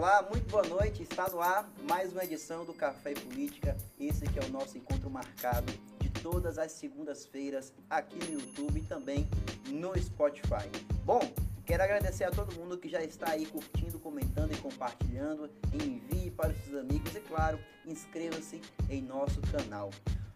Olá, 0.00 0.26
muito 0.30 0.50
boa 0.50 0.66
noite. 0.66 1.02
Está 1.02 1.28
no 1.28 1.42
ar 1.42 1.70
mais 1.82 2.10
uma 2.10 2.24
edição 2.24 2.64
do 2.64 2.72
Café 2.72 3.12
Política. 3.12 3.76
Esse 4.00 4.26
que 4.26 4.38
é 4.38 4.42
o 4.42 4.48
nosso 4.48 4.78
encontro 4.78 5.10
marcado 5.10 5.70
de 5.98 6.08
todas 6.08 6.56
as 6.56 6.72
segundas-feiras 6.72 7.70
aqui 7.90 8.16
no 8.16 8.40
YouTube 8.40 8.80
e 8.80 8.82
também 8.82 9.28
no 9.66 9.92
Spotify. 10.00 10.70
Bom, 11.04 11.20
quero 11.66 11.82
agradecer 11.82 12.24
a 12.24 12.30
todo 12.30 12.58
mundo 12.58 12.78
que 12.78 12.88
já 12.88 13.04
está 13.04 13.32
aí 13.32 13.44
curtindo, 13.44 13.98
comentando 13.98 14.54
e 14.54 14.56
compartilhando. 14.56 15.50
Envie 15.74 16.30
para 16.30 16.48
os 16.48 16.64
seus 16.64 16.80
amigos 16.80 17.14
e, 17.14 17.20
claro, 17.20 17.60
inscreva-se 17.84 18.62
em 18.88 19.02
nosso 19.02 19.38
canal. 19.52 19.90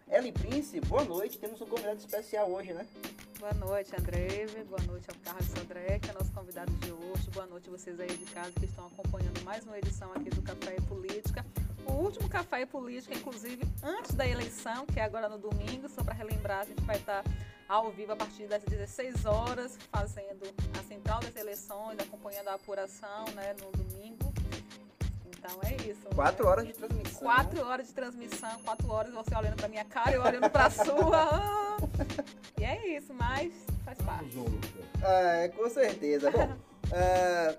Ellen 0.07 0.31
Prince, 0.31 0.79
boa 0.81 1.03
noite. 1.03 1.39
Temos 1.39 1.59
um 1.59 1.65
convidado 1.65 1.97
especial 1.97 2.51
hoje, 2.51 2.71
né? 2.71 2.85
Boa 3.39 3.53
noite, 3.53 3.91
André. 3.99 4.45
Boa 4.69 4.81
noite 4.83 5.07
ao 5.09 5.15
Carlos 5.23 5.53
André, 5.61 5.99
que 5.99 6.09
é 6.09 6.13
nosso 6.13 6.31
convidado 6.31 6.71
de 6.73 6.91
hoje. 6.91 7.29
Boa 7.31 7.45
noite 7.45 7.69
vocês 7.69 7.99
aí 7.99 8.07
de 8.07 8.25
casa 8.31 8.51
que 8.51 8.65
estão 8.65 8.87
acompanhando 8.87 9.43
mais 9.43 9.65
uma 9.65 9.77
edição 9.77 10.11
aqui 10.13 10.29
do 10.29 10.41
Café 10.41 10.77
e 10.77 10.81
Política. 10.81 11.45
O 11.85 11.91
último 11.93 12.29
Café 12.29 12.61
e 12.61 12.65
Política, 12.65 13.13
inclusive, 13.13 13.61
antes 13.83 14.13
da 14.15 14.25
eleição, 14.25 14.85
que 14.85 14.99
é 14.99 15.03
agora 15.03 15.27
no 15.27 15.37
domingo, 15.37 15.89
só 15.89 16.01
para 16.03 16.13
relembrar, 16.13 16.61
a 16.61 16.65
gente 16.65 16.81
vai 16.83 16.95
estar 16.95 17.23
ao 17.67 17.91
vivo 17.91 18.13
a 18.13 18.15
partir 18.15 18.47
das 18.47 18.63
16 18.63 19.25
horas, 19.25 19.77
fazendo 19.91 20.43
a 20.79 20.83
central 20.83 21.19
das 21.19 21.35
eleições, 21.35 21.99
acompanhando 21.99 22.47
a 22.47 22.53
apuração 22.53 23.25
né, 23.35 23.53
no 23.61 23.71
domingo. 23.71 24.24
Então 25.45 25.59
é 25.63 25.75
isso. 25.89 26.01
Quatro 26.15 26.45
né? 26.45 26.51
horas 26.51 26.67
de 26.67 26.73
transmissão. 26.73 27.19
Quatro 27.19 27.65
horas 27.65 27.87
de 27.87 27.93
transmissão, 27.93 28.59
quatro 28.63 28.91
horas 28.91 29.13
você 29.13 29.35
olhando 29.35 29.55
para 29.55 29.67
minha 29.67 29.85
cara, 29.85 30.11
eu 30.13 30.23
olhando 30.23 30.49
para 30.49 30.65
a 30.65 30.69
sua. 30.71 31.77
e 32.59 32.63
é 32.63 32.97
isso, 32.97 33.13
mas 33.13 33.53
faz 33.83 33.97
parte. 33.99 34.35
É, 35.03 35.47
com 35.49 35.69
certeza. 35.69 36.31
Bom, 36.31 36.55
é, 36.91 37.57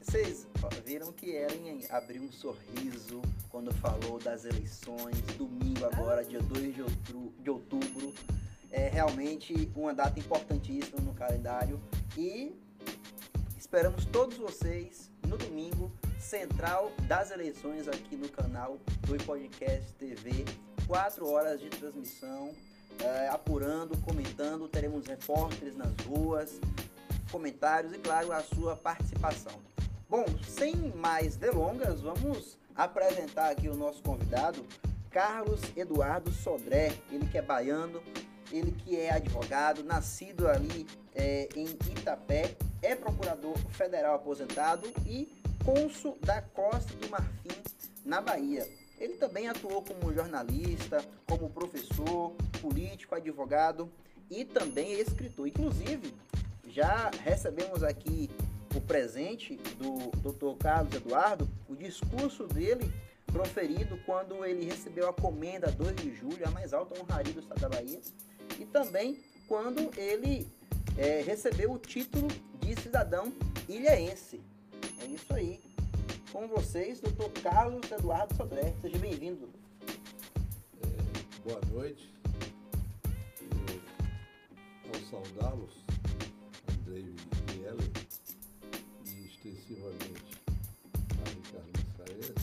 vocês 0.00 0.46
viram 0.84 1.12
que 1.12 1.30
Ellen 1.30 1.84
abriu 1.90 2.22
um 2.22 2.30
sorriso 2.30 3.20
quando 3.50 3.74
falou 3.74 4.20
das 4.20 4.44
eleições, 4.44 5.20
domingo 5.36 5.84
agora, 5.84 6.24
dia 6.24 6.40
2 6.40 6.74
de 6.74 6.82
outubro, 6.82 7.32
de 7.42 7.50
outubro. 7.50 8.14
É 8.70 8.88
realmente 8.88 9.70
uma 9.74 9.94
data 9.94 10.18
importantíssima 10.20 11.00
no 11.00 11.14
calendário 11.14 11.80
e 12.16 12.54
esperamos 13.56 14.04
todos 14.04 14.36
vocês 14.36 15.10
no 15.26 15.36
domingo, 15.36 15.90
central 16.18 16.92
das 17.02 17.30
eleições 17.30 17.88
aqui 17.88 18.16
no 18.16 18.28
canal 18.28 18.78
do 19.02 19.24
Podcast 19.24 19.92
TV. 19.94 20.44
Quatro 20.86 21.28
horas 21.28 21.60
de 21.60 21.68
transmissão, 21.68 22.52
é, 23.00 23.28
apurando, 23.28 23.96
comentando. 23.98 24.68
Teremos 24.68 25.06
repórteres 25.06 25.76
nas 25.76 25.92
ruas, 26.06 26.60
comentários 27.30 27.92
e, 27.92 27.98
claro, 27.98 28.32
a 28.32 28.42
sua 28.42 28.76
participação. 28.76 29.60
Bom, 30.08 30.24
sem 30.46 30.74
mais 30.96 31.36
delongas, 31.36 32.00
vamos 32.00 32.58
apresentar 32.74 33.50
aqui 33.50 33.68
o 33.68 33.74
nosso 33.74 34.02
convidado, 34.02 34.64
Carlos 35.10 35.60
Eduardo 35.74 36.30
Sodré, 36.30 36.92
ele 37.10 37.26
que 37.26 37.38
é 37.38 37.42
baiano, 37.42 38.02
ele 38.52 38.70
que 38.70 39.00
é 39.00 39.10
advogado, 39.12 39.82
nascido 39.82 40.46
ali 40.46 40.86
é, 41.14 41.48
em 41.56 41.66
Itapé, 41.90 42.54
é 42.82 42.94
procurador 42.94 43.56
federal 43.70 44.14
aposentado 44.14 44.86
e 45.06 45.28
cônsul 45.66 46.16
da 46.20 46.40
Costa 46.40 46.94
do 46.94 47.10
Marfim, 47.10 47.60
na 48.04 48.20
Bahia. 48.20 48.64
Ele 49.00 49.14
também 49.14 49.48
atuou 49.48 49.82
como 49.82 50.14
jornalista, 50.14 51.04
como 51.28 51.50
professor, 51.50 52.36
político, 52.62 53.16
advogado 53.16 53.90
e 54.30 54.44
também 54.44 54.92
escritor. 54.92 55.48
Inclusive, 55.48 56.14
já 56.68 57.10
recebemos 57.24 57.82
aqui 57.82 58.30
o 58.76 58.80
presente 58.80 59.56
do 59.76 60.10
Dr. 60.20 60.56
Carlos 60.56 60.94
Eduardo, 60.94 61.48
o 61.68 61.74
discurso 61.74 62.46
dele 62.46 62.88
proferido 63.26 63.98
quando 64.06 64.44
ele 64.44 64.64
recebeu 64.64 65.08
a 65.08 65.12
comenda 65.12 65.70
2 65.70 65.96
de 65.96 66.14
julho, 66.14 66.46
a 66.46 66.50
mais 66.50 66.72
alta 66.72 66.98
honraria 66.98 67.32
do 67.32 67.40
estado 67.40 67.60
da 67.60 67.68
Bahia, 67.68 68.00
e 68.58 68.64
também 68.64 69.18
quando 69.48 69.90
ele 69.98 70.46
é, 70.96 71.22
recebeu 71.22 71.72
o 71.72 71.78
título 71.78 72.28
de 72.60 72.80
cidadão 72.80 73.32
ilhaense. 73.68 74.40
É 75.00 75.06
isso 75.06 75.32
aí. 75.34 75.60
Com 76.32 76.48
vocês, 76.48 77.00
doutor 77.00 77.30
Carlos 77.42 77.90
Eduardo 77.90 78.34
Sodré. 78.34 78.74
Seja 78.80 78.98
bem-vindo. 78.98 79.48
É, 80.82 81.48
boa 81.48 81.60
noite. 81.72 82.12
Ao 84.88 85.00
saudá-los, 85.10 85.84
Andrei 86.70 87.14
e 87.54 87.64
Ellen, 87.64 87.92
e 89.04 89.26
extensivamente 89.26 90.40
a 91.10 91.28
Ricardo 91.30 91.70
Mascarenhas, 91.76 92.34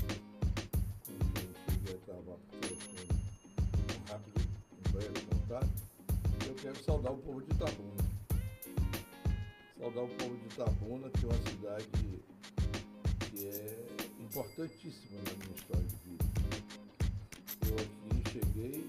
com 1.06 1.18
quem 1.34 1.50
cheguei 1.70 1.96
a 1.96 2.06
trabalhar 2.06 2.38
por 2.38 2.60
telefone 2.60 3.08
rápido, 4.10 4.42
um 4.72 4.92
breve 4.92 5.26
contato, 5.26 5.70
eu 6.48 6.56
quero 6.56 6.84
saudar 6.84 7.12
o 7.12 7.18
povo 7.18 7.42
de 7.42 7.52
Itabuna 7.54 8.04
saudar 9.84 10.04
o 10.06 10.08
povo 10.08 10.36
de 10.38 10.46
Itabuna, 10.46 11.10
que 11.10 11.26
é 11.26 11.28
uma 11.28 11.38
cidade 11.50 12.23
que 13.34 13.48
é 13.48 13.88
importantíssima 14.20 15.18
na 15.26 15.34
minha 15.44 15.56
história 15.56 15.88
de 15.88 15.96
vida. 16.06 16.26
Eu 17.68 17.76
aqui 17.76 18.32
cheguei 18.32 18.86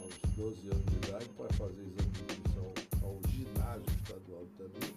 aos 0.00 0.14
12 0.36 0.68
anos 0.68 0.84
de 0.86 1.08
idade 1.08 1.28
para 1.36 1.52
fazer 1.54 1.82
exame 1.82 2.12
de 2.12 2.22
admissão 2.22 2.72
ao 3.02 3.20
ginásio 3.30 3.90
estadual 3.98 4.44
de 4.44 4.52
Itabuna, 4.52 4.94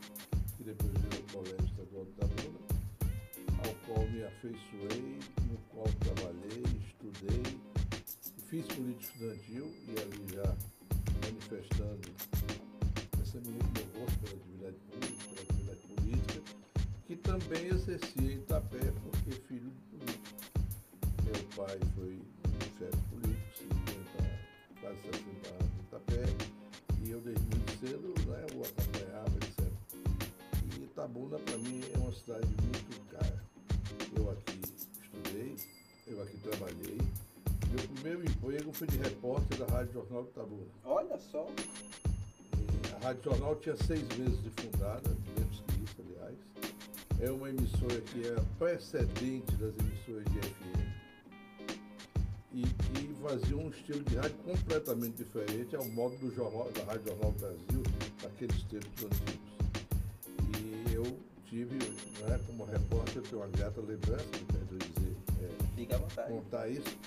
que 0.58 0.64
depois 0.64 0.92
virou 0.94 1.19
o 1.19 1.31
colégio 1.34 1.66
estadual 1.66 2.06
de 2.06 2.12
Itabuna, 2.12 2.59
ao 3.66 3.75
qual 3.88 4.08
me 4.09 4.24
afeiçoei, 4.25 5.19
no 5.50 5.58
qual 5.72 5.88
trabalhei, 6.02 6.63
estudei, 6.86 7.44
fiz 8.48 8.66
política 8.68 9.12
estudantil 9.12 9.74
e 9.88 10.00
ali 10.02 10.36
já 10.36 10.56
manifestando 11.25 12.09
essa 13.22 13.40
minha 13.40 13.63
meu 13.74 14.06
gosto 14.06 14.19
pela 14.19 14.36
atividade 14.36 14.78
pública, 14.88 15.24
pela 15.30 15.42
atividade 15.42 15.80
política, 15.88 16.41
que 17.11 17.17
também 17.17 17.66
exercia 17.67 18.31
em 18.31 18.38
Itapé, 18.38 18.79
porque 19.03 19.31
filho 19.41 19.69
de 19.69 19.81
político. 19.97 20.38
Meu 21.25 21.44
pai 21.57 21.77
foi 21.94 22.13
um 22.13 22.79
chefe 22.79 23.03
político, 23.09 23.51
50, 23.57 24.39
quase 24.79 24.97
60 25.01 25.50
anos 25.50 25.71
em 25.75 25.81
Itapé, 25.81 26.23
e 27.03 27.11
eu 27.11 27.19
desde 27.19 27.44
muito 27.44 27.71
cedo 27.81 28.13
né, 28.29 28.45
o 28.55 28.63
acompanhava, 28.63 29.35
etc. 29.44 29.67
E 30.79 30.83
Itabuna, 30.83 31.38
para 31.39 31.57
mim, 31.57 31.81
é 31.94 31.97
uma 31.97 32.13
cidade 32.13 32.47
muito 32.47 33.07
cara. 33.11 33.44
Eu 34.16 34.31
aqui 34.31 34.61
estudei, 34.77 35.57
eu 36.07 36.21
aqui 36.23 36.38
trabalhei. 36.38 36.97
Meu 37.71 37.88
primeiro 37.89 38.23
emprego 38.23 38.71
foi 38.71 38.88
de 38.88 38.97
repórter 38.97 39.57
da 39.57 39.66
Rádio 39.66 39.94
Jornal 39.95 40.23
de 40.23 40.29
Itabuna. 40.29 40.71
Olha 40.85 41.19
só. 41.19 41.45
A 42.95 43.05
Rádio 43.05 43.23
Jornal 43.25 43.57
tinha 43.57 43.75
seis 43.75 44.07
meses 44.17 44.41
de 44.41 44.50
fundada, 44.61 45.09
menos 45.38 45.61
que 45.67 45.83
isso, 45.83 45.95
aliás. 46.00 46.60
É 47.21 47.29
uma 47.29 47.49
emissora 47.49 48.01
que 48.01 48.27
é 48.27 48.35
precedente 48.57 49.55
das 49.57 49.75
emissoras 49.77 50.25
de 50.25 50.39
FM 50.39 50.81
e 52.51 52.61
que 52.63 53.13
fazia 53.21 53.55
um 53.55 53.69
estilo 53.69 54.03
de 54.03 54.15
rádio 54.15 54.37
completamente 54.39 55.23
diferente 55.23 55.75
ao 55.75 55.85
modo 55.89 56.17
do 56.17 56.33
jornal, 56.33 56.71
da 56.71 56.83
Rádio 56.83 57.09
Jornal 57.09 57.31
Brasil, 57.33 57.83
daqueles 58.23 58.63
tempos 58.63 59.03
antigos. 59.03 59.51
E 60.57 60.93
eu 60.95 61.03
tive, 61.45 61.77
né, 62.27 62.39
como 62.47 62.65
repórter, 62.65 63.21
tenho 63.21 63.43
uma 63.43 63.47
grata 63.49 63.79
lembrança, 63.81 64.25
me 64.25 64.45
perdoe 64.45 64.79
dizer, 64.95 65.15
é, 65.85 66.27
contar 66.27 66.67
isso. 66.69 66.97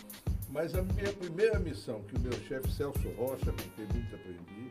Mas 0.50 0.76
a 0.76 0.82
minha 0.82 1.12
primeira 1.12 1.58
missão, 1.58 2.00
que 2.04 2.14
o 2.14 2.20
meu 2.20 2.32
chefe 2.44 2.70
Celso 2.70 3.08
Rocha, 3.16 3.50
com 3.50 3.69
quem 3.75 3.86
muito 3.86 4.14
aprendi, 4.14 4.70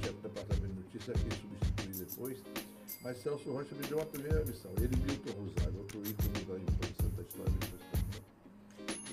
chefe 0.00 0.12
do 0.12 0.22
departamento 0.22 0.68
de 0.68 0.74
notícia, 0.74 1.12
quem 1.12 1.30
substituí 1.32 2.06
depois. 2.06 2.65
Mas 3.06 3.18
Celso 3.18 3.52
Rocha 3.52 3.72
me 3.76 3.86
deu 3.86 3.98
uma 3.98 4.06
primeira 4.06 4.44
missão. 4.44 4.68
Ele 4.78 4.92
e 4.92 4.96
Milton 4.96 5.30
Rosário, 5.40 5.78
outro 5.78 6.00
ícone 6.00 6.44
da 6.44 6.58
importância 6.58 7.08
da 7.14 7.22
história 7.22 7.52
da 7.52 7.66
Estado. 7.66 8.24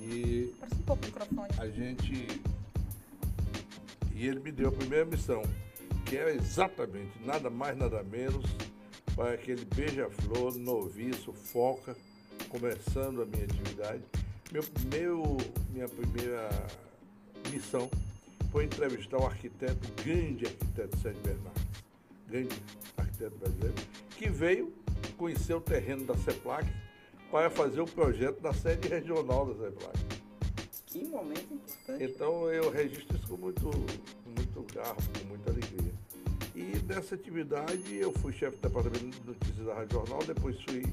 E 0.02 0.54
Parece 0.58 0.74
um 0.74 0.82
pouco 0.82 1.02
o 1.04 1.06
microfone. 1.06 1.48
A 1.58 1.68
gente. 1.68 2.40
E 4.16 4.26
ele 4.26 4.40
me 4.40 4.50
deu 4.50 4.70
a 4.70 4.72
primeira 4.72 5.04
missão, 5.04 5.44
que 6.06 6.16
era 6.16 6.34
exatamente 6.34 7.12
nada 7.24 7.48
mais, 7.48 7.76
nada 7.76 8.02
menos, 8.02 8.44
para 9.14 9.34
aquele 9.34 9.64
beija-flor, 9.64 10.56
noviço, 10.56 11.32
foca, 11.32 11.96
começando 12.48 13.22
a 13.22 13.26
minha 13.26 13.44
atividade. 13.44 14.02
Meu, 14.50 14.64
meu, 14.90 15.36
minha 15.70 15.88
primeira 15.88 16.48
missão 17.48 17.88
foi 18.50 18.64
entrevistar 18.64 19.18
o 19.18 19.26
arquiteto, 19.26 19.88
grande 20.02 20.46
arquiteto 20.46 20.98
Sérgio 20.98 21.22
Bernardes, 21.22 21.62
grande 22.26 22.48
arquiteto 22.96 23.03
brasileiro, 23.14 23.74
que 24.16 24.28
veio 24.28 24.72
conhecer 25.16 25.54
o 25.54 25.60
terreno 25.60 26.04
da 26.04 26.16
CEPLAC 26.16 26.68
para 27.30 27.50
fazer 27.50 27.80
o 27.80 27.86
projeto 27.86 28.40
da 28.40 28.52
sede 28.52 28.88
regional 28.88 29.46
da 29.46 29.64
CEPLAC. 29.64 29.98
Que 30.86 31.04
momento 31.06 31.54
importante. 31.54 32.04
Então 32.04 32.50
eu 32.50 32.70
registro 32.70 33.16
isso 33.16 33.26
com 33.26 33.36
muito, 33.36 33.64
muito 33.64 34.74
garro, 34.74 34.96
com 35.18 35.28
muita 35.28 35.50
alegria. 35.50 35.92
E 36.54 36.78
nessa 36.86 37.16
atividade 37.16 37.96
eu 37.96 38.12
fui 38.12 38.32
chefe 38.32 38.56
do 38.56 38.62
departamento 38.62 39.20
de 39.20 39.26
notícias 39.26 39.66
da 39.66 39.74
Rádio 39.74 39.98
Jornal, 39.98 40.24
depois 40.24 40.60
fui 40.62 40.84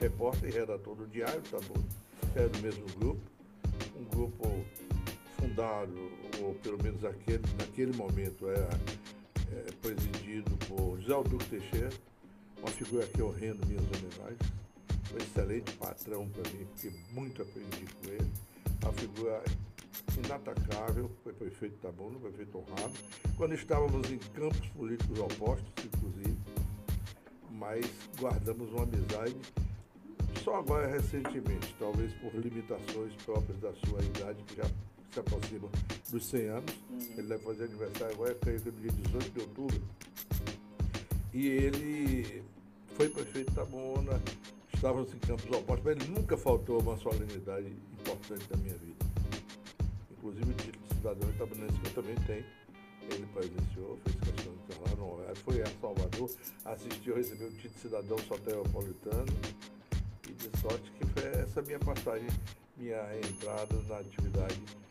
repórter 0.00 0.50
e 0.50 0.52
redator 0.52 0.94
do 0.94 1.06
Diário 1.06 1.40
Tabuna, 1.42 1.84
que 2.32 2.38
era 2.38 2.48
do 2.48 2.58
mesmo 2.58 2.84
grupo, 2.98 3.20
um 3.96 4.04
grupo 4.04 4.64
fundado, 5.38 6.10
ou 6.42 6.54
pelo 6.56 6.82
menos 6.82 7.04
aquele, 7.04 7.42
naquele 7.58 7.96
momento 7.96 8.48
era 8.48 8.68
é, 9.66 9.72
presidido 9.80 10.56
por 10.66 10.98
José 11.00 11.12
Alduque 11.12 11.44
Teixeira, 11.46 11.90
uma 12.58 12.68
figura 12.68 13.06
que 13.06 13.20
eu 13.20 13.30
rendo 13.30 13.66
minhas 13.66 13.84
homenagens, 13.84 14.52
um 15.12 15.16
excelente 15.16 15.72
patrão 15.74 16.28
para 16.28 16.50
mim, 16.52 16.66
porque 16.66 16.92
muito 17.12 17.42
aprendi 17.42 17.86
com 17.94 18.08
ele, 18.08 18.32
uma 18.82 18.92
figura 18.92 19.42
inatacável, 20.24 21.10
foi 21.22 21.32
prefeito 21.32 21.74
de 21.74 21.80
Tabuna, 21.80 22.18
prefeito 22.18 22.58
honrado, 22.58 22.94
quando 23.36 23.54
estávamos 23.54 24.10
em 24.10 24.18
campos 24.18 24.68
políticos 24.68 25.18
opostos, 25.18 25.84
inclusive, 25.84 26.36
mas 27.50 27.86
guardamos 28.18 28.70
uma 28.72 28.82
amizade 28.82 29.36
só 30.44 30.56
agora 30.56 30.86
recentemente, 30.86 31.74
talvez 31.78 32.12
por 32.14 32.34
limitações 32.34 33.14
próprias 33.24 33.58
da 33.60 33.72
sua 33.74 34.00
idade, 34.02 34.42
que 34.44 34.56
já 34.56 34.64
se 35.12 35.20
aproxima 35.20 35.68
dos 36.10 36.26
100 36.26 36.48
anos. 36.48 36.74
Uhum. 36.90 37.14
Ele 37.18 37.28
vai 37.28 37.38
fazer 37.38 37.64
aniversário 37.64 38.14
agora, 38.14 38.34
creio 38.34 38.60
que 38.60 38.70
no 38.70 38.80
dia 38.80 38.92
18 38.92 39.30
de 39.30 39.40
outubro. 39.40 39.82
E 41.32 41.46
ele 41.46 42.42
foi 42.94 43.08
prefeito 43.08 43.50
de 43.50 43.56
Tabona, 43.56 44.20
estávamos 44.74 45.12
em 45.14 45.18
campos 45.18 45.44
opostos, 45.44 45.84
mas 45.84 45.96
ele 45.96 46.08
nunca 46.08 46.36
faltou 46.36 46.80
uma 46.80 46.96
solenidade 46.96 47.72
importante 48.00 48.46
da 48.48 48.56
minha 48.56 48.74
vida. 48.76 49.06
Inclusive 50.10 50.50
o 50.50 50.54
título 50.54 50.86
de 50.88 50.94
cidadão 50.96 51.30
itabunense 51.30 51.78
que 51.80 51.86
eu 51.86 51.94
também 51.94 52.16
tenho. 52.26 52.44
Ele 53.10 53.26
presenciou, 53.32 53.98
fez 54.04 54.16
questão 54.16 54.52
de 54.52 54.72
estar 54.72 54.90
lá 54.90 54.96
no 54.96 55.14
horário, 55.14 55.36
foi 55.36 55.62
a 55.62 55.66
Salvador, 55.80 56.30
assistiu, 56.64 57.14
recebeu 57.14 57.48
o 57.48 57.52
título 57.52 57.74
de 57.74 57.80
cidadão 57.80 58.18
soteropolitano 58.18 59.32
e 60.28 60.32
de 60.32 60.60
sorte 60.60 60.90
que 60.92 61.06
foi 61.06 61.40
essa 61.40 61.62
minha 61.62 61.78
passagem, 61.78 62.28
minha 62.76 63.02
entrada 63.16 63.74
na 63.88 63.98
atividade 63.98 64.60
é, 64.60 64.87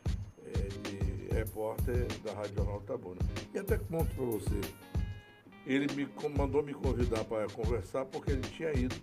de 0.84 1.34
repórter 1.34 2.08
da 2.24 2.34
Rádio 2.34 2.56
Jornal 2.56 2.82
Tabuna. 2.82 3.22
E 3.54 3.60
até 3.60 3.78
conto 3.78 4.14
para 4.16 4.26
você, 4.26 4.62
ele 5.66 5.88
me 5.94 6.08
mandou 6.38 6.64
me 6.64 6.74
convidar 6.74 7.24
para 7.26 7.48
conversar 7.50 8.06
porque 8.06 8.32
ele 8.32 8.42
tinha 8.42 8.72
ido 8.72 8.96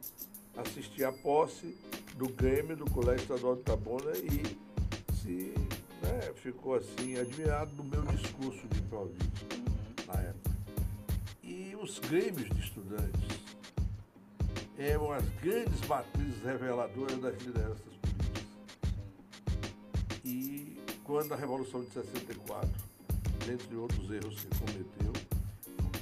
assistir 0.57 1.05
a 1.05 1.13
posse 1.13 1.77
do 2.17 2.29
Grêmio 2.29 2.77
do 2.77 2.85
Colégio 2.91 3.23
Estadual 3.23 3.57
de 3.57 3.63
Tabuna 3.63 4.13
e 4.17 5.15
se 5.15 5.55
né, 6.03 6.33
ficou 6.37 6.75
assim 6.75 7.19
admirado 7.19 7.73
do 7.73 7.85
meu 7.85 8.03
discurso 8.03 8.67
de 8.69 8.79
improviso 8.79 9.19
na 10.07 10.21
época. 10.21 10.57
E 11.43 11.77
os 11.81 11.99
Grêmios 11.99 12.49
de 12.51 12.61
estudantes 12.61 13.45
eram 14.79 15.13
as 15.13 15.25
grandes 15.43 15.87
matrizes 15.87 16.43
reveladoras 16.43 17.19
das 17.19 17.43
lideranças 17.43 17.81
políticas. 17.81 18.45
E 20.25 20.64
quando 21.05 21.35
a 21.35 21.37
Revolução 21.37 21.85
de 21.85 21.91
64, 21.93 22.71
dentre 23.47 23.77
outros 23.77 24.11
erros 24.11 24.41
que 24.41 24.59
cometeu, 24.59 25.13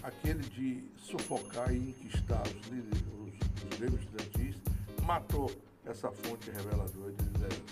aquele 0.03 0.43
de 0.51 0.85
sufocar 0.97 1.75
e 1.75 1.91
inquistar 1.91 2.43
os, 2.47 2.67
líderes, 2.69 3.03
os, 3.21 3.95
os 3.95 4.01
estudantis, 4.01 4.57
matou 5.05 5.51
essa 5.85 6.11
fonte 6.11 6.51
reveladora 6.51 7.13
de 7.13 7.25
lideranças. 7.25 7.63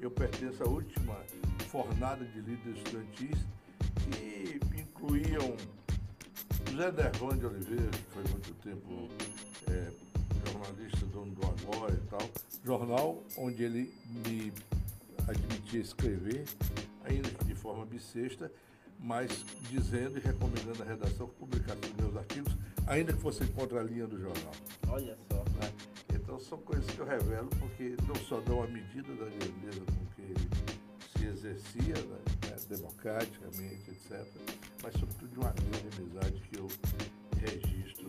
Eu 0.00 0.10
pertenço 0.10 0.62
à 0.64 0.68
última 0.68 1.16
fornada 1.70 2.24
de 2.24 2.40
líderes 2.40 2.78
estudantis 2.78 3.38
que 4.10 4.80
incluíam 4.80 5.56
José 6.70 6.90
Dervan 6.90 7.38
de 7.38 7.46
Oliveira, 7.46 7.90
que 7.90 8.12
foi 8.12 8.22
muito 8.24 8.52
tempo 8.62 9.08
é, 9.70 9.92
jornalista, 10.50 11.06
dono 11.06 11.32
do 11.32 11.46
Agora 11.46 11.94
e 11.94 12.08
tal, 12.08 12.30
jornal 12.64 13.22
onde 13.36 13.62
ele 13.62 13.92
me 14.26 14.52
admitia 15.28 15.80
escrever, 15.80 16.44
ainda 17.04 17.28
que 17.28 17.44
de 17.44 17.54
forma 17.54 17.84
bissexta, 17.84 18.50
mas 18.98 19.44
dizendo 19.70 20.18
e 20.18 20.20
recomendando 20.20 20.82
a 20.82 20.86
redação 20.86 21.28
publicação 21.28 21.80
dos 21.80 22.04
meus 22.04 22.16
artigos, 22.16 22.56
ainda 22.86 23.12
que 23.12 23.20
fosse 23.20 23.46
contra 23.48 23.80
a 23.80 23.82
linha 23.82 24.06
do 24.06 24.18
jornal. 24.18 24.52
Olha 24.88 25.16
só. 25.30 25.44
Né? 25.60 25.72
Então 26.14 26.40
são 26.40 26.58
coisas 26.58 26.86
que 26.90 26.98
eu 26.98 27.06
revelo 27.06 27.48
porque 27.58 27.96
não 28.06 28.14
só 28.14 28.40
dão 28.40 28.62
a 28.62 28.66
medida 28.66 29.14
da 29.14 29.26
grandeza 29.26 29.80
com 29.80 30.06
que 30.14 30.22
ele 30.22 30.48
se 31.16 31.26
exercia, 31.26 31.94
né, 31.94 32.18
né 32.48 32.56
democraticamente, 32.68 33.90
etc., 33.90 34.26
mas 34.82 34.92
sobretudo 34.94 35.28
de 35.28 35.38
uma 35.38 35.52
grande 35.52 35.96
amizade 35.96 36.40
que 36.42 36.58
eu 36.58 36.68
registro 37.38 38.08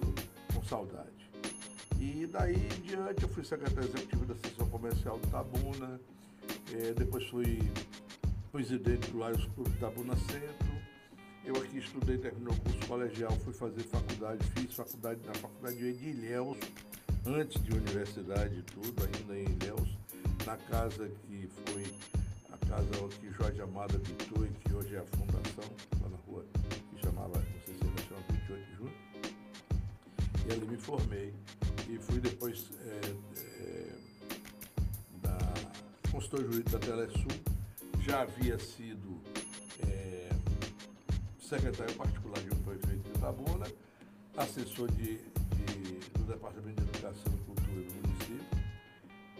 com 0.53 0.63
saudade. 0.63 1.29
E 1.99 2.25
daí 2.27 2.55
em 2.55 2.81
diante 2.81 3.23
eu 3.23 3.29
fui 3.29 3.43
secretário 3.43 3.89
executivo 3.89 4.25
da 4.25 4.35
seção 4.35 4.69
comercial 4.69 5.19
do 5.19 5.27
Tabuna, 5.27 5.99
é, 6.73 6.93
depois 6.93 7.25
fui 7.27 7.59
presidente 8.51 9.11
do 9.11 9.19
Laios 9.19 9.45
Clube 9.55 9.71
Tabuna 9.79 10.15
Centro. 10.15 10.69
Eu 11.45 11.55
aqui 11.55 11.79
estudei, 11.79 12.17
terminou 12.17 12.53
o 12.53 12.61
curso 12.61 12.87
colegial, 12.87 13.31
fui 13.43 13.53
fazer 13.53 13.81
faculdade, 13.83 14.45
fiz 14.55 14.75
faculdade 14.75 15.19
na 15.25 15.33
faculdade 15.33 15.77
de 15.77 16.09
Ilhéus, 16.09 16.57
antes 17.25 17.61
de 17.63 17.71
universidade 17.71 18.59
e 18.59 18.61
tudo, 18.63 18.93
ainda 19.03 19.37
em 19.37 19.55
Ilhéus, 19.55 19.97
na 20.45 20.57
casa 20.57 21.09
que 21.27 21.49
foi 21.65 21.85
a 22.51 22.57
casa 22.67 23.07
que 23.19 23.31
Jorge 23.31 23.61
Amado 23.61 23.95
habitou 23.95 24.45
e 24.45 24.49
que 24.49 24.73
hoje 24.73 24.95
é 24.95 24.99
a 24.99 25.05
fundação, 25.05 25.75
lá 26.01 26.09
na 26.09 26.17
rua, 26.27 26.45
que 26.91 27.01
chamava, 27.01 27.39
não 27.39 27.61
sei 27.65 27.75
se 27.75 27.83
ainda 27.83 28.01
chama 28.03 28.21
28 28.31 28.65
de 28.65 28.75
junho. 28.75 28.93
E 30.47 30.51
ali 30.51 30.65
me 30.67 30.77
formei 30.77 31.33
e 31.89 31.97
fui 31.97 32.19
depois 32.19 32.69
é, 32.81 33.28
consultor 36.19 36.41
jurídico 36.41 36.71
da 36.71 36.79
Telesul, 36.79 37.31
já 38.01 38.23
havia 38.23 38.59
sido 38.59 39.21
é, 39.87 40.29
secretário 41.39 41.95
particular 41.95 42.37
de 42.41 42.53
um 42.53 42.61
prefeito 42.61 43.09
de 43.09 43.17
Itabuna, 43.17 43.65
assessor 44.35 44.91
de, 44.91 45.17
de, 45.17 45.99
do 46.17 46.23
Departamento 46.25 46.83
de 46.83 46.89
Educação 46.89 47.33
e 47.33 47.45
Cultura 47.45 47.81
do 47.81 47.93
município, 47.93 48.45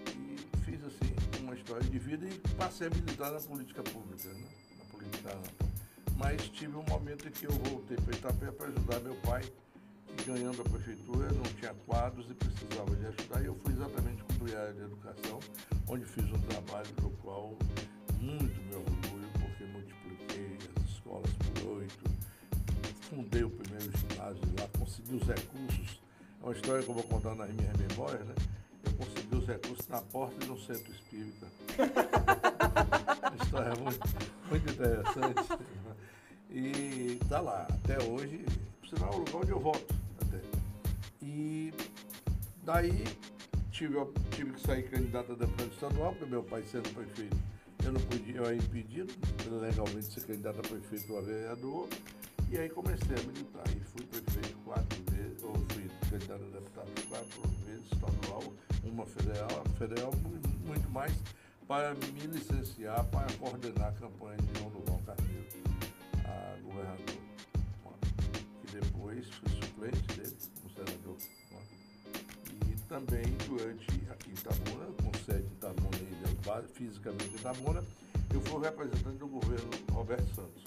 e 0.08 0.58
fiz 0.64 0.82
assim 0.86 1.44
uma 1.44 1.54
história 1.54 1.84
de 1.84 2.00
vida 2.00 2.26
e 2.26 2.38
passei 2.56 2.88
a 2.88 2.90
militar 2.92 3.32
na 3.32 3.42
política 3.42 3.84
pública, 3.84 4.30
né? 4.30 4.48
na 4.78 4.86
política 4.86 5.36
ampla. 5.36 5.70
Mas 6.16 6.48
tive 6.48 6.78
um 6.78 6.84
momento 6.84 7.28
em 7.28 7.32
que 7.32 7.46
eu 7.46 7.52
voltei 7.52 7.98
para 7.98 8.16
Itapé 8.16 8.52
para 8.52 8.68
ajudar 8.68 9.02
meu 9.02 9.16
pai 9.16 9.44
ganhando 10.26 10.62
a 10.62 10.70
prefeitura, 10.70 11.28
não 11.32 11.44
tinha 11.60 11.74
quadros 11.86 12.30
e 12.30 12.34
precisava 12.34 12.96
de 12.96 13.06
ajudar. 13.06 13.42
E 13.42 13.46
eu 13.46 13.56
fui 13.56 13.74
exatamente 13.74 14.20
área 14.60 14.74
de 14.74 14.82
educação, 14.82 15.40
onde 15.88 16.06
fiz 16.06 16.26
um 16.26 16.40
trabalho 16.42 16.88
do 16.98 17.10
qual 17.22 17.58
muito 18.20 18.62
me 18.62 18.76
orgulho, 18.76 19.30
porque 19.40 19.64
multipliquei 19.66 20.58
as 20.78 20.90
escolas 20.90 21.32
por 21.34 21.78
oito, 21.78 22.04
fundei 23.10 23.44
o 23.44 23.50
primeiro 23.50 23.92
ginásio 23.98 24.42
lá, 24.60 24.68
consegui 24.78 25.16
os 25.16 25.28
recursos. 25.28 26.02
É 26.42 26.46
uma 26.46 26.54
história 26.54 26.84
que 26.84 26.90
eu 26.90 26.94
vou 26.94 27.04
contar 27.04 27.36
nas 27.36 27.50
minhas 27.52 27.76
memórias, 27.78 28.26
né? 28.26 28.36
Eu 28.86 28.94
consegui 28.94 29.36
os 29.36 29.48
recursos 29.48 29.88
na 29.88 30.02
porta 30.02 30.46
de 30.46 30.52
um 30.52 30.58
centro 30.58 30.92
espírita. 30.92 31.48
uma 33.32 33.36
história 33.44 33.76
muito, 33.76 34.00
muito 34.50 34.72
interessante. 34.72 35.60
E 36.50 37.20
tá 37.28 37.40
lá, 37.40 37.68
até 37.70 38.04
hoje, 38.04 38.46
sinal, 38.90 39.14
é 39.14 39.16
o 39.16 39.20
lugar 39.20 39.36
onde 39.36 39.52
eu 39.52 39.60
volto. 39.60 40.09
E 41.32 41.72
daí 42.64 43.04
tive, 43.72 43.96
tive 44.32 44.52
que 44.54 44.62
sair 44.62 44.90
candidato 44.90 45.34
a 45.34 45.36
deputado 45.36 45.72
estadual, 45.72 46.12
porque 46.14 46.26
meu 46.26 46.44
pai 46.44 46.64
sendo 46.64 46.90
prefeito, 46.90 47.38
eu 47.86 47.92
não 47.92 48.02
podia, 48.02 48.38
eu 48.38 48.46
era 48.46 48.56
impedido 48.56 49.14
legalmente 49.48 50.06
ser 50.06 50.26
candidato 50.26 50.58
a 50.58 50.62
prefeito 50.64 51.14
ou 51.14 51.20
a 51.20 51.22
vereador. 51.22 51.88
E 52.50 52.58
aí 52.58 52.68
comecei 52.68 53.16
a 53.16 53.22
militar 53.28 53.64
e 53.68 53.80
fui 53.80 54.04
prefeito 54.08 54.58
quatro 54.66 55.04
vezes, 55.12 55.44
ou 55.44 55.54
fui 55.54 55.88
candidato 56.10 56.44
a 56.46 56.48
deputado 56.48 57.08
quatro 57.08 57.42
vezes 57.68 57.86
estadual, 57.94 58.44
uma 58.84 59.06
federal, 59.06 59.64
federal 59.78 60.12
muito 60.66 60.90
mais 60.90 61.14
para 61.68 61.94
me 61.94 62.26
licenciar 62.26 63.06
para 63.06 63.32
coordenar 63.34 63.90
a 63.90 63.92
campanha 63.92 64.38
de 64.38 64.60
João 64.60 64.72
Duval 64.72 65.00
Carneiro 65.06 65.48
a 66.26 66.60
governador. 66.64 67.20
Que 68.62 68.80
depois 68.80 69.30
fui 69.30 69.50
suplente 69.50 70.18
dele 70.18 70.36
E 72.68 72.80
também 72.88 73.24
durante 73.48 73.88
aqui 74.10 74.30
em 74.30 74.34
Itabuna, 74.34 74.86
com 75.04 75.12
sede 75.26 75.44
em 75.44 75.54
Itabuna 75.54 75.98
e 75.98 76.74
fisicamente 76.74 77.32
em 77.32 77.36
Itabuna, 77.36 77.84
eu 78.34 78.42
fui 78.42 78.62
representante 78.62 79.18
do 79.18 79.28
governo 79.28 79.70
Roberto 79.92 80.36
Santos, 80.36 80.64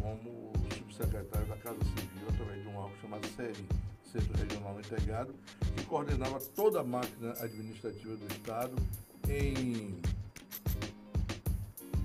como 0.00 0.52
subsecretário 0.76 1.46
da 1.48 1.56
Casa 1.56 1.78
Civil, 1.78 2.28
através 2.28 2.62
de 2.62 2.68
um 2.68 2.76
órgão 2.76 2.96
chamado 3.00 3.26
SERI, 3.28 3.66
Centro 4.04 4.36
Regional 4.38 4.78
Integrado, 4.78 5.34
que 5.76 5.84
coordenava 5.84 6.40
toda 6.54 6.80
a 6.80 6.84
máquina 6.84 7.32
administrativa 7.40 8.16
do 8.16 8.26
Estado 8.26 8.74
em 9.28 10.00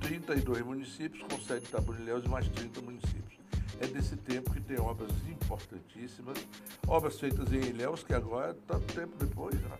32 0.01 0.61
municípios, 0.63 1.21
com 1.23 1.39
sede 1.41 1.65
em 1.65 1.67
Itabuna 1.67 1.99
e 1.99 2.29
mais 2.29 2.47
30 2.49 2.81
municípios 2.81 3.20
é 3.81 3.87
desse 3.87 4.15
tempo 4.15 4.51
que 4.51 4.61
tem 4.61 4.79
obras 4.79 5.11
importantíssimas, 5.27 6.37
obras 6.87 7.19
feitas 7.19 7.51
em 7.51 7.59
Ilhéus, 7.59 8.03
que 8.03 8.13
agora, 8.13 8.55
tanto 8.67 8.93
tempo 8.93 9.17
depois, 9.17 9.55
né? 9.55 9.77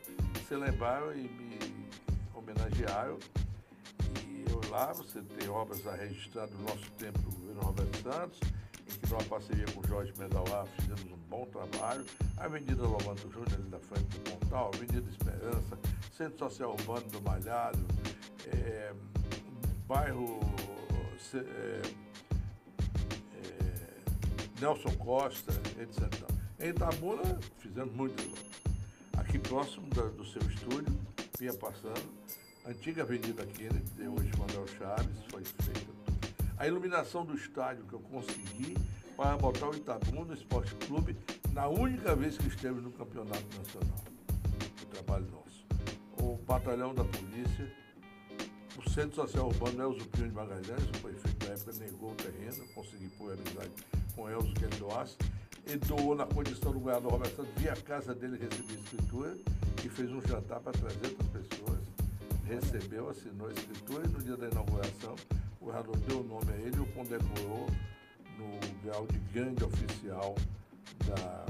se 0.48 0.56
lembraram 0.56 1.14
e 1.14 1.30
me 1.30 1.60
homenagearam. 2.34 3.18
E 4.28 4.44
eu 4.50 4.60
lá, 4.72 4.92
você 4.92 5.22
tem 5.22 5.48
obras 5.48 5.84
registradas 5.84 6.50
do 6.50 6.64
nosso 6.64 6.92
tempo 6.98 7.20
do 7.20 7.32
governo 7.32 7.62
Roberto 7.62 8.02
Santos, 8.02 8.40
em 8.90 9.00
que 9.00 9.10
numa 9.10 9.24
parceria 9.24 9.66
com 9.72 9.88
Jorge 9.88 10.14
Medalá 10.18 10.66
fizemos 10.78 11.04
um 11.04 11.18
bom 11.30 11.46
trabalho. 11.46 12.04
A 12.38 12.46
Avenida 12.46 12.82
Lomanto 12.82 13.32
Júnior, 13.32 13.54
ali 13.54 13.70
da 13.70 13.80
frente 13.80 14.08
do 14.18 14.32
Pontal, 14.32 14.72
Avenida 14.74 15.10
Esperança, 15.10 15.78
Centro 16.18 16.40
Social 16.40 16.72
Urbano 16.72 17.08
do 17.08 17.22
Malhado, 17.22 17.86
é, 18.48 18.94
bairro 19.88 20.40
é, 21.36 21.82
Nelson 24.62 24.92
Costa, 24.98 25.52
etc. 25.82 26.08
Em 26.60 26.70
Itabuna, 26.70 27.40
fizemos 27.58 27.96
obras. 28.00 28.62
Aqui 29.18 29.40
próximo 29.40 29.88
da, 29.90 30.04
do 30.04 30.24
seu 30.24 30.42
estúdio, 30.44 30.96
vinha 31.40 31.54
passando, 31.54 32.14
antiga 32.68 33.02
Avenida 33.02 33.44
Kennedy, 33.44 34.08
hoje 34.08 34.30
Manuel 34.38 34.68
Chaves, 34.78 35.18
foi 35.32 35.44
feita. 35.44 35.92
A 36.60 36.68
iluminação 36.68 37.26
do 37.26 37.34
estádio 37.34 37.86
que 37.86 37.94
eu 37.94 38.02
consegui 38.02 38.78
para 39.18 39.36
botar 39.36 39.68
o 39.68 39.76
Itabuna 39.76 40.36
Esporte 40.36 40.76
Clube 40.76 41.18
na 41.54 41.68
única 41.68 42.16
vez 42.16 42.38
que 42.38 42.48
esteve 42.48 42.80
no 42.82 42.92
Campeonato 42.92 43.58
Nacional. 43.58 44.00
O 44.84 44.86
trabalho 44.86 45.26
nosso. 45.32 45.66
O 46.20 46.38
batalhão 46.46 46.94
da 46.94 47.04
polícia, 47.04 47.74
Centro 48.94 49.16
Social 49.16 49.48
Urbano 49.48 49.84
Elzo 49.84 50.06
Pinho 50.10 50.28
de 50.28 50.36
Magalhães, 50.36 50.84
o 50.84 51.02
prefeito 51.02 51.46
da 51.46 51.54
época 51.54 51.72
negou 51.80 52.12
o 52.12 52.16
terreno, 52.16 52.68
consegui 52.76 53.08
pôr 53.18 53.32
amizade 53.32 53.72
com 54.14 54.30
Elzo 54.30 54.54
que 54.54 54.66
ele 54.66 54.76
doasse. 54.76 55.16
Ele 55.66 55.78
doou 55.78 56.14
na 56.14 56.26
condição 56.26 56.74
do 56.74 56.80
governador 56.80 57.14
Roberto 57.14 57.38
Santos, 57.38 57.54
via 57.56 57.72
a 57.72 57.76
casa 57.78 58.14
dele 58.14 58.38
receber 58.38 58.74
escritura 58.74 59.38
e 59.86 59.88
fez 59.88 60.12
um 60.12 60.20
jantar 60.28 60.60
para 60.60 60.74
300 60.74 61.26
pessoas. 61.28 61.80
Recebeu, 62.44 63.10
assinou 63.10 63.48
a 63.48 63.54
escritura 63.54 64.04
e 64.06 64.10
no 64.10 64.22
dia 64.22 64.36
da 64.36 64.50
inauguração 64.50 65.16
o 65.62 65.66
governador 65.66 65.98
deu 66.00 66.20
o 66.20 66.24
nome 66.24 66.52
a 66.52 66.58
ele 66.58 66.76
e 66.76 66.80
o 66.82 66.86
condecorou 66.88 67.68
no 68.38 68.84
grau 68.84 69.08
de 69.08 69.20
grande 69.32 69.64
oficial 69.64 70.36
da 71.08 71.46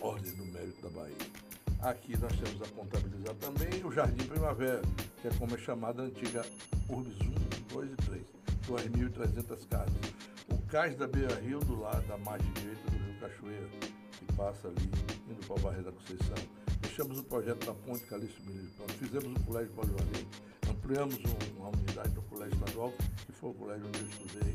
Ordem 0.00 0.34
do 0.34 0.44
Mérito 0.46 0.82
da 0.82 0.88
Bahia. 0.88 1.51
Aqui 1.82 2.16
nós 2.16 2.30
temos 2.36 2.62
a 2.62 2.68
contabilizar 2.76 3.34
também 3.34 3.84
o 3.84 3.90
Jardim 3.90 4.24
Primavera, 4.24 4.80
que 5.20 5.26
é 5.26 5.30
como 5.36 5.56
é 5.56 5.58
chamada 5.58 6.02
a 6.02 6.04
antiga 6.04 6.46
Urbis 6.88 7.16
1, 7.20 7.74
2 7.74 7.90
e 7.90 7.96
3, 7.96 8.22
2.300 8.68 9.66
casas. 9.68 10.14
O 10.48 10.58
cais 10.68 10.96
da 10.96 11.08
Beira 11.08 11.34
Rio, 11.40 11.58
do 11.58 11.80
lado 11.80 12.06
da 12.06 12.16
margem 12.18 12.48
direita 12.52 12.88
do 12.88 12.96
Rio 12.96 13.18
Cachoeira, 13.18 13.68
que 14.12 14.32
passa 14.36 14.68
ali, 14.68 14.90
indo 15.28 15.44
para 15.44 15.56
a 15.56 15.58
Barreira 15.58 15.90
da 15.90 15.92
Conceição. 15.92 16.36
Fechamos 16.82 17.18
o 17.18 17.24
projeto 17.24 17.66
da 17.66 17.74
Ponte 17.74 18.04
Calixto 18.04 18.40
Milho 18.44 18.70
Fizemos 19.00 19.32
o 19.36 19.44
Colégio 19.44 19.72
Polivalente, 19.72 20.28
ampliamos 20.70 21.18
uma 21.56 21.68
unidade 21.70 22.10
do 22.10 22.22
Colégio 22.22 22.54
Estadual, 22.54 22.92
que 23.26 23.32
foi 23.32 23.50
o 23.50 23.54
colégio 23.54 23.88
onde 23.88 23.98
eu 23.98 24.06
estudei, 24.06 24.54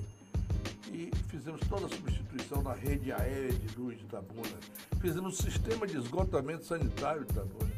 e 0.92 1.12
fizemos 1.28 1.62
toda 1.68 1.86
a 1.86 1.90
substituição 1.90 2.62
na 2.62 2.74
rede 2.74 3.12
aérea 3.12 3.54
de 3.54 3.76
luz 3.78 3.98
de 3.98 4.06
Itabuna. 4.06 4.58
Fizemos 5.00 5.40
o 5.40 5.44
sistema 5.44 5.86
de 5.86 5.98
esgotamento 5.98 6.66
sanitário 6.66 7.26
de 7.26 7.32
Itabuna. 7.32 7.72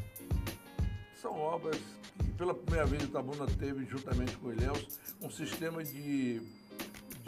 São 1.20 1.38
obras 1.38 1.78
que, 2.18 2.30
pela 2.32 2.54
primeira 2.54 2.86
vez, 2.86 3.02
Itabuna 3.02 3.46
teve, 3.46 3.84
juntamente 3.84 4.36
com 4.38 4.48
o 4.48 4.52
Ilhéus, 4.52 4.98
um 5.20 5.30
sistema 5.30 5.84
de, 5.84 6.40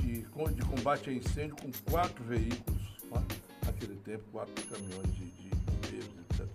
de, 0.00 0.22
de, 0.22 0.62
combate 0.66 1.10
a 1.10 1.12
incêndio 1.12 1.56
com 1.56 1.70
quatro 1.90 2.24
veículos. 2.24 2.82
Né? 3.10 3.22
Naquele 3.66 3.96
tempo, 3.96 4.24
quatro 4.32 4.54
caminhões 4.66 5.14
de, 5.14 5.32
bombeiros, 5.66 6.10
etc. 6.30 6.48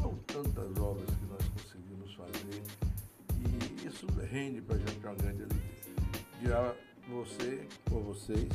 São 0.00 0.14
tantas 0.26 0.82
obras 0.82 1.10
que 1.10 1.26
nós 1.26 1.48
conseguimos 1.48 2.14
fazer 2.14 2.62
e 3.40 3.86
isso 3.86 4.06
rende 4.30 4.60
para 4.62 4.76
a 4.76 4.78
gente 4.78 4.98
uma 5.04 5.14
grande 5.14 5.42
alegria. 5.42 6.76
Você 7.14 7.68
ou 7.92 8.02
vocês 8.02 8.48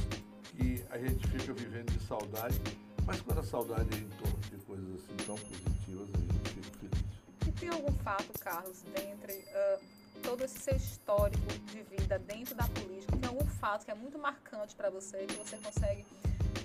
que 0.43 0.83
a 0.89 0.97
gente 0.97 1.25
fica 1.29 1.53
vivendo 1.53 1.93
de 1.93 2.05
saudade, 2.05 2.59
mas 3.05 3.21
quando 3.21 3.39
a 3.39 3.43
saudade 3.43 3.87
é 3.95 3.97
em 3.97 4.09
torno 4.09 4.37
de 4.39 4.57
coisas 4.65 4.95
assim 4.95 5.15
tão 5.25 5.37
positivas, 5.37 6.09
a 6.13 6.17
gente 6.17 6.49
fica 6.49 6.77
feliz. 6.77 7.47
E 7.47 7.51
tem 7.53 7.69
algum 7.69 7.93
fato, 8.03 8.37
Carlos, 8.39 8.83
dentre 8.93 9.33
uh, 9.33 9.79
todo 10.21 10.43
esse 10.43 10.59
seu 10.59 10.75
histórico 10.75 11.47
de 11.71 11.83
vida 11.83 12.19
dentro 12.19 12.53
da 12.53 12.67
política, 12.67 13.15
tem 13.15 13.29
algum 13.29 13.45
fato 13.45 13.85
que 13.85 13.91
é 13.91 13.95
muito 13.95 14.19
marcante 14.19 14.75
para 14.75 14.89
você, 14.89 15.25
que 15.25 15.35
você 15.35 15.55
consegue 15.57 16.05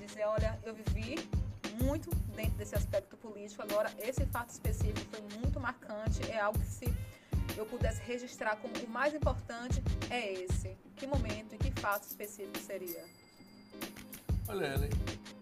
dizer, 0.04 0.26
olha, 0.26 0.58
eu 0.64 0.74
vivi 0.74 1.28
muito 1.80 2.10
dentro 2.34 2.58
desse 2.58 2.74
aspecto 2.74 3.16
político, 3.16 3.62
agora 3.62 3.88
esse 3.98 4.26
fato 4.26 4.50
específico 4.50 5.00
foi 5.12 5.38
muito 5.38 5.60
marcante, 5.60 6.28
é 6.28 6.40
algo 6.40 6.58
que 6.58 6.66
se 6.66 6.92
eu 7.56 7.66
pudesse 7.66 8.00
registrar 8.02 8.56
como 8.56 8.74
o 8.76 8.90
mais 8.90 9.14
importante 9.14 9.82
é 10.10 10.32
esse. 10.32 10.76
Que 10.96 11.06
momento 11.06 11.54
e 11.54 11.58
que 11.58 11.70
fato 11.80 12.04
específico 12.04 12.58
seria? 12.58 13.04
Olha, 14.48 14.74
Ellen, 14.74 14.90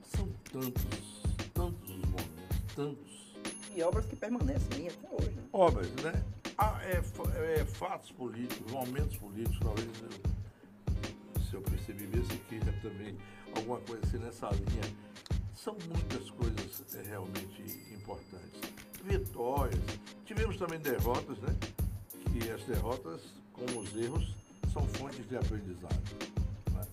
são 0.05 0.29
tantos, 0.53 1.23
tantos 1.55 1.91
os 1.91 2.05
momentos, 2.05 2.75
tantos. 2.75 3.35
E 3.75 3.83
obras 3.83 4.07
que 4.07 4.17
permanecem 4.17 4.89
até 4.89 5.09
hoje. 5.11 5.31
Né? 5.31 5.43
Obras, 5.53 5.91
né? 6.03 6.13
Ah, 6.59 6.79
é, 6.85 7.61
é, 7.61 7.65
fatos 7.65 8.11
políticos, 8.13 8.71
momentos 8.71 9.17
políticos, 9.17 9.59
talvez 9.61 9.89
eu, 10.03 11.43
se 11.43 11.55
eu 11.55 11.63
percebi 11.63 12.05
esse 12.19 12.37
queira 12.49 12.73
também 12.83 13.17
alguma 13.57 13.81
coisa 13.81 14.07
assim 14.07 14.19
nessa 14.19 14.49
linha. 14.51 15.13
São 15.55 15.77
muitas 15.89 16.31
coisas 16.31 16.95
é, 16.95 17.03
realmente 17.09 17.63
importantes. 17.93 18.61
Vitórias, 19.03 19.81
tivemos 20.25 20.57
também 20.57 20.79
derrotas, 20.79 21.39
né? 21.39 21.57
Que 22.33 22.51
as 22.51 22.63
derrotas, 22.65 23.21
como 23.53 23.81
os 23.81 23.97
erros, 23.97 24.35
são 24.73 24.87
fontes 24.89 25.29
de 25.29 25.37
aprendizado. 25.37 26.03
Né? 26.73 26.87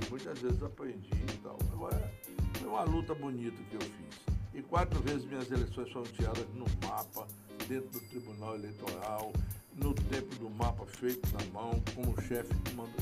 E 0.00 0.10
muitas 0.10 0.38
vezes 0.38 0.62
aprendi 0.62 1.10
e 1.12 1.38
tal. 1.42 1.58
Agora, 1.72 2.12
foi 2.54 2.68
uma 2.68 2.82
luta 2.84 3.14
bonita 3.14 3.56
que 3.70 3.74
eu 3.74 3.80
fiz. 3.80 4.38
E 4.54 4.62
quatro 4.62 5.00
vezes 5.02 5.24
minhas 5.24 5.50
eleições 5.50 5.92
foram 5.92 6.06
tiradas 6.06 6.46
no 6.54 6.64
mapa, 6.86 7.26
dentro 7.68 7.90
do 7.90 8.00
Tribunal 8.00 8.54
Eleitoral, 8.54 9.32
no 9.76 9.94
tempo 9.94 10.34
do 10.36 10.50
mapa 10.50 10.86
feito 10.86 11.28
na 11.32 11.44
mão, 11.52 11.80
como 11.94 12.12
o 12.12 12.20
chefe 12.22 12.52
do, 12.54 12.74
manda, 12.74 12.92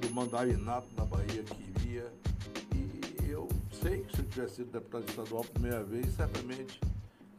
do 0.00 0.10
mandarinato 0.10 0.88
na 0.96 1.04
Bahia 1.04 1.44
queria. 1.44 2.12
E 2.74 3.30
eu 3.30 3.48
sei 3.80 4.02
que 4.02 4.16
se 4.16 4.22
eu 4.22 4.28
tivesse 4.28 4.56
sido 4.56 4.72
deputado 4.72 5.08
estadual 5.08 5.42
a 5.42 5.46
primeira 5.46 5.84
vez, 5.84 6.14
certamente 6.14 6.80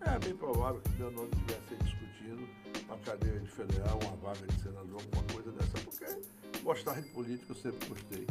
é 0.02 0.18
bem 0.18 0.36
provável 0.36 0.82
que 0.82 0.90
meu 0.94 1.12
nome 1.12 1.30
tivesse 1.46 1.76
discutido 1.84 2.48
uma 2.90 2.98
cadeira 2.98 3.40
de 3.40 3.48
federal, 3.50 4.00
uma 4.02 4.16
vaga 4.18 4.46
de 4.48 4.62
senador, 4.62 5.00
alguma 5.00 5.24
coisa 5.32 5.52
dessa, 5.52 5.78
porque 5.84 6.06
gostar 6.64 7.00
de 7.00 7.08
política 7.10 7.54
eu 7.54 7.56
sempre 7.56 7.88
gostei. 7.88 8.28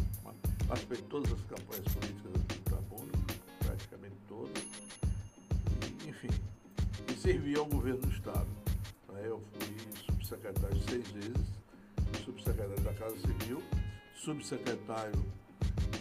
Participei 0.66 0.96
de 0.98 1.02
todas 1.04 1.32
as 1.32 1.40
campanhas 1.42 1.84
políticas 1.94 2.32
do 2.32 2.54
Itabuna, 2.54 3.12
praticamente 3.60 4.16
todas. 4.28 4.62
E, 6.04 6.08
enfim, 6.10 6.28
e 7.08 7.16
servi 7.16 7.56
ao 7.56 7.66
governo 7.66 8.00
do 8.00 8.10
Estado. 8.10 8.48
Eu 9.24 9.40
fui 9.52 9.76
subsecretário 10.06 10.76
seis 10.88 11.08
vezes, 11.08 11.46
subsecretário 12.24 12.82
da 12.82 12.94
Casa 12.94 13.16
Civil, 13.18 13.62
subsecretário 14.14 15.24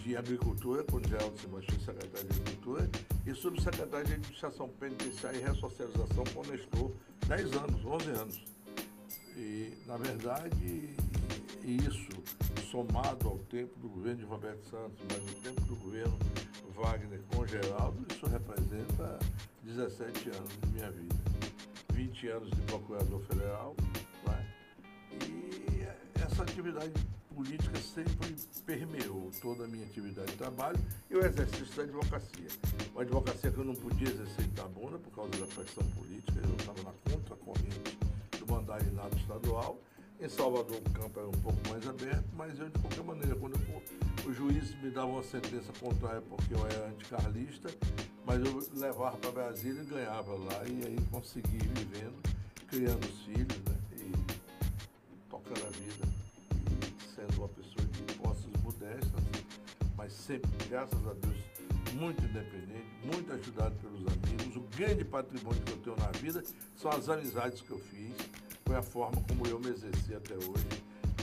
de 0.03 0.17
Agricultura, 0.17 0.83
quando 0.83 1.07
Geraldo 1.07 1.39
Simões 1.39 1.65
secretário 1.65 2.27
de 2.27 2.39
Agricultura, 2.39 2.89
e 3.25 3.33
subsecretário 3.33 4.05
de 4.05 4.13
Administração 4.13 4.69
Penitenciária 4.69 5.37
e 5.37 5.41
Ressocialização 5.41 6.23
quando 6.33 6.53
estou 6.55 6.95
10 7.27 7.53
anos, 7.57 7.85
11 7.85 8.09
anos. 8.11 8.41
E, 9.35 9.73
na 9.85 9.97
verdade, 9.97 10.95
isso, 11.63 12.09
somado 12.71 13.27
ao 13.27 13.37
tempo 13.37 13.77
do 13.79 13.89
governo 13.89 14.19
de 14.19 14.25
Roberto 14.25 14.63
Santos, 14.69 14.97
mas 15.09 15.23
o 15.23 15.35
tempo 15.41 15.61
do 15.61 15.75
governo 15.75 16.17
Wagner 16.73 17.19
com 17.33 17.45
Geraldo, 17.45 18.05
isso 18.13 18.25
representa 18.27 19.19
17 19.63 20.29
anos 20.29 20.49
de 20.61 20.67
minha 20.71 20.89
vida. 20.91 21.15
20 21.93 22.27
anos 22.29 22.49
de 22.51 22.61
procurador 22.61 23.19
federal, 23.21 23.75
né? 24.27 24.53
e 25.21 26.21
essa 26.21 26.43
atividade 26.43 26.93
política 27.37 27.79
sempre 27.79 28.35
permeou 28.65 29.29
toda 29.39 29.65
a 29.65 29.67
minha 29.67 29.85
atividade 29.85 30.31
de 30.31 30.37
trabalho 30.37 30.79
e 31.07 31.15
o 31.15 31.23
exercício 31.23 31.75
da 31.75 31.83
advocacia. 31.83 32.47
Uma 32.91 33.03
advocacia 33.03 33.51
que 33.51 33.57
eu 33.59 33.63
não 33.63 33.75
podia 33.75 34.09
exercer 34.09 34.43
em 34.43 34.47
Itabuna 34.47 34.97
por 34.97 35.11
causa 35.11 35.31
da 35.37 35.45
pressão 35.45 35.83
política, 35.91 36.39
eu 36.43 36.55
estava 36.55 36.81
na 36.81 37.11
contracorrente 37.11 37.97
do 38.39 38.51
mandarinato 38.51 39.15
estadual. 39.17 39.79
Em 40.19 40.27
Salvador 40.27 40.77
o 40.77 40.89
campo 40.89 41.19
era 41.19 41.27
um 41.27 41.41
pouco 41.43 41.69
mais 41.69 41.87
aberto, 41.87 42.25
mas 42.35 42.59
eu 42.59 42.69
de 42.69 42.79
qualquer 42.79 43.03
maneira, 43.03 43.35
quando 43.35 43.53
eu, 43.53 44.27
o 44.27 44.33
juiz 44.33 44.73
me 44.81 44.89
dava 44.89 45.05
uma 45.07 45.23
sentença 45.23 45.71
contrária 45.79 46.21
porque 46.21 46.55
eu 46.55 46.65
era 46.65 46.87
anticarlista, 46.87 47.69
mas 48.25 48.43
eu 48.43 48.67
levava 48.73 49.15
para 49.17 49.31
Brasília 49.31 49.83
e 49.83 49.85
ganhava 49.85 50.33
lá, 50.33 50.63
e 50.67 50.87
aí 50.87 50.97
consegui 51.11 51.59
vivendo, 51.59 52.19
criando 52.67 53.05
os 53.05 53.21
filhos, 53.21 53.57
né, 53.59 53.77
e 53.95 55.29
tocando 55.29 55.67
a 55.67 55.69
vida 55.69 56.16
mas 60.07 60.13
sempre, 60.13 60.49
graças 60.69 61.05
a 61.05 61.13
Deus, 61.13 61.35
muito 61.93 62.23
independente, 62.23 62.87
muito 63.03 63.33
ajudado 63.33 63.75
pelos 63.75 63.99
amigos. 64.07 64.55
O 64.55 64.61
grande 64.77 65.03
patrimônio 65.03 65.61
que 65.63 65.71
eu 65.73 65.77
tenho 65.79 65.95
na 65.97 66.11
vida 66.11 66.41
são 66.77 66.89
as 66.91 67.09
amizades 67.09 67.59
que 67.59 67.71
eu 67.71 67.77
fiz, 67.77 68.15
foi 68.65 68.77
a 68.77 68.81
forma 68.81 69.21
como 69.27 69.45
eu 69.47 69.59
me 69.59 69.67
exerci 69.67 70.15
até 70.15 70.35
hoje. 70.35 70.65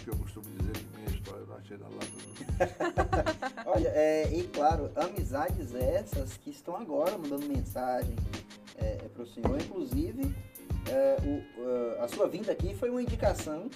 Que 0.03 0.11
eu 0.11 0.17
costumo 0.17 0.45
dizer 0.59 0.73
que 0.73 0.99
minha 0.99 1.19
história 1.19 1.47
não 1.47 1.57
achei 1.57 1.79
na 1.79 1.88
lata 1.88 3.64
Olha, 3.64 3.88
é, 3.88 4.31
e 4.31 4.47
claro, 4.49 4.91
amizades 4.97 5.75
essas 5.75 6.37
que 6.37 6.50
estão 6.50 6.76
agora 6.76 7.17
mandando 7.17 7.47
mensagem 7.47 8.14
é, 8.76 8.99
é 9.03 9.09
para 9.09 9.23
o 9.23 9.26
senhor. 9.26 9.59
Inclusive, 9.62 10.35
é, 10.91 11.17
o, 11.25 12.03
a 12.03 12.09
sua 12.09 12.29
vinda 12.29 12.53
aqui 12.53 12.75
foi 12.75 12.91
uma 12.91 13.00
indicação 13.00 13.71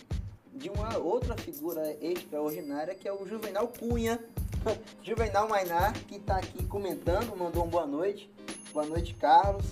de 0.54 0.68
uma 0.70 0.96
outra 0.98 1.36
figura 1.36 1.96
extraordinária 2.00 2.94
que 2.94 3.06
é 3.06 3.12
o 3.12 3.26
Juvenal 3.26 3.68
Cunha. 3.68 4.18
Juvenal 5.02 5.48
Mainar, 5.48 5.92
que 6.04 6.16
está 6.16 6.36
aqui 6.36 6.64
comentando, 6.66 7.36
mandou 7.36 7.62
uma 7.62 7.70
boa 7.70 7.86
noite. 7.86 8.30
Boa 8.72 8.86
noite, 8.86 9.14
Carlos. 9.14 9.66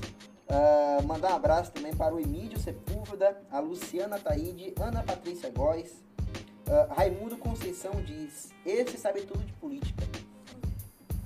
Uh, 0.48 1.02
mandar 1.06 1.32
um 1.32 1.36
abraço 1.36 1.72
também 1.72 1.94
para 1.94 2.14
o 2.14 2.20
Emílio 2.20 2.58
Sepúlveda, 2.58 3.36
a 3.50 3.58
Luciana 3.58 4.18
Taide, 4.18 4.72
Ana 4.80 5.02
Patrícia 5.02 5.50
Góes. 5.50 5.90
Uh, 5.90 6.94
Raimundo 6.94 7.36
Conceição 7.36 7.92
diz: 8.02 8.50
Esse 8.64 8.96
sabe 8.96 9.22
tudo 9.22 9.44
de 9.44 9.52
política. 9.54 10.04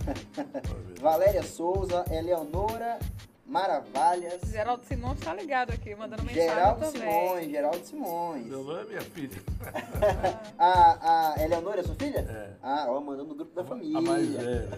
Valéria 1.00 1.42
Souza, 1.42 2.04
Eleonora 2.10 2.98
Maravilhas. 3.50 4.42
Geraldo 4.48 4.84
Simões 4.84 5.18
está 5.18 5.34
ligado 5.34 5.72
aqui, 5.72 5.92
mandando 5.96 6.22
mensagem 6.22 6.48
Geraldo 6.48 6.86
também. 6.86 7.00
Simões, 7.00 7.50
Geraldo 7.50 7.84
Simões. 7.84 8.46
Meu 8.46 8.62
nome 8.62 8.80
é 8.80 8.84
minha 8.84 9.00
filha. 9.00 9.42
a, 10.56 11.34
a 11.34 11.44
Eleonora 11.44 11.80
é 11.80 11.82
sua 11.82 11.96
filha? 11.96 12.20
É. 12.20 12.52
Ah, 12.62 12.86
ó, 12.88 13.00
mandando 13.00 13.30
no 13.30 13.34
grupo 13.34 13.52
da 13.52 13.64
família. 13.64 13.98
A 13.98 14.00
mais 14.00 14.28
velha. 14.28 14.68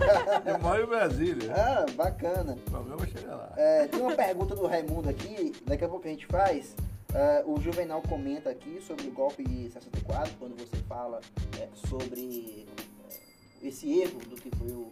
Eu 0.46 0.58
moro 0.60 0.82
em 0.82 0.86
Brasília. 0.86 1.54
Ah, 1.54 1.84
bacana. 1.94 2.54
O 2.54 2.70
problema 2.70 2.96
vai 2.96 3.08
chegar 3.10 3.36
lá. 3.36 3.52
É, 3.54 3.86
tem 3.86 4.00
uma 4.00 4.16
pergunta 4.16 4.54
do 4.54 4.66
Raimundo 4.66 5.10
aqui, 5.10 5.52
daqui 5.66 5.84
a 5.84 5.88
pouco 5.88 6.06
a 6.06 6.10
gente 6.10 6.26
faz. 6.26 6.74
Uh, 7.10 7.52
o 7.52 7.60
Juvenal 7.60 8.00
comenta 8.00 8.48
aqui 8.48 8.80
sobre 8.80 9.08
o 9.08 9.10
golpe 9.10 9.44
de 9.44 9.70
64, 9.70 10.32
quando 10.38 10.56
você 10.56 10.76
fala 10.88 11.20
é, 11.60 11.68
sobre 11.86 12.66
é, 13.62 13.68
esse 13.68 14.00
erro 14.00 14.20
do 14.20 14.36
que 14.36 14.50
foi 14.56 14.70
o, 14.70 14.90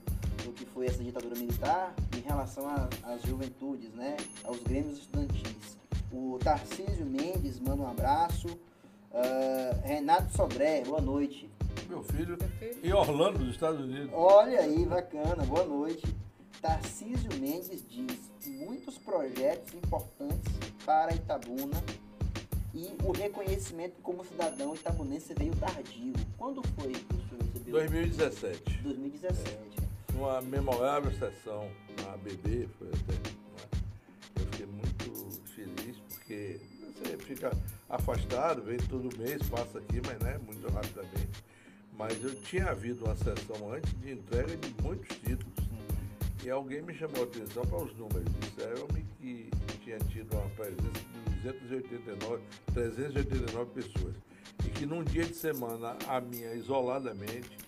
do 0.50 0.52
que 0.52 0.66
foi 0.66 0.87
essa 0.87 1.02
ditadura 1.02 1.35
militar 1.37 1.95
em 2.16 2.21
relação 2.21 2.69
às 3.04 3.23
juventudes, 3.23 3.92
né, 3.95 4.16
aos 4.45 4.61
grêmios 4.61 4.99
estudantis. 4.99 5.78
O 6.12 6.38
Tarcísio 6.42 7.07
Mendes 7.07 7.61
manda 7.61 7.83
um 7.83 7.88
abraço. 7.88 8.49
Uh, 8.49 9.80
Renato 9.85 10.37
Sodré, 10.37 10.83
boa 10.83 11.00
noite. 11.00 11.49
Meu 11.88 12.02
filho, 12.02 12.37
em 12.83 12.92
Orlando, 12.92 13.40
nos 13.40 13.54
Estados 13.54 13.80
Unidos. 13.80 14.11
Olha 14.12 14.61
aí, 14.61 14.85
bacana, 14.85 15.45
boa 15.45 15.64
noite. 15.64 16.02
Tarcísio 16.61 17.30
Mendes 17.40 17.85
diz: 17.88 18.30
muitos 18.47 18.99
projetos 18.99 19.73
importantes 19.75 20.52
para 20.85 21.14
Itabuna 21.14 21.83
e 22.75 22.88
o 23.04 23.12
reconhecimento 23.12 24.00
como 24.02 24.25
cidadão 24.25 24.75
itabunense 24.75 25.35
veio 25.35 25.54
tardio. 25.57 26.12
Quando 26.37 26.62
foi 26.75 26.92
que 26.92 27.14
o 27.14 27.28
senhor 27.28 27.42
recebeu? 27.45 27.73
2017. 27.73 28.83
2017. 28.83 29.50
É, 29.50 29.89
uma 30.14 30.40
memorável 30.40 31.12
sessão 31.12 31.71
na 32.02 32.14
ABB, 32.14 32.69
foi 32.79 32.88
até. 32.88 33.12
Né? 33.12 33.37
Eu 34.37 34.47
fiquei 34.47 34.67
muito 34.67 35.43
feliz 35.55 35.97
porque 36.09 36.61
você 36.95 37.17
fica 37.19 37.50
afastado, 37.88 38.62
vem 38.62 38.79
todo 38.79 39.17
mês, 39.19 39.43
passa 39.49 39.79
aqui, 39.79 40.00
mas 40.07 40.19
né, 40.21 40.38
muito 40.47 40.71
rapidamente. 40.73 41.45
Mas 41.97 42.23
eu 42.23 42.35
tinha 42.43 42.71
havido 42.71 43.05
uma 43.05 43.17
sessão 43.17 43.73
antes 43.73 43.93
de 44.00 44.12
entrega 44.12 44.57
de 44.57 44.83
muitos 44.83 45.17
títulos. 45.19 45.71
E 46.43 46.49
alguém 46.49 46.81
me 46.81 46.95
chamou 46.95 47.23
a 47.23 47.25
atenção 47.25 47.62
para 47.67 47.85
os 47.85 47.95
números. 47.97 48.25
Disseram-me 48.40 49.05
que 49.18 49.51
tinha 49.83 49.99
tido 49.99 50.33
uma 50.33 50.49
presença 50.51 51.05
de 51.42 51.53
289, 51.68 52.42
389 52.73 53.70
pessoas. 53.73 54.14
E 54.64 54.70
que 54.70 54.87
num 54.87 55.05
dia 55.05 55.25
de 55.25 55.35
semana, 55.35 55.96
a 56.09 56.20
minha 56.20 56.55
isoladamente, 56.55 57.59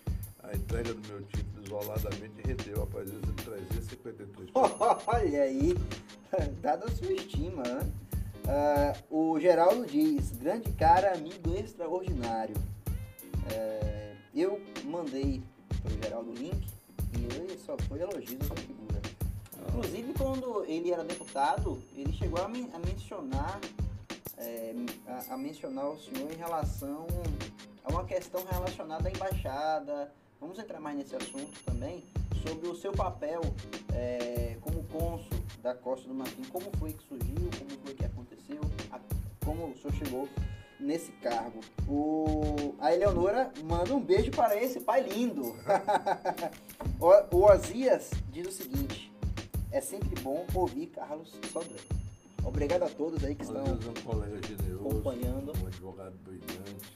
a 0.42 0.56
entrega 0.56 0.94
do 0.94 1.08
meu 1.08 1.22
título 1.24 1.51
isoladamente 1.72 2.42
rendeu 2.44 2.86
de 2.86 3.32
353 3.44 4.28
pessoas. 4.30 5.02
Olha 5.06 5.42
aí, 5.42 5.74
dada 6.60 6.84
a 6.84 6.90
sua 6.90 7.12
estima, 7.12 7.62
né? 7.62 7.92
Uh, 9.10 9.32
o 9.32 9.40
Geraldo 9.40 9.86
diz, 9.86 10.32
grande 10.32 10.70
cara, 10.72 11.14
amigo 11.14 11.54
extraordinário. 11.56 12.56
Uh, 12.56 14.16
eu 14.34 14.60
mandei 14.84 15.42
para 15.82 15.92
o 15.92 16.02
Geraldo 16.02 16.30
o 16.30 16.34
link 16.34 16.66
e 17.16 17.24
ele 17.36 17.58
só 17.58 17.76
foi 17.88 18.00
elogio 18.00 18.38
da 18.38 18.54
figura. 18.56 19.00
Inclusive, 19.68 20.12
quando 20.14 20.64
ele 20.66 20.90
era 20.90 21.04
deputado, 21.04 21.80
ele 21.96 22.12
chegou 22.12 22.44
a, 22.44 22.48
men 22.48 22.68
a 22.74 22.78
mencionar 22.78 23.60
é, 24.36 24.74
a, 25.06 25.34
a, 25.34 25.38
mencionar 25.38 25.88
o 25.90 25.98
senhor 25.98 26.30
em 26.30 26.36
relação 26.36 27.06
a 27.84 27.90
uma 27.90 28.04
questão 28.04 28.44
relacionada 28.44 29.08
à 29.08 29.12
embaixada. 29.12 30.12
Vamos 30.42 30.58
entrar 30.58 30.80
mais 30.80 30.96
nesse 30.96 31.14
assunto 31.14 31.52
também, 31.64 32.02
sobre 32.44 32.68
o 32.68 32.74
seu 32.74 32.90
papel 32.90 33.40
é, 33.94 34.56
como 34.60 34.82
cônsul 34.88 35.38
da 35.62 35.72
Costa 35.72 36.08
do 36.08 36.14
Marfim. 36.14 36.42
Como 36.50 36.68
foi 36.80 36.92
que 36.92 37.04
surgiu, 37.04 37.48
como 37.56 37.70
foi 37.84 37.94
que 37.94 38.04
aconteceu, 38.04 38.60
a, 38.90 38.98
como 39.44 39.68
o 39.68 39.76
senhor 39.76 39.94
chegou 39.94 40.28
nesse 40.80 41.12
cargo. 41.12 41.60
O, 41.88 42.74
a 42.80 42.92
Eleonora 42.92 43.52
manda 43.62 43.94
um 43.94 44.00
beijo 44.00 44.32
para 44.32 44.60
esse 44.60 44.80
pai 44.80 45.04
lindo. 45.04 45.54
o, 46.98 47.36
o 47.36 47.44
Osias 47.44 48.10
diz 48.32 48.48
o 48.48 48.50
seguinte: 48.50 49.12
é 49.70 49.80
sempre 49.80 50.20
bom 50.22 50.44
ouvir 50.52 50.88
Carlos 50.88 51.32
Sodré. 51.52 51.78
Obrigado 52.44 52.82
a 52.82 52.88
todos 52.88 53.22
aí 53.22 53.36
que 53.36 53.44
estão 53.44 53.62
Osias 53.62 53.86
é 53.86 53.90
um 53.90 54.02
colega 54.02 54.40
generoso, 54.44 54.88
acompanhando. 54.88 55.52
Um 55.62 55.66
advogado 55.68 56.16
brilhante, 56.24 56.92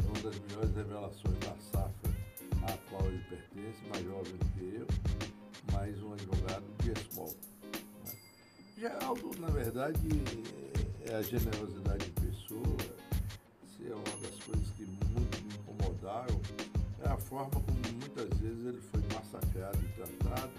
é 0.00 0.02
uma 0.02 0.20
das 0.20 0.40
melhores 0.40 0.74
revelações 0.74 1.38
da 1.38 1.54
safra 1.70 2.11
à 2.68 2.76
qual 2.88 3.04
ele 3.06 3.22
pertence, 3.28 3.78
mais 3.88 4.04
jovem 4.04 4.32
do 4.36 4.46
que 4.52 4.74
eu, 4.76 4.86
mas 5.72 6.02
um 6.02 6.12
advogado 6.12 6.64
de 6.82 6.90
esmola. 6.92 7.34
Né? 8.04 8.12
Geraldo, 8.78 9.30
na 9.40 9.48
verdade, 9.48 10.00
é 11.06 11.14
a 11.16 11.22
generosidade 11.22 12.04
de 12.06 12.20
pessoa, 12.20 12.76
se 13.76 13.86
é 13.90 13.94
uma 13.94 14.16
das 14.20 14.38
coisas 14.44 14.70
que 14.76 14.84
muito 14.84 15.42
me 15.44 15.54
incomodaram, 15.54 16.40
é 17.04 17.08
a 17.08 17.16
forma 17.16 17.50
como 17.50 17.66
muitas 18.00 18.38
vezes 18.38 18.64
ele 18.66 18.80
foi 18.80 19.00
massacrado 19.14 19.78
e 19.78 19.88
tratado 19.92 20.52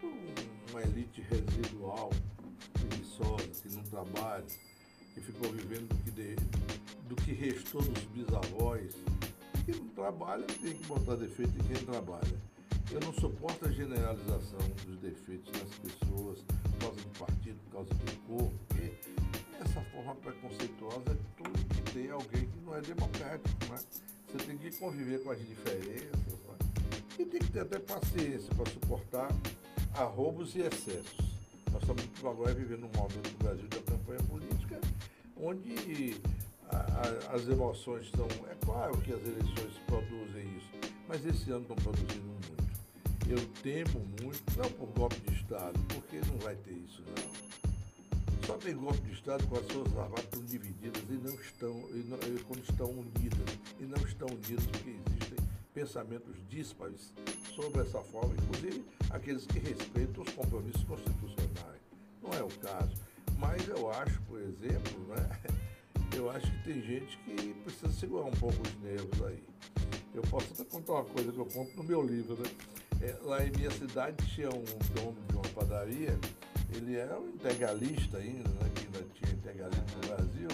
por 0.00 0.70
uma 0.70 0.82
elite 0.82 1.20
residual, 1.22 2.10
preguiçosa, 2.72 3.46
que 3.62 3.68
não 3.74 3.82
trabalha, 3.84 4.44
que 5.14 5.20
ficou 5.20 5.50
vivendo 5.52 5.88
do 5.88 5.96
que, 6.02 6.10
de- 6.10 6.36
do 7.08 7.16
que 7.16 7.32
restou 7.32 7.82
dos 7.82 8.04
bisavós. 8.04 8.94
Quem 9.66 9.74
não 9.74 9.88
trabalha 9.88 10.46
tem 10.46 10.74
que 10.74 10.86
botar 10.86 11.16
defeito 11.16 11.52
em 11.58 11.64
quem 11.64 11.84
trabalha. 11.84 12.40
Eu 12.92 13.00
não 13.00 13.12
suporto 13.12 13.66
a 13.66 13.72
generalização 13.72 14.60
dos 14.86 14.96
defeitos 15.00 15.52
nas 15.60 15.74
pessoas 15.80 16.38
por 16.62 16.78
causa 16.78 17.00
de 17.00 17.18
partido, 17.18 17.58
por 17.64 17.72
causa 17.72 17.94
de 17.94 18.16
cor, 18.28 18.52
porque 18.68 18.92
essa 19.60 19.80
forma 19.90 20.14
preconceituosa 20.14 21.10
é 21.10 21.42
tudo 21.42 21.74
que 21.74 21.92
tem 21.92 22.10
alguém 22.10 22.46
que 22.46 22.60
não 22.64 22.76
é 22.76 22.80
democrático, 22.80 23.64
né? 23.68 23.78
Você 24.28 24.46
tem 24.46 24.56
que 24.56 24.70
conviver 24.78 25.24
com 25.24 25.32
as 25.32 25.38
diferenças, 25.40 26.12
né? 26.14 26.58
E 27.18 27.24
tem 27.24 27.40
que 27.40 27.50
ter 27.50 27.60
até 27.60 27.80
paciência 27.80 28.54
para 28.54 28.70
suportar 28.70 29.28
arroubos 29.94 30.54
e 30.54 30.60
excessos. 30.60 31.18
Nós 31.72 31.82
estamos 31.82 32.04
agora 32.24 32.54
vivendo 32.54 32.84
um 32.84 32.96
momento 32.96 33.32
no 33.32 33.38
Brasil 33.38 33.66
da 33.66 33.80
campanha 33.80 34.22
política 34.28 34.80
onde 35.36 36.20
a- 36.70 36.76
a- 37.32 37.34
as 37.36 37.46
emoções 37.48 38.04
estão. 38.04 38.26
É 38.50 38.54
claro 38.64 38.96
que 38.98 39.12
as 39.12 39.20
eleições 39.20 39.74
produzem 39.86 40.56
isso, 40.56 40.70
mas 41.08 41.24
esse 41.24 41.50
ano 41.50 41.62
estão 41.62 41.76
produzindo 41.76 42.22
muito. 42.26 42.56
Eu 43.28 43.44
temo 43.62 44.04
muito, 44.22 44.42
não 44.56 44.70
por 44.72 44.86
golpe 44.98 45.16
de 45.20 45.34
Estado, 45.34 45.78
porque 45.88 46.18
não 46.30 46.38
vai 46.38 46.54
ter 46.56 46.72
isso 46.72 47.02
não. 47.02 47.46
Só 48.46 48.56
tem 48.58 48.76
golpe 48.76 49.00
de 49.00 49.12
Estado 49.14 49.44
quando 49.48 49.64
as 49.66 49.72
Forças 49.72 49.98
Armadas 49.98 50.24
estão 50.24 50.44
divididas 50.44 51.02
e 51.10 51.12
não 51.14 51.34
estão, 51.34 51.70
e 51.90 52.04
não- 52.08 52.18
e 52.36 52.38
quando 52.44 52.62
estão 52.62 52.90
unidas. 52.90 53.58
E 53.80 53.84
não 53.84 53.98
estão 54.06 54.28
unidas 54.28 54.64
porque 54.66 54.90
existem 54.90 55.46
pensamentos 55.74 56.36
díspares 56.48 57.12
sobre 57.56 57.82
essa 57.82 58.00
forma, 58.02 58.32
inclusive 58.34 58.84
aqueles 59.10 59.44
que 59.46 59.58
respeitam 59.58 60.22
os 60.22 60.32
compromissos 60.32 60.84
constitucionais. 60.84 61.80
Não 62.22 62.32
é 62.32 62.42
o 62.44 62.48
caso. 62.60 62.92
Mas 63.38 63.66
eu 63.68 63.90
acho, 63.90 64.20
por 64.22 64.40
exemplo, 64.40 65.06
né, 65.08 65.40
eu 66.14 66.30
acho 66.30 66.50
que 66.50 66.64
tem 66.64 66.82
gente 66.82 67.18
que 67.18 67.54
precisa 67.64 67.90
segurar 67.92 68.24
um 68.24 68.32
pouco 68.32 68.56
os 68.62 68.82
nervos 68.82 69.26
aí. 69.26 69.42
Eu 70.14 70.22
posso 70.22 70.52
até 70.52 70.64
contar 70.64 70.92
uma 70.92 71.04
coisa 71.04 71.32
que 71.32 71.38
eu 71.38 71.46
conto 71.46 71.76
no 71.76 71.84
meu 71.84 72.02
livro, 72.02 72.36
né? 72.36 72.48
É, 73.02 73.16
lá 73.22 73.44
em 73.44 73.50
minha 73.50 73.70
cidade 73.70 74.16
tinha 74.34 74.48
um 74.48 74.64
dono 74.94 75.16
de 75.28 75.34
uma 75.34 75.48
padaria, 75.54 76.18
ele 76.74 76.96
era 76.96 77.18
um 77.18 77.28
integralista 77.28 78.18
ainda, 78.18 78.48
né? 78.48 78.70
Que 78.74 78.86
ainda 78.86 79.06
tinha 79.14 79.32
integralismo 79.32 79.84
no 79.94 80.08
Brasil, 80.08 80.48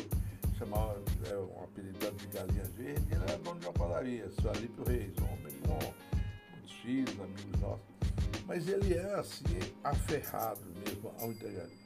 chamava, 0.59 1.01
era 1.27 1.41
um 1.41 1.65
apelidado 1.65 2.17
de 2.17 2.27
galinha 2.29 2.65
verde, 2.77 3.07
ele 3.11 3.23
era 3.23 3.38
dono 3.38 3.61
de 3.61 3.67
uma 3.67 3.73
padaria, 3.73 4.31
seu 4.41 4.51
Alípio 4.51 4.85
Reis, 4.85 5.12
um 5.21 5.25
homem 5.33 5.55
bom, 5.67 5.95
muitos 6.53 6.73
filhos, 6.83 7.21
amigos 7.21 7.61
nossos. 7.61 7.87
mas 8.47 8.69
ele 8.69 8.95
é 8.95 9.15
assim, 9.15 9.59
aferrado 9.85 10.61
mesmo 10.85 11.12
ao 11.21 11.31
integralismo. 11.31 11.83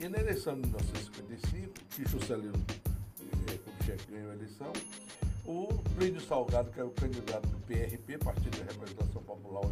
E 0.00 0.08
na 0.08 0.18
eleição 0.18 0.54
de 0.54 0.60
1955, 0.68 1.72
que 1.90 2.08
Juscelino 2.08 2.64
eh, 3.48 3.58
Kubitschek 3.58 4.10
ganhou 4.10 4.30
a 4.30 4.34
eleição, 4.34 4.72
o 5.44 5.66
Plínio 5.96 6.20
Salgado, 6.20 6.70
que 6.70 6.80
é 6.80 6.84
o 6.84 6.90
candidato 6.90 7.46
do 7.48 7.58
PRP, 7.66 8.18
Partido 8.18 8.50
de 8.50 8.62
Representação 8.62 9.22
Popular, 9.22 9.62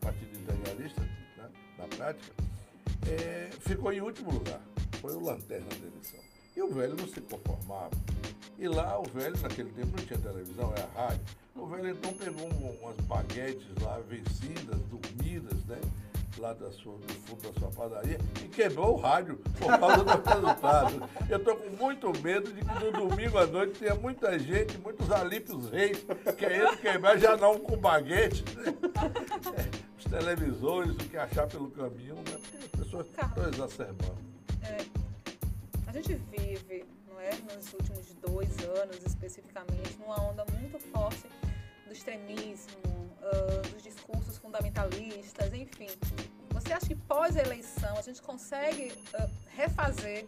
Partido 0.00 0.38
Integralista, 0.38 1.00
né, 1.36 1.50
na 1.78 1.88
prática, 1.88 2.32
é, 3.06 3.50
ficou 3.60 3.92
em 3.92 4.00
último 4.00 4.32
lugar. 4.32 4.60
Foi 5.00 5.14
o 5.14 5.20
lanterna 5.20 5.68
da 5.68 5.86
eleição. 5.86 6.20
E 6.56 6.62
o 6.62 6.72
velho 6.72 6.96
não 6.96 7.08
se 7.08 7.20
conformava. 7.20 7.90
E 8.58 8.68
lá 8.68 8.98
o 8.98 9.04
velho, 9.04 9.38
naquele 9.40 9.70
tempo 9.70 9.96
não 9.96 10.04
tinha 10.04 10.18
televisão, 10.18 10.72
era 10.76 10.88
rádio. 10.94 11.24
O 11.54 11.66
velho 11.66 11.90
então 11.90 12.12
pegou 12.14 12.48
umas 12.48 12.96
baguetes 13.06 13.68
lá 13.80 13.98
vencidas, 14.00 14.80
dormidas, 14.90 15.64
né? 15.66 15.80
Lá 16.38 16.52
da 16.52 16.70
sua, 16.70 16.96
do 16.98 17.12
fundo 17.14 17.50
da 17.50 17.58
sua 17.58 17.68
padaria 17.70 18.18
e 18.44 18.48
quebrou 18.48 18.94
o 18.94 19.00
rádio 19.00 19.38
por 19.58 19.78
causa 19.78 20.04
do 20.04 20.10
resultado. 20.30 21.08
Eu 21.28 21.38
estou 21.38 21.56
com 21.56 21.70
muito 21.70 22.22
medo 22.22 22.52
de 22.52 22.60
que 22.64 22.84
no 22.84 23.08
domingo 23.08 23.38
à 23.38 23.46
noite 23.46 23.78
tenha 23.80 23.96
muita 23.96 24.38
gente, 24.38 24.78
muitos 24.78 25.10
alípios 25.10 25.68
reis, 25.68 26.06
querendo 26.36 26.76
quebrar 26.76 27.18
já 27.18 27.36
não 27.36 27.58
com 27.58 27.76
baguete. 27.76 28.44
Né? 28.54 28.72
Os 29.98 30.04
televisores, 30.04 30.92
o 30.92 30.96
que 30.96 31.16
achar 31.16 31.48
pelo 31.48 31.70
caminho, 31.72 32.14
né? 32.14 32.38
As 32.64 32.80
pessoas 32.80 33.06
estão 33.06 33.48
exacerbando. 33.48 34.18
É, 34.62 34.84
a 35.88 35.92
gente 35.92 36.14
vive 36.30 36.84
é, 37.18 37.54
nos 37.54 37.72
últimos 37.72 38.14
dois 38.26 38.56
anos 38.80 38.98
especificamente, 39.04 39.98
numa 39.98 40.22
onda 40.22 40.44
muito 40.58 40.78
forte 40.78 41.24
do 41.84 41.92
extremismo, 41.92 42.97
uh, 43.22 43.68
dos 43.72 43.82
discursos 43.82 44.38
fundamentalistas, 44.38 45.52
enfim. 45.52 45.88
Você 46.50 46.72
acha 46.72 46.86
que 46.86 46.94
pós-eleição 46.94 47.96
a 47.96 48.02
gente 48.02 48.20
consegue 48.22 48.92
uh, 49.14 49.30
refazer 49.56 50.26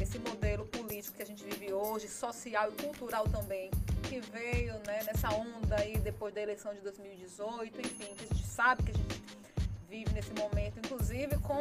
esse 0.00 0.18
modelo 0.18 0.64
político 0.66 1.16
que 1.16 1.22
a 1.22 1.26
gente 1.26 1.44
vive 1.44 1.72
hoje, 1.72 2.08
social 2.08 2.70
e 2.70 2.82
cultural 2.82 3.28
também, 3.28 3.70
que 4.08 4.20
veio 4.20 4.74
né, 4.86 5.02
nessa 5.04 5.28
onda 5.34 5.76
aí 5.76 5.98
depois 5.98 6.34
da 6.34 6.40
eleição 6.40 6.74
de 6.74 6.80
2018, 6.80 7.80
enfim, 7.80 8.14
que 8.14 8.24
a 8.24 8.34
gente 8.34 8.46
sabe 8.46 8.82
que 8.82 8.90
a 8.90 8.94
gente 8.94 9.22
vive 9.88 10.12
nesse 10.14 10.32
momento, 10.32 10.78
inclusive 10.78 11.36
com 11.38 11.60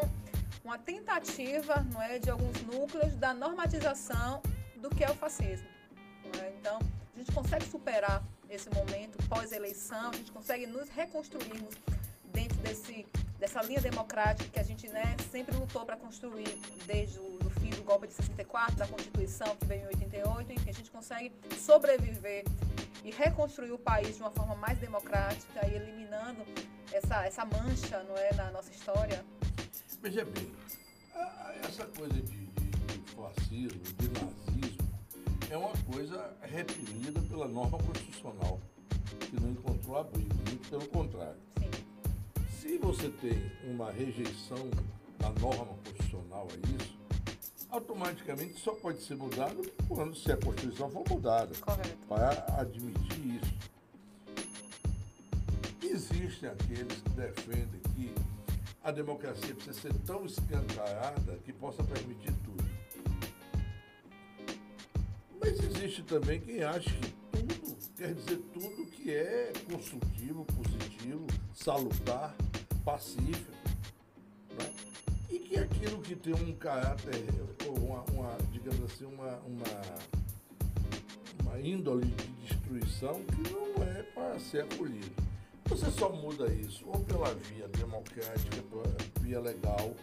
uma 0.64 0.78
tentativa 0.78 1.82
não 1.92 2.02
é, 2.02 2.20
de 2.20 2.30
alguns 2.30 2.62
núcleos 2.64 3.16
da 3.16 3.34
normatização 3.34 4.42
do 4.78 4.90
que 4.90 5.04
é 5.04 5.10
o 5.10 5.16
fascismo. 5.16 5.68
É? 6.42 6.54
Então, 6.60 6.80
a 7.14 7.18
gente 7.18 7.32
consegue 7.32 7.66
superar 7.66 8.24
esse 8.50 8.70
momento 8.70 9.18
pós-eleição, 9.28 10.10
a 10.10 10.16
gente 10.16 10.32
consegue 10.32 10.66
nos 10.66 10.90
reconstruirmos 10.90 11.76
dentro 12.26 12.58
desse, 12.60 13.06
dessa 13.38 13.62
linha 13.62 13.82
democrática 13.82 14.50
que 14.50 14.60
a 14.60 14.64
gente 14.64 14.88
né, 14.90 15.16
sempre 15.32 15.56
lutou 15.56 15.86
para 15.86 15.96
construir 15.98 16.50
desde 16.86 17.20
o 17.20 17.38
do 17.38 17.50
fim 17.60 17.70
do 17.70 17.84
golpe 17.84 18.08
de 18.08 18.14
64, 18.14 18.76
da 18.76 18.88
Constituição 18.88 19.56
que 19.56 19.66
veio 19.66 19.84
em 19.84 19.88
88, 19.88 20.54
enfim, 20.54 20.70
a 20.70 20.74
gente 20.74 20.92
consegue 20.92 21.32
sobreviver 21.58 22.44
e 23.04 23.12
reconstruir 23.12 23.72
o 23.72 23.80
país 23.80 24.16
de 24.16 24.22
uma 24.22 24.32
forma 24.32 24.56
mais 24.56 24.78
democrática 24.78 25.66
e 25.68 25.76
eliminando 25.76 26.46
essa, 26.92 27.26
essa 27.26 27.46
mancha 27.46 28.04
não 28.04 28.18
é, 28.18 28.34
na 28.34 28.52
nossa 28.52 28.72
história. 28.72 29.24
Veja 30.02 30.26
bem, 30.26 30.52
essa 31.68 31.86
coisa 31.86 32.14
de, 32.14 32.22
de, 32.22 32.66
de 32.66 33.12
fascismo, 33.12 33.82
de 33.98 34.08
nazismo, 34.10 34.69
é 35.50 35.58
uma 35.58 35.74
coisa 35.92 36.32
reprimida 36.42 37.20
pela 37.22 37.48
norma 37.48 37.78
constitucional, 37.80 38.60
que 39.20 39.42
não 39.42 39.52
encontrou 39.52 39.98
abrigo, 39.98 40.36
muito 40.48 40.70
pelo 40.70 40.88
contrário. 40.88 41.40
Se 42.60 42.78
você 42.78 43.10
tem 43.10 43.52
uma 43.64 43.92
rejeição 43.92 44.70
da 45.18 45.30
norma 45.42 45.74
constitucional 45.84 46.48
a 46.52 46.84
isso, 46.84 47.00
automaticamente 47.70 48.60
só 48.60 48.74
pode 48.74 49.02
ser 49.02 49.16
mudado 49.16 49.62
quando 49.88 50.16
se 50.16 50.32
a 50.32 50.38
Constituição 50.38 50.90
for 50.92 51.08
mudada. 51.10 51.56
Correto. 51.56 51.98
Para 52.08 52.32
admitir 52.60 53.42
isso. 53.42 53.70
Existem 55.82 56.50
aqueles 56.50 57.02
que 57.02 57.10
defendem 57.10 57.82
que 57.96 58.14
a 58.84 58.92
democracia 58.92 59.56
precisa 59.56 59.80
ser 59.82 59.94
tão 60.06 60.26
escancarada 60.26 61.38
que 61.44 61.52
possa 61.52 61.84
permitir 61.84 62.34
tudo. 62.44 62.69
Mas 65.50 65.60
existe 65.64 66.04
também 66.04 66.40
quem 66.40 66.62
acha 66.62 66.92
que 66.92 67.10
tudo, 67.32 67.76
quer 67.98 68.14
dizer 68.14 68.38
tudo 68.54 68.86
que 68.86 69.12
é 69.12 69.52
construtivo, 69.68 70.46
positivo, 70.46 71.26
salutar, 71.56 72.36
pacífico. 72.86 73.52
Né? 74.52 74.72
E 75.28 75.40
que 75.40 75.58
aquilo 75.58 76.00
que 76.02 76.16
tem 76.16 76.36
um 76.36 76.54
caráter, 76.54 77.16
uma, 77.68 78.04
uma 78.12 78.38
digamos 78.52 78.80
assim, 78.84 79.06
uma, 79.06 79.40
uma, 79.40 79.96
uma 81.42 81.60
índole 81.60 82.06
de 82.06 82.28
destruição 82.48 83.20
que 83.24 83.52
não 83.52 83.84
é 83.84 84.04
para 84.04 84.40
ser 84.40 84.66
acolhido. 84.66 85.12
Você 85.66 85.90
só 85.90 86.12
muda 86.12 86.46
isso 86.54 86.86
ou 86.86 87.00
pela 87.06 87.34
via 87.34 87.68
democrática, 87.70 88.62
pela 88.70 88.98
via 89.20 89.40
legal, 89.40 89.96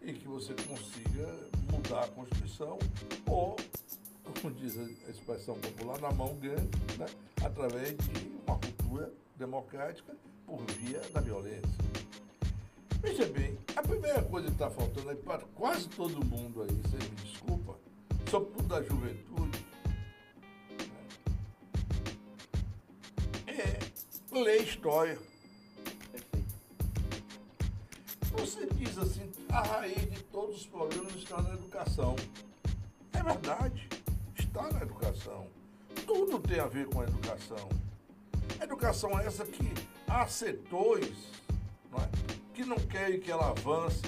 em 0.00 0.14
que 0.14 0.28
você 0.28 0.54
consiga 0.68 1.26
mudar 1.72 2.04
a 2.04 2.08
Constituição, 2.08 2.78
ou, 3.26 3.56
como 4.40 4.54
diz 4.54 4.78
a 4.78 5.10
expressão 5.10 5.58
popular, 5.58 6.00
na 6.00 6.10
mão 6.12 6.34
grande, 6.36 6.70
né? 6.98 7.06
através 7.44 7.96
de 7.96 8.28
uma 8.46 8.58
cultura 8.58 9.12
democrática 9.36 10.14
por 10.46 10.64
via 10.78 11.00
da 11.12 11.20
violência. 11.20 11.92
Veja 13.00 13.26
bem, 13.26 13.58
a 13.74 13.82
primeira 13.82 14.22
coisa 14.22 14.46
que 14.46 14.52
está 14.52 14.70
faltando 14.70 15.10
aí 15.10 15.16
para 15.16 15.40
quase 15.54 15.88
todo 15.88 16.24
mundo 16.24 16.62
aí, 16.62 16.70
você 16.70 16.96
me 16.96 17.16
desculpa, 17.16 17.76
sobretudo 18.30 18.68
da 18.68 18.82
juventude, 18.82 19.32
ler 24.40 24.62
história. 24.62 25.18
Você 28.32 28.66
diz 28.74 28.96
assim, 28.98 29.30
a 29.50 29.62
raiz 29.62 30.10
de 30.10 30.22
todos 30.24 30.56
os 30.56 30.66
problemas 30.66 31.14
está 31.14 31.40
na 31.42 31.54
educação. 31.54 32.16
É 33.12 33.22
verdade, 33.22 33.88
está 34.52 34.70
na 34.70 34.82
educação. 34.82 35.46
Tudo 36.06 36.38
tem 36.38 36.60
a 36.60 36.66
ver 36.66 36.86
com 36.86 37.00
a 37.00 37.04
educação. 37.04 37.70
educação 38.60 39.18
é 39.18 39.26
essa 39.26 39.46
que 39.46 39.72
há 40.06 40.26
setores 40.26 41.30
não 41.90 41.98
é, 41.98 42.08
que 42.52 42.64
não 42.64 42.76
querem 42.76 43.18
que 43.18 43.30
ela 43.30 43.48
avance, 43.48 44.02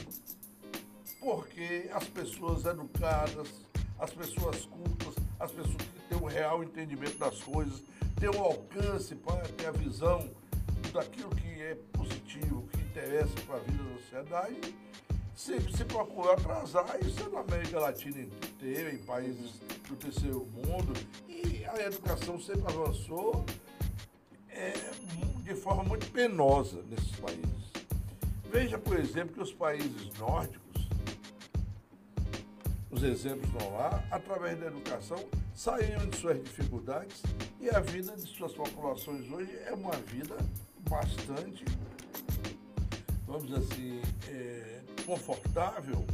porque 1.19 1.89
as 1.93 2.05
pessoas 2.05 2.67
educadas, 2.67 3.49
as 3.99 4.11
pessoas 4.11 4.67
cultas, 4.67 5.15
as 5.41 5.51
pessoas 5.51 5.77
que 5.77 6.01
têm 6.11 6.19
um 6.19 6.27
real 6.27 6.63
entendimento 6.63 7.19
das 7.19 7.43
coisas, 7.43 7.83
ter 8.21 8.29
um 8.29 8.43
alcance, 8.43 9.15
para 9.15 9.49
ter 9.49 9.67
a 9.67 9.73
visão 9.73 10.31
daquilo 10.93 11.35
que 11.35 11.63
é 11.63 11.75
positivo, 11.93 12.69
que 12.71 12.81
interessa 12.83 13.35
para 13.47 13.57
a 13.57 13.61
vida 13.61 13.83
da 13.83 13.99
sociedade, 13.99 14.75
sempre 15.37 15.77
se 15.77 15.85
procura 15.85 16.35
atrasar, 16.35 16.97
isso 17.05 17.25
é 17.25 17.29
na 17.29 17.41
América 17.41 17.81
Latina 17.81 18.21
inteira, 18.21 18.93
em 18.93 18.99
países 18.99 19.61
do 19.89 19.97
terceiro 19.97 20.47
mundo, 20.47 20.93
e 21.29 21.65
a 21.65 21.87
educação 21.87 22.41
sempre 22.41 22.73
avançou 22.73 23.45
é, 24.49 24.73
de 25.43 25.55
forma 25.55 25.83
muito 25.83 26.11
penosa 26.11 26.83
nesses 26.89 27.17
países. 27.17 27.73
Veja, 28.51 28.79
por 28.79 28.97
exemplo, 28.99 29.35
que 29.35 29.43
os 29.43 29.53
países 29.53 30.13
nórdicos, 30.19 30.89
os 32.91 33.03
exemplos 33.03 33.51
estão 33.53 33.75
lá, 33.75 34.05
através 34.11 34.59
da 34.61 34.67
educação, 34.67 35.19
saíram 35.55 36.09
de 36.09 36.17
suas 36.17 36.43
dificuldades 36.43 37.21
e 37.61 37.69
a 37.69 37.81
vida 37.81 38.15
de 38.17 38.23
suas 38.23 38.53
populações 38.53 39.31
hoje 39.31 39.51
é 39.67 39.73
uma 39.73 39.93
vida 39.93 40.37
bastante, 40.89 41.65
vamos 43.27 43.49
dizer 43.49 43.59
assim, 43.59 44.03
é, 44.29 44.74
confortável 45.05 46.05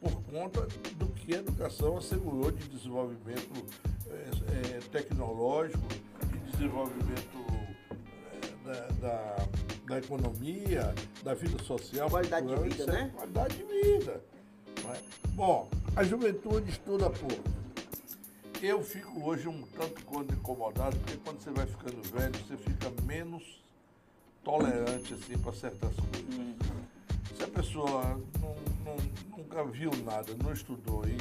por 0.00 0.12
conta 0.24 0.62
do 0.96 1.06
que 1.08 1.34
a 1.34 1.38
educação 1.38 1.98
assegurou 1.98 2.50
de 2.50 2.66
desenvolvimento 2.68 3.66
é, 4.10 4.76
é, 4.76 4.80
tecnológico, 4.92 5.86
de 5.88 6.52
desenvolvimento 6.52 7.46
é, 8.66 8.66
da, 8.66 8.86
da, 9.00 9.36
da, 9.86 9.98
economia, 9.98 10.94
da 11.22 11.34
vida 11.34 11.62
social. 11.64 12.08
Qualidade 12.08 12.46
de 12.46 12.68
vida, 12.68 12.86
né? 12.86 13.10
Qualidade 13.14 13.56
de 13.56 13.64
vida. 13.64 14.22
É? 14.94 15.28
Bom, 15.30 15.68
a 15.96 16.04
juventude 16.04 16.70
estuda 16.70 17.10
pouco 17.10 17.58
eu 18.62 18.82
fico 18.82 19.24
hoje 19.24 19.46
um 19.46 19.62
tanto 19.62 20.04
quanto 20.04 20.34
incomodado, 20.34 20.96
porque 20.98 21.16
quando 21.18 21.40
você 21.40 21.50
vai 21.50 21.66
ficando 21.66 22.02
velho, 22.10 22.34
você 22.44 22.56
fica 22.56 22.90
menos 23.04 23.62
tolerante 24.42 25.14
assim 25.14 25.38
para 25.38 25.52
certas 25.52 25.94
coisas. 25.94 26.34
Uhum. 26.34 26.56
Se 27.36 27.44
a 27.44 27.48
pessoa 27.48 28.02
não, 28.40 28.56
não, 28.84 28.96
nunca 29.36 29.64
viu 29.64 29.90
nada, 30.04 30.34
não 30.42 30.52
estudou 30.52 31.04
aí, 31.04 31.16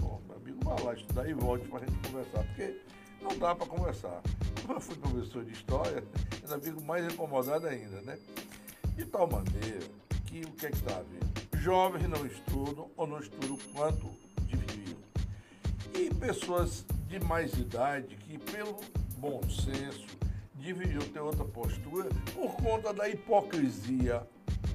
bom, 0.00 0.20
meu 0.26 0.36
amigo, 0.36 0.58
vai 0.64 0.82
lá 0.82 0.94
estudar 0.94 1.28
e 1.28 1.34
volte 1.34 1.68
para 1.68 1.78
a 1.78 1.86
gente 1.86 2.08
conversar, 2.08 2.44
porque 2.44 2.80
não 3.20 3.38
dá 3.38 3.54
para 3.54 3.66
conversar. 3.66 4.22
Como 4.62 4.74
eu 4.74 4.80
fui 4.80 4.96
professor 4.96 5.44
de 5.44 5.52
história, 5.52 6.04
ainda 6.42 6.60
fico 6.60 6.82
mais 6.82 7.12
incomodado 7.12 7.66
ainda, 7.66 8.00
né? 8.02 8.18
De 8.96 9.04
tal 9.06 9.28
maneira 9.30 9.86
que 10.26 10.42
o 10.42 10.52
que 10.52 10.66
é 10.66 10.70
que 10.70 10.76
está 10.76 10.96
havendo? 10.96 11.30
Jovens 11.60 12.08
não 12.08 12.24
estudam 12.24 12.90
ou 12.96 13.06
não 13.06 13.18
estudam 13.18 13.58
quanto 13.74 14.10
deveriam. 14.46 14.96
E 15.94 16.14
pessoas 16.14 16.84
de 17.06 17.20
mais 17.20 17.52
idade 17.54 18.16
que, 18.16 18.38
pelo 18.38 18.80
bom 19.18 19.42
senso, 19.48 20.06
deveriam 20.54 21.02
ter 21.02 21.20
outra 21.20 21.44
postura 21.44 22.08
por 22.32 22.54
conta 22.56 22.92
da 22.92 23.08
hipocrisia, 23.08 24.26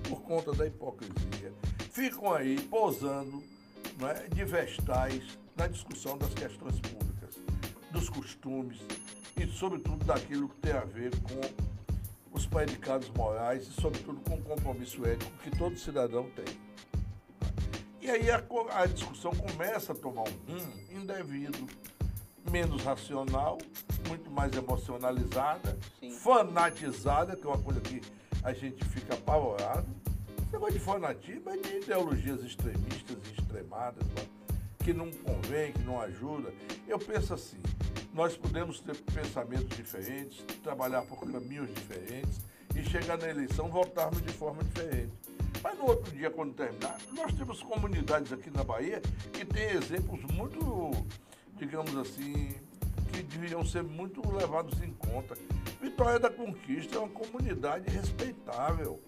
por 0.07 0.21
conta 0.21 0.51
da 0.53 0.65
hipocrisia. 0.65 1.53
Ficam 1.91 2.33
aí 2.33 2.59
posando 2.61 3.43
é, 4.01 4.27
de 4.27 4.43
vestais 4.43 5.23
na 5.55 5.67
discussão 5.67 6.17
das 6.17 6.33
questões 6.33 6.79
públicas, 6.79 7.35
dos 7.91 8.09
costumes 8.09 8.79
e, 9.37 9.47
sobretudo, 9.47 10.03
daquilo 10.05 10.49
que 10.49 10.57
tem 10.57 10.73
a 10.73 10.83
ver 10.83 11.11
com 11.21 11.41
os 12.31 12.45
predicados 12.45 13.09
morais 13.09 13.67
e, 13.67 13.81
sobretudo, 13.81 14.19
com 14.21 14.35
o 14.35 14.41
compromisso 14.41 15.05
ético 15.05 15.31
que 15.43 15.51
todo 15.51 15.77
cidadão 15.77 16.29
tem. 16.31 16.45
E 18.01 18.11
aí 18.11 18.29
a, 18.29 18.43
a 18.73 18.85
discussão 18.85 19.31
começa 19.31 19.93
a 19.93 19.95
tomar 19.95 20.23
um 20.23 20.53
rumo 20.53 20.73
indevido, 20.91 21.67
menos 22.51 22.83
racional, 22.83 23.57
muito 24.07 24.29
mais 24.29 24.55
emocionalizada, 24.55 25.77
Sim. 25.99 26.11
fanatizada, 26.11 27.35
que 27.35 27.47
é 27.47 27.49
uma 27.49 27.61
coisa 27.61 27.81
que 27.81 28.01
a 28.45 28.53
gente 28.53 28.85
fica 28.85 29.15
apavorado. 29.15 29.87
Esse 30.37 30.53
negócio 30.53 30.73
de 30.75 30.79
fanatismo 30.79 31.49
é 31.49 31.57
de 31.57 31.77
ideologias 31.77 32.43
extremistas 32.43 33.17
e 33.25 33.41
extremadas, 33.41 34.03
que 34.83 34.93
não 34.93 35.11
convém, 35.11 35.73
que 35.73 35.81
não 35.81 35.99
ajuda. 35.99 36.53
Eu 36.87 36.99
penso 36.99 37.33
assim, 37.33 37.57
nós 38.13 38.37
podemos 38.37 38.79
ter 38.79 38.95
pensamentos 38.97 39.75
diferentes, 39.75 40.45
trabalhar 40.63 41.01
por 41.01 41.19
caminhos 41.19 41.73
diferentes 41.73 42.39
e 42.75 42.83
chegar 42.83 43.17
na 43.17 43.27
eleição 43.27 43.67
votarmos 43.67 44.21
de 44.21 44.31
forma 44.31 44.63
diferente. 44.63 45.11
Mas 45.63 45.75
no 45.79 45.85
outro 45.85 46.11
dia, 46.15 46.29
quando 46.29 46.53
terminar, 46.53 46.99
nós 47.13 47.33
temos 47.33 47.63
comunidades 47.63 48.31
aqui 48.31 48.51
na 48.51 48.63
Bahia 48.63 49.01
que 49.33 49.43
têm 49.43 49.71
exemplos 49.71 50.21
muito, 50.31 50.91
digamos 51.57 51.97
assim, 51.97 52.53
que 53.11 53.23
deveriam 53.23 53.65
ser 53.65 53.81
muito 53.81 54.21
levados 54.29 54.79
em 54.83 54.93
conta. 54.93 55.35
Vitória 55.81 56.19
da 56.19 56.29
Conquista 56.29 56.95
é 56.95 56.99
uma 56.99 57.09
comunidade 57.09 57.89
respeitável. 57.89 59.01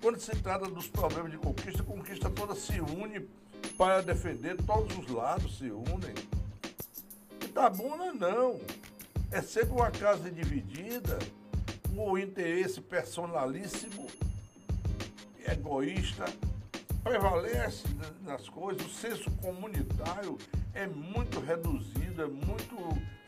Quando 0.00 0.18
se 0.18 0.34
trata 0.36 0.66
dos 0.66 0.88
problemas 0.88 1.30
de 1.30 1.38
conquista, 1.38 1.82
a 1.82 1.84
conquista 1.84 2.30
toda 2.30 2.54
se 2.54 2.80
une 2.80 3.20
para 3.76 4.02
defender, 4.02 4.56
todos 4.62 4.98
os 4.98 5.08
lados 5.08 5.58
se 5.58 5.70
unem. 5.70 6.14
Itabuna 7.42 8.12
não. 8.12 8.60
É 9.30 9.40
sempre 9.40 9.70
uma 9.70 9.90
casa 9.90 10.30
dividida, 10.30 11.18
o 11.96 12.18
interesse 12.18 12.80
personalíssimo, 12.80 14.06
egoísta, 15.46 16.24
prevalece 17.02 17.84
nas 18.22 18.48
coisas, 18.48 18.84
o 18.84 18.90
senso 18.90 19.30
comunitário 19.32 20.38
é 20.74 20.86
muito 20.86 21.40
reduzido, 21.40 22.22
é 22.22 22.26
muito, 22.26 22.76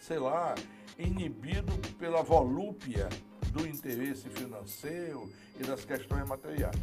sei 0.00 0.18
lá, 0.18 0.54
inibido 0.98 1.72
pela 1.98 2.22
volúpia 2.22 3.08
do 3.52 3.66
interesse 3.66 4.28
financeiro 4.28 5.30
e 5.58 5.64
das 5.64 5.84
questões 5.84 6.28
materiais. 6.28 6.76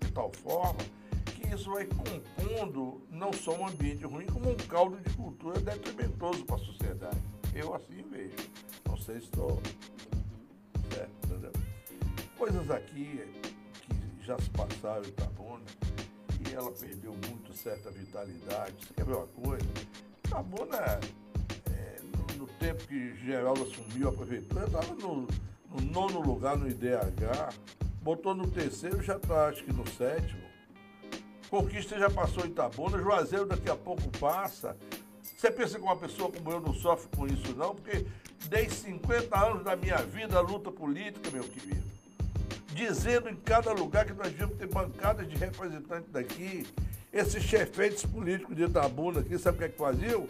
De 0.00 0.10
tal 0.12 0.32
forma 0.32 0.78
isso 1.54 1.70
vai 1.70 1.86
compondo 1.86 3.00
não 3.10 3.32
só 3.32 3.56
um 3.56 3.66
ambiente 3.66 4.04
ruim, 4.04 4.26
como 4.26 4.50
um 4.50 4.56
caldo 4.56 4.96
de 4.98 5.14
cultura 5.16 5.58
detrimentoso 5.60 6.44
para 6.44 6.56
a 6.56 6.58
sociedade. 6.58 7.18
Eu 7.54 7.74
assim 7.74 8.02
vejo. 8.10 8.36
Não 8.86 8.96
sei 8.96 9.16
se 9.16 9.26
estou 9.26 9.60
certo? 10.92 11.18
Coisas 12.36 12.70
aqui 12.70 13.20
que 13.82 14.24
já 14.24 14.38
se 14.38 14.50
passaram 14.50 15.04
em 15.04 15.08
Itabuna 15.08 15.64
e 16.48 16.54
ela 16.54 16.70
perdeu 16.70 17.12
muito 17.12 17.52
certa 17.54 17.90
vitalidade. 17.90 18.74
Você 18.80 18.94
quer 18.94 19.04
ver 19.04 19.16
uma 19.16 19.26
coisa? 19.26 19.66
Itabuna, 20.24 20.76
é, 20.76 21.00
tempo 22.58 22.86
que 22.86 23.14
Geraldo 23.16 23.62
assumiu 23.62 24.08
a 24.08 24.12
prefeitura, 24.12 24.66
estava 24.66 24.94
no, 24.94 25.26
no 25.70 25.80
nono 25.92 26.20
lugar 26.20 26.56
no 26.56 26.68
IDH, 26.68 27.54
botou 28.02 28.34
no 28.34 28.50
terceiro, 28.50 29.02
já 29.02 29.16
está 29.16 29.48
acho 29.48 29.64
que 29.64 29.72
no 29.72 29.86
sétimo. 29.88 30.48
Conquista 31.48 31.98
já 31.98 32.10
passou 32.10 32.44
Itabuna, 32.44 32.98
Juazeiro 32.98 33.46
daqui 33.46 33.70
a 33.70 33.76
pouco 33.76 34.02
passa. 34.18 34.76
Você 35.22 35.50
pensa 35.50 35.78
que 35.78 35.84
uma 35.84 35.96
pessoa 35.96 36.30
como 36.30 36.50
eu 36.50 36.60
não 36.60 36.74
sofre 36.74 37.08
com 37.16 37.26
isso, 37.26 37.54
não? 37.56 37.74
Porque 37.74 38.04
dei 38.48 38.68
50 38.68 39.38
anos 39.38 39.64
da 39.64 39.74
minha 39.76 39.96
vida 39.98 40.36
à 40.36 40.40
luta 40.40 40.70
política, 40.70 41.30
meu 41.30 41.44
querido. 41.44 41.86
Dizendo 42.74 43.28
em 43.28 43.36
cada 43.36 43.72
lugar 43.72 44.04
que 44.04 44.12
nós 44.12 44.28
devíamos 44.28 44.56
ter 44.56 44.66
bancadas 44.66 45.28
de 45.28 45.36
representantes 45.36 46.10
daqui. 46.10 46.66
Esses 47.10 47.42
chefeitos 47.42 48.04
políticos 48.04 48.54
de 48.54 48.64
Itabuna 48.64 49.20
aqui, 49.20 49.38
sabe 49.38 49.56
o 49.56 49.58
que 49.60 49.64
é 49.64 49.68
que 49.70 49.78
faziam? 49.78 50.28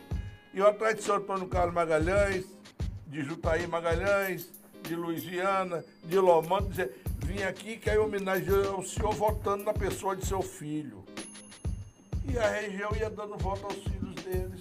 E 0.58 0.60
atrás 0.60 0.96
de 0.96 1.02
São 1.04 1.14
Antônio 1.14 1.46
Carlos 1.46 1.72
Magalhães, 1.72 2.44
de 3.06 3.22
Jutaí 3.22 3.64
Magalhães, 3.68 4.50
de 4.82 4.96
Louisiana, 4.96 5.84
de 6.02 6.18
Lomando, 6.18 6.70
dizer, 6.70 7.00
vim 7.18 7.44
aqui 7.44 7.76
que 7.76 7.88
é 7.88 7.96
homenagear 7.96 8.74
o 8.76 8.84
senhor 8.84 9.14
votando 9.14 9.62
na 9.62 9.72
pessoa 9.72 10.16
de 10.16 10.26
seu 10.26 10.42
filho. 10.42 11.04
E 12.28 12.36
a 12.36 12.48
região 12.48 12.90
ia 12.96 13.08
dando 13.08 13.38
voto 13.38 13.66
aos 13.66 13.76
filhos 13.84 14.16
deles. 14.16 14.60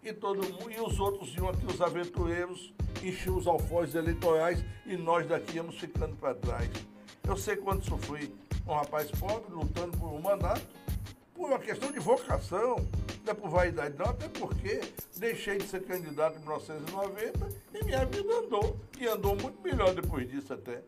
E 0.00 0.12
todo 0.12 0.48
mundo, 0.48 0.70
e 0.70 0.80
os 0.80 1.00
outros 1.00 1.34
iam 1.34 1.48
aqui, 1.48 1.66
os 1.66 1.80
aventureiros, 1.80 2.72
enchiam 3.02 3.36
os 3.36 3.48
alforjes 3.48 3.96
eleitorais 3.96 4.64
e 4.86 4.96
nós 4.96 5.26
daqui 5.26 5.56
íamos 5.56 5.76
ficando 5.76 6.14
para 6.14 6.36
trás. 6.36 6.70
Eu 7.26 7.36
sei 7.36 7.56
quando 7.56 7.84
sofri 7.84 8.32
um 8.64 8.74
rapaz 8.74 9.10
pobre 9.10 9.52
lutando 9.52 9.98
por 9.98 10.06
um 10.06 10.20
mandato, 10.20 10.62
por 11.34 11.48
uma 11.48 11.58
questão 11.58 11.90
de 11.90 11.98
vocação, 11.98 12.76
não 13.28 13.32
é 13.32 13.34
por 13.34 13.50
vaidade 13.50 13.94
não, 13.98 14.06
até 14.06 14.26
porque 14.28 14.80
deixei 15.16 15.58
de 15.58 15.68
ser 15.68 15.84
candidato 15.84 16.36
em 16.36 16.40
1990 16.40 17.48
e 17.74 17.84
minha 17.84 18.04
vida 18.06 18.34
andou. 18.34 18.76
E 18.98 19.06
andou 19.06 19.36
muito 19.36 19.60
melhor 19.60 19.94
depois 19.94 20.28
disso 20.28 20.54
até. 20.54 20.82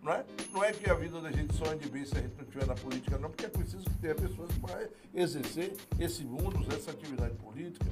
Não 0.00 0.12
é? 0.12 0.24
não 0.52 0.62
é 0.62 0.70
que 0.72 0.88
a 0.88 0.94
vida 0.94 1.20
da 1.20 1.32
gente 1.32 1.54
só 1.54 1.64
ande 1.70 1.88
bem 1.88 2.04
se 2.04 2.16
a 2.16 2.20
gente 2.20 2.34
não 2.36 2.44
estiver 2.44 2.66
na 2.66 2.74
política, 2.74 3.18
não, 3.18 3.30
porque 3.30 3.46
é 3.46 3.48
preciso 3.48 3.84
que 3.84 3.98
tenha 3.98 4.14
pessoas 4.14 4.50
para 4.58 4.88
exercer 5.14 5.72
esse 5.98 6.22
mundo, 6.22 6.64
essa 6.74 6.90
atividade 6.90 7.34
política. 7.36 7.86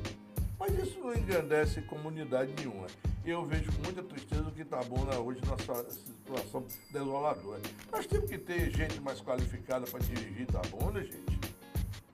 Mas 0.58 0.78
isso 0.78 1.00
não 1.00 1.14
engrandece 1.14 1.80
comunidade 1.82 2.52
nenhuma. 2.56 2.86
Eu 3.24 3.44
vejo 3.46 3.72
com 3.72 3.82
muita 3.82 4.02
tristeza 4.02 4.42
o 4.42 4.52
que 4.52 4.62
está 4.62 4.80
bom 4.82 5.04
hoje 5.24 5.40
nessa 5.48 5.90
situação 5.90 6.64
desoladora. 6.90 7.62
Nós 7.90 8.06
temos 8.06 8.30
que 8.30 8.38
ter 8.38 8.70
gente 8.70 9.00
mais 9.00 9.20
qualificada 9.20 9.86
para 9.86 10.00
dirigir 10.00 10.42
Itabuna, 10.42 11.02
gente. 11.02 11.51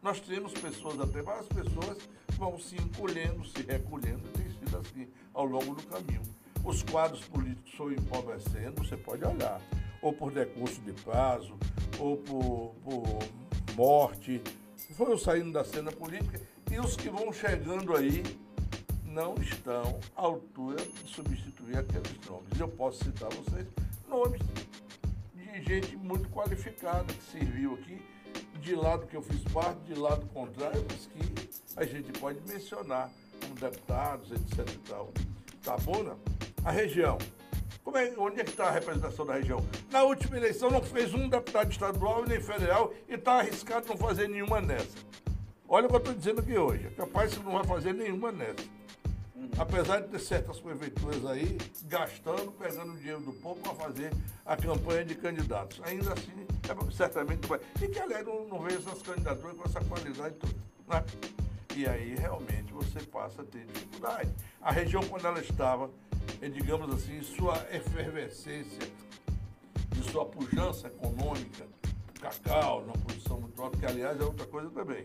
Nós 0.02 0.20
temos 0.20 0.52
pessoas, 0.52 1.00
até 1.00 1.22
várias 1.22 1.46
pessoas 1.48 1.98
vão 2.36 2.58
se 2.58 2.76
encolhendo, 2.76 3.44
se 3.46 3.62
recolhendo, 3.62 4.22
tem 4.28 4.48
sido 4.50 4.78
assim 4.78 5.08
ao 5.34 5.44
longo 5.44 5.74
do 5.74 5.82
caminho. 5.84 6.22
Os 6.64 6.82
quadros 6.82 7.24
políticos 7.24 7.70
estão 7.70 7.92
empobrecendo, 7.92 8.84
você 8.84 8.96
pode 8.96 9.24
olhar 9.24 9.60
ou 10.00 10.12
por 10.12 10.32
decurso 10.32 10.80
de 10.82 10.92
prazo, 10.92 11.56
ou 11.98 12.16
por, 12.18 12.74
por 12.84 13.18
morte, 13.74 14.42
foram 14.94 15.18
saindo 15.18 15.52
da 15.52 15.64
cena 15.64 15.92
política 15.92 16.40
e 16.70 16.78
os 16.78 16.96
que 16.96 17.08
vão 17.08 17.32
chegando 17.32 17.96
aí 17.96 18.22
não 19.04 19.34
estão 19.36 19.98
à 20.16 20.22
altura 20.22 20.76
de 20.76 21.08
substituir 21.08 21.78
aqueles 21.78 22.18
nomes. 22.26 22.58
Eu 22.58 22.68
posso 22.68 23.04
citar 23.04 23.28
vocês 23.30 23.66
nomes 24.08 24.40
de 25.34 25.62
gente 25.62 25.96
muito 25.96 26.28
qualificada 26.30 27.12
que 27.12 27.22
serviu 27.22 27.74
aqui, 27.74 28.00
de 28.60 28.74
lado 28.74 29.06
que 29.06 29.16
eu 29.16 29.22
fiz 29.22 29.40
parte, 29.52 29.80
de 29.86 29.94
lado 29.94 30.26
contrário, 30.28 30.84
mas 30.90 31.06
que 31.06 31.48
a 31.76 31.84
gente 31.84 32.12
pode 32.18 32.40
mencionar 32.46 33.10
como 33.40 33.54
deputados, 33.54 34.30
etc. 34.32 34.68
E 34.68 34.78
tal. 34.88 35.12
Tá 35.62 35.76
bom, 35.78 36.02
né? 36.02 36.14
A 36.64 36.70
região 36.70 37.18
é, 37.96 38.12
onde 38.18 38.40
é 38.40 38.44
que 38.44 38.50
está 38.50 38.66
a 38.66 38.70
representação 38.70 39.24
da 39.24 39.34
região? 39.34 39.64
Na 39.90 40.02
última 40.02 40.36
eleição 40.36 40.70
não 40.70 40.82
fez 40.82 41.14
um 41.14 41.28
deputado 41.28 41.70
estadual 41.70 42.24
nem 42.26 42.40
federal 42.40 42.92
e 43.08 43.14
está 43.14 43.38
arriscado 43.38 43.86
não 43.88 43.96
fazer 43.96 44.28
nenhuma 44.28 44.60
nessa. 44.60 44.98
Olha 45.68 45.86
o 45.86 45.88
que 45.88 45.94
eu 45.94 45.98
estou 45.98 46.14
dizendo 46.14 46.40
aqui 46.40 46.56
hoje. 46.56 46.86
É 46.86 46.90
capaz 46.90 47.34
que 47.34 47.42
não 47.42 47.52
vai 47.52 47.64
fazer 47.64 47.94
nenhuma 47.94 48.32
nessa. 48.32 48.77
Apesar 49.56 50.00
de 50.00 50.08
ter 50.08 50.18
certas 50.20 50.60
prefeituras 50.60 51.24
aí 51.26 51.56
gastando, 51.84 52.52
pegando 52.52 52.96
dinheiro 52.96 53.20
do 53.20 53.32
povo 53.32 53.60
para 53.60 53.74
fazer 53.74 54.12
a 54.44 54.56
campanha 54.56 55.04
de 55.04 55.14
candidatos. 55.14 55.80
Ainda 55.84 56.12
assim, 56.12 56.46
é, 56.68 56.90
certamente 56.92 57.46
vai. 57.46 57.60
E 57.80 57.88
que, 57.88 57.98
aliás, 57.98 58.26
não, 58.26 58.46
não 58.46 58.60
vejo 58.60 58.78
essas 58.78 59.02
candidaturas 59.02 59.56
com 59.56 59.64
essa 59.64 59.80
qualidade 59.84 60.34
toda. 60.36 60.54
Né? 60.88 61.04
E 61.76 61.86
aí, 61.86 62.14
realmente, 62.16 62.72
você 62.72 63.00
passa 63.00 63.42
a 63.42 63.44
ter 63.44 63.64
dificuldade. 63.66 64.32
A 64.60 64.72
região, 64.72 65.02
quando 65.04 65.26
ela 65.26 65.40
estava 65.40 65.90
é, 66.40 66.48
digamos 66.48 66.94
assim, 66.94 67.20
sua 67.22 67.56
efervescência, 67.72 68.88
de 69.90 70.10
sua 70.10 70.24
pujança 70.24 70.86
econômica, 70.86 71.66
cacau 72.20 72.82
numa 72.82 72.98
posição 72.98 73.40
muito 73.40 73.60
alta, 73.60 73.76
que 73.76 73.86
aliás 73.86 74.20
é 74.20 74.24
outra 74.24 74.46
coisa 74.46 74.70
também. 74.70 75.04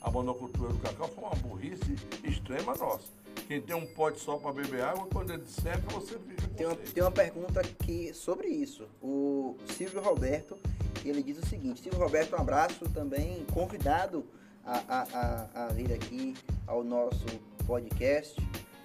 A 0.00 0.10
monocultura 0.10 0.72
do 0.72 0.78
cacau 0.80 1.08
foi 1.08 1.22
uma 1.22 1.36
burrice 1.36 1.96
extrema 2.24 2.74
nossa. 2.74 3.06
Quem 3.52 3.60
tem 3.60 3.76
um 3.76 3.84
pote 3.84 4.18
só 4.18 4.38
para 4.38 4.50
beber 4.50 4.82
água, 4.82 5.06
quando 5.12 5.30
ele 5.30 5.44
seca, 5.44 5.82
você 5.90 6.14
com 6.14 6.54
tem 6.56 6.66
uma, 6.66 6.74
tem 6.74 7.02
uma 7.02 7.12
pergunta 7.12 7.60
aqui 7.60 8.10
sobre 8.14 8.48
isso. 8.48 8.88
O 9.02 9.58
Silvio 9.66 10.00
Roberto, 10.00 10.58
Ele 11.04 11.22
diz 11.22 11.36
o 11.36 11.46
seguinte: 11.46 11.82
Silvio 11.82 12.00
Roberto, 12.00 12.34
um 12.34 12.38
abraço 12.38 12.88
também, 12.88 13.44
convidado 13.52 14.24
a, 14.64 14.78
a, 14.88 15.02
a, 15.12 15.64
a 15.64 15.66
vir 15.66 15.92
aqui 15.92 16.34
ao 16.66 16.82
nosso 16.82 17.26
podcast. 17.66 18.40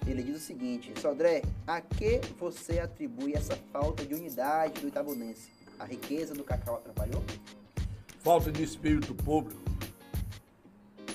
Ele 0.06 0.22
diz 0.22 0.36
o 0.36 0.40
seguinte: 0.40 0.92
Sodré, 1.00 1.40
a 1.66 1.80
que 1.80 2.20
você 2.38 2.78
atribui 2.78 3.32
essa 3.34 3.56
falta 3.72 4.04
de 4.04 4.14
unidade 4.14 4.82
do 4.82 4.88
Itabunense? 4.88 5.50
A 5.78 5.86
riqueza 5.86 6.34
do 6.34 6.44
cacau 6.44 6.74
atrapalhou? 6.74 7.24
Falta 8.18 8.52
de 8.52 8.62
espírito 8.62 9.14
público, 9.14 9.62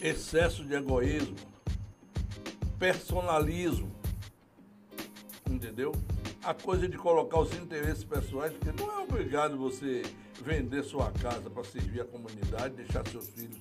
excesso 0.01 0.65
de 0.65 0.73
egoísmo, 0.73 1.52
personalismo, 2.83 3.89
entendeu? 5.49 5.93
A 6.43 6.53
coisa 6.53 6.85
de 6.85 6.97
colocar 6.97 7.39
os 7.39 7.53
interesses 7.53 8.03
pessoais, 8.03 8.51
porque 8.51 8.77
não 8.77 8.91
é 8.91 9.01
obrigado 9.01 9.57
você 9.57 10.01
vender 10.41 10.83
sua 10.83 11.09
casa 11.13 11.49
para 11.49 11.63
servir 11.63 12.01
a 12.01 12.03
comunidade, 12.03 12.75
deixar 12.75 13.07
seus 13.07 13.29
filhos 13.29 13.57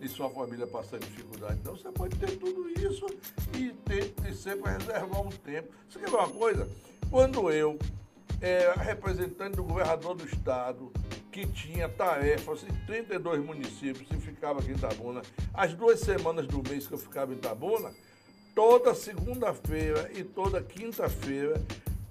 e 0.00 0.08
sua 0.08 0.28
família 0.28 0.66
passar 0.66 0.98
dificuldade. 0.98 1.60
Então 1.60 1.76
você 1.76 1.88
pode 1.92 2.16
ter 2.16 2.36
tudo 2.36 2.68
isso 2.70 3.06
e 3.56 3.70
ter 3.84 4.12
e 4.28 4.34
sempre 4.34 4.72
reservar 4.72 5.20
um 5.20 5.30
tempo. 5.30 5.72
Você 5.88 6.00
quer 6.00 6.10
ver 6.10 6.16
uma 6.16 6.30
coisa? 6.30 6.68
Quando 7.08 7.48
eu 7.52 7.78
era 8.40 8.74
representante 8.74 9.54
do 9.54 9.62
governador 9.62 10.16
do 10.16 10.26
estado, 10.26 10.90
que 11.30 11.46
tinha 11.46 11.88
tarefas 11.88 12.64
em 12.64 12.86
32 12.86 13.44
municípios 13.44 14.10
e 14.10 14.16
ficava 14.16 14.58
aqui 14.58 14.72
em 14.72 14.74
Itabuna, 14.74 15.22
as 15.52 15.72
duas 15.74 16.00
semanas 16.00 16.48
do 16.48 16.60
mês 16.68 16.88
que 16.88 16.94
eu 16.94 16.98
ficava 16.98 17.32
em 17.32 17.36
Itabuna, 17.36 17.92
toda 18.54 18.94
segunda-feira 18.94 20.10
e 20.14 20.22
toda 20.22 20.62
quinta-feira 20.62 21.60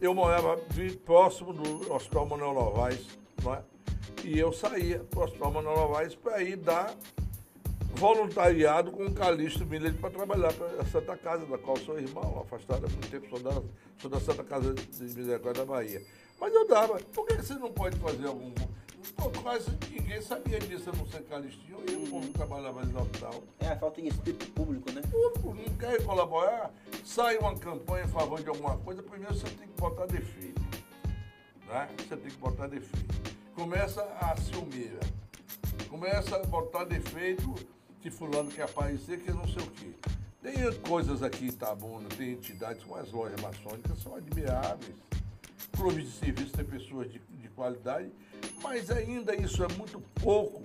eu 0.02 0.14
morava 0.14 0.60
próximo 1.06 1.54
do 1.54 1.94
Hospital 1.94 2.26
Manuel 2.26 2.54
Novaes, 2.54 3.08
é? 3.48 3.62
E 4.26 4.38
eu 4.38 4.52
saía 4.52 5.00
para 5.00 5.20
o 5.20 5.24
Hospital 5.24 5.52
Manuel 5.52 5.78
Novaes 5.78 6.16
para 6.16 6.42
ir 6.44 6.58
dar 6.58 6.94
voluntariado 7.96 8.92
com 8.92 9.06
o 9.06 9.14
Calixto 9.14 9.66
Miller 9.66 9.94
para 9.94 10.10
trabalhar 10.10 10.52
para 10.54 10.82
a 10.82 10.86
Santa 10.86 11.16
Casa, 11.16 11.46
da 11.46 11.58
qual 11.58 11.78
sou 11.78 12.00
irmão, 12.00 12.42
afastado 12.42 12.86
há 12.86 12.90
muito 12.90 13.10
tempo, 13.10 13.30
sou 13.30 13.40
da, 13.40 13.62
sou 14.00 14.10
da 14.10 14.20
Santa 14.20 14.44
Casa 14.44 14.74
de 14.74 15.04
Misericórdia 15.04 15.66
da 15.66 15.72
Bahia. 15.72 16.02
Mas 16.40 16.54
eu 16.54 16.68
dava. 16.68 17.00
Por 17.14 17.26
que 17.26 17.36
você 17.36 17.54
não 17.54 17.72
pode 17.72 17.98
fazer 18.00 18.28
algum. 18.28 18.52
Pô, 19.12 19.30
quase 19.42 19.70
ninguém 19.92 20.22
sabia 20.22 20.60
disso, 20.60 20.90
a 20.90 20.96
não 20.96 21.06
ser 21.08 21.24
Calistinho, 21.24 21.80
e 21.90 21.96
o 21.96 22.10
povo 22.10 22.28
trabalhava 22.34 22.82
ali 22.82 22.92
no 22.92 23.02
hospital. 23.02 23.44
É 23.60 23.68
a 23.68 23.78
falta 23.78 24.02
de 24.02 24.08
espírito 24.08 24.50
público, 24.52 24.92
né? 24.92 25.02
Público, 25.02 25.54
não 25.54 25.78
quer 25.78 26.04
colaborar, 26.04 26.72
sai 27.04 27.38
uma 27.38 27.58
campanha 27.58 28.06
em 28.06 28.10
favor 28.10 28.42
de 28.42 28.50
alguma 28.50 28.78
coisa, 28.78 29.04
primeiro 29.04 29.34
você 29.34 29.50
tem 29.50 29.68
que 29.68 29.82
botar 29.82 30.06
defeito. 30.06 30.62
Né? 31.68 31.90
Você 31.98 32.18
tem 32.18 32.32
que 32.32 32.38
botar 32.38 32.68
defeito. 32.68 33.38
Começa 33.56 34.04
a 34.22 34.36
ciumeira. 34.38 35.00
Começa 35.90 36.36
a 36.36 36.44
botar 36.46 36.86
defeito 36.86 37.54
que 38.02 38.10
fulano 38.10 38.50
quer 38.50 38.64
aparecer, 38.64 39.20
que 39.20 39.32
não 39.32 39.48
sei 39.48 39.64
o 39.64 39.72
quê. 39.72 39.92
Tem 40.42 40.54
coisas 40.88 41.24
aqui 41.24 41.46
em 41.46 41.50
Itabuna, 41.50 42.10
tem 42.10 42.34
entidades 42.34 42.84
como 42.84 43.00
as 43.00 43.12
lojas 43.12 43.40
maçônicas, 43.40 43.98
são 44.00 44.16
admiráveis. 44.16 44.96
Clubes 45.72 46.06
de 46.06 46.12
serviço 46.12 46.52
tem 46.52 46.66
pessoas 46.66 47.10
de, 47.12 47.20
de 47.20 47.48
qualidade, 47.50 48.12
mas 48.62 48.90
ainda 48.90 49.36
isso 49.36 49.64
é 49.64 49.68
muito 49.74 50.00
pouco 50.22 50.62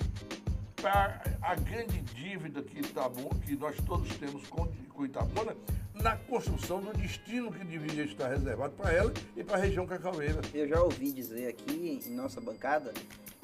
para 0.77 1.23
a 1.43 1.55
grande 1.55 2.01
dívida 2.01 2.63
que, 2.63 2.79
Itabuna, 2.79 3.41
que 3.45 3.57
nós 3.57 3.77
todos 3.87 4.09
temos 4.17 4.47
com, 4.49 4.69
com 4.91 5.05
Itabuna 5.05 5.57
na 5.95 6.17
construção 6.17 6.81
do 6.81 6.93
destino 6.97 7.53
que 7.53 7.65
deveria 7.65 8.05
estar 8.05 8.29
reservado 8.29 8.75
para 8.75 8.93
ela 8.93 9.13
e 9.37 9.43
para 9.43 9.57
a 9.57 9.61
região 9.61 9.87
cacaueira. 9.87 10.41
Eu 10.55 10.69
já 10.69 10.81
ouvi 10.81 11.11
dizer 11.11 11.49
aqui 11.49 12.01
em 12.07 12.11
nossa 12.13 12.41
bancada 12.41 12.93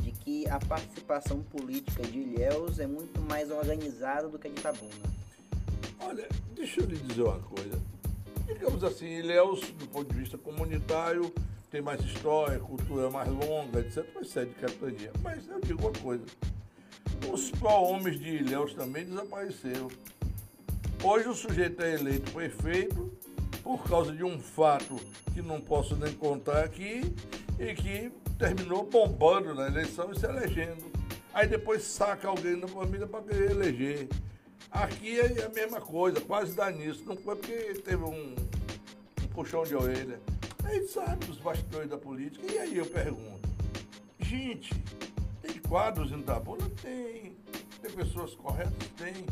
de 0.01 0.13
que 0.13 0.49
a 0.49 0.61
participação 0.61 1.43
política 1.43 2.03
de 2.03 2.19
Ilhéus 2.19 2.79
é 2.79 2.87
muito 2.87 3.21
mais 3.23 3.51
organizada 3.51 4.29
do 4.29 4.39
que 4.39 4.47
a 4.47 4.51
de 4.51 4.61
Itabuna. 4.61 4.93
Olha, 6.01 6.29
deixa 6.55 6.81
eu 6.81 6.87
lhe 6.87 6.97
dizer 6.97 7.23
uma 7.23 7.41
coisa. 7.41 7.81
Digamos 8.47 8.85
assim, 8.85 9.07
Ilhéus, 9.07 9.61
do 9.73 9.87
ponto 9.89 10.13
de 10.13 10.21
vista 10.21 10.37
comunitário, 10.37 11.33
tem 11.75 11.83
mais 11.83 12.01
história, 12.05 12.57
cultura 12.61 13.11
mais 13.11 13.29
longa, 13.29 13.81
etc., 13.81 14.07
mas 14.15 14.29
sede 14.29 14.51
de 14.51 14.61
capitania. 14.61 15.11
Mas 15.25 15.49
eu 15.49 15.61
digo 15.61 15.81
uma 15.81 15.93
coisa. 15.93 16.25
Os 17.33 17.51
pró-homens 17.51 18.21
de 18.21 18.37
Ilhéus 18.37 18.75
também 18.75 19.05
desapareceram. 19.05 19.89
Hoje 21.03 21.29
o 21.29 21.35
sujeito 21.35 21.83
é 21.83 21.95
eleito 21.95 22.31
prefeito 22.31 23.13
por 23.61 23.83
causa 23.89 24.13
de 24.13 24.23
um 24.23 24.39
fato 24.39 24.95
que 25.33 25.43
não 25.43 25.61
posso 25.61 25.97
nem 25.97 26.13
contar 26.13 26.63
aqui 26.63 27.13
e 27.59 27.75
que 27.75 28.13
terminou 28.39 28.89
bombando 28.89 29.53
na 29.53 29.67
eleição 29.67 30.13
e 30.13 30.21
se 30.21 30.27
elegendo. 30.27 30.93
Aí 31.33 31.49
depois 31.49 31.83
saca 31.83 32.29
alguém 32.29 32.57
da 32.57 32.69
família 32.69 33.09
para 33.09 33.25
querer 33.25 33.51
eleger. 33.51 34.09
Aqui 34.71 35.19
é 35.19 35.43
a 35.45 35.49
mesma 35.49 35.81
coisa, 35.81 36.21
quase 36.21 36.55
dá 36.55 36.71
nisso. 36.71 37.03
Não 37.05 37.17
foi 37.17 37.35
porque 37.35 37.75
teve 37.85 38.05
um, 38.05 38.37
um 39.25 39.27
puxão 39.35 39.65
de 39.65 39.75
orelha. 39.75 40.21
Gente 40.71 40.89
sabe 40.89 41.27
dos 41.27 41.39
bastidores 41.39 41.89
da 41.89 41.99
política. 41.99 42.53
E 42.53 42.59
aí 42.59 42.77
eu 42.77 42.87
pergunto, 42.87 43.49
gente, 44.19 44.75
tem 45.43 45.59
quadros 45.61 46.11
em 46.13 46.21
Itabuna? 46.21 46.69
Tem. 46.83 47.37
Tem 47.81 47.91
pessoas 47.91 48.35
corretas? 48.35 48.73
Tem. 48.97 49.27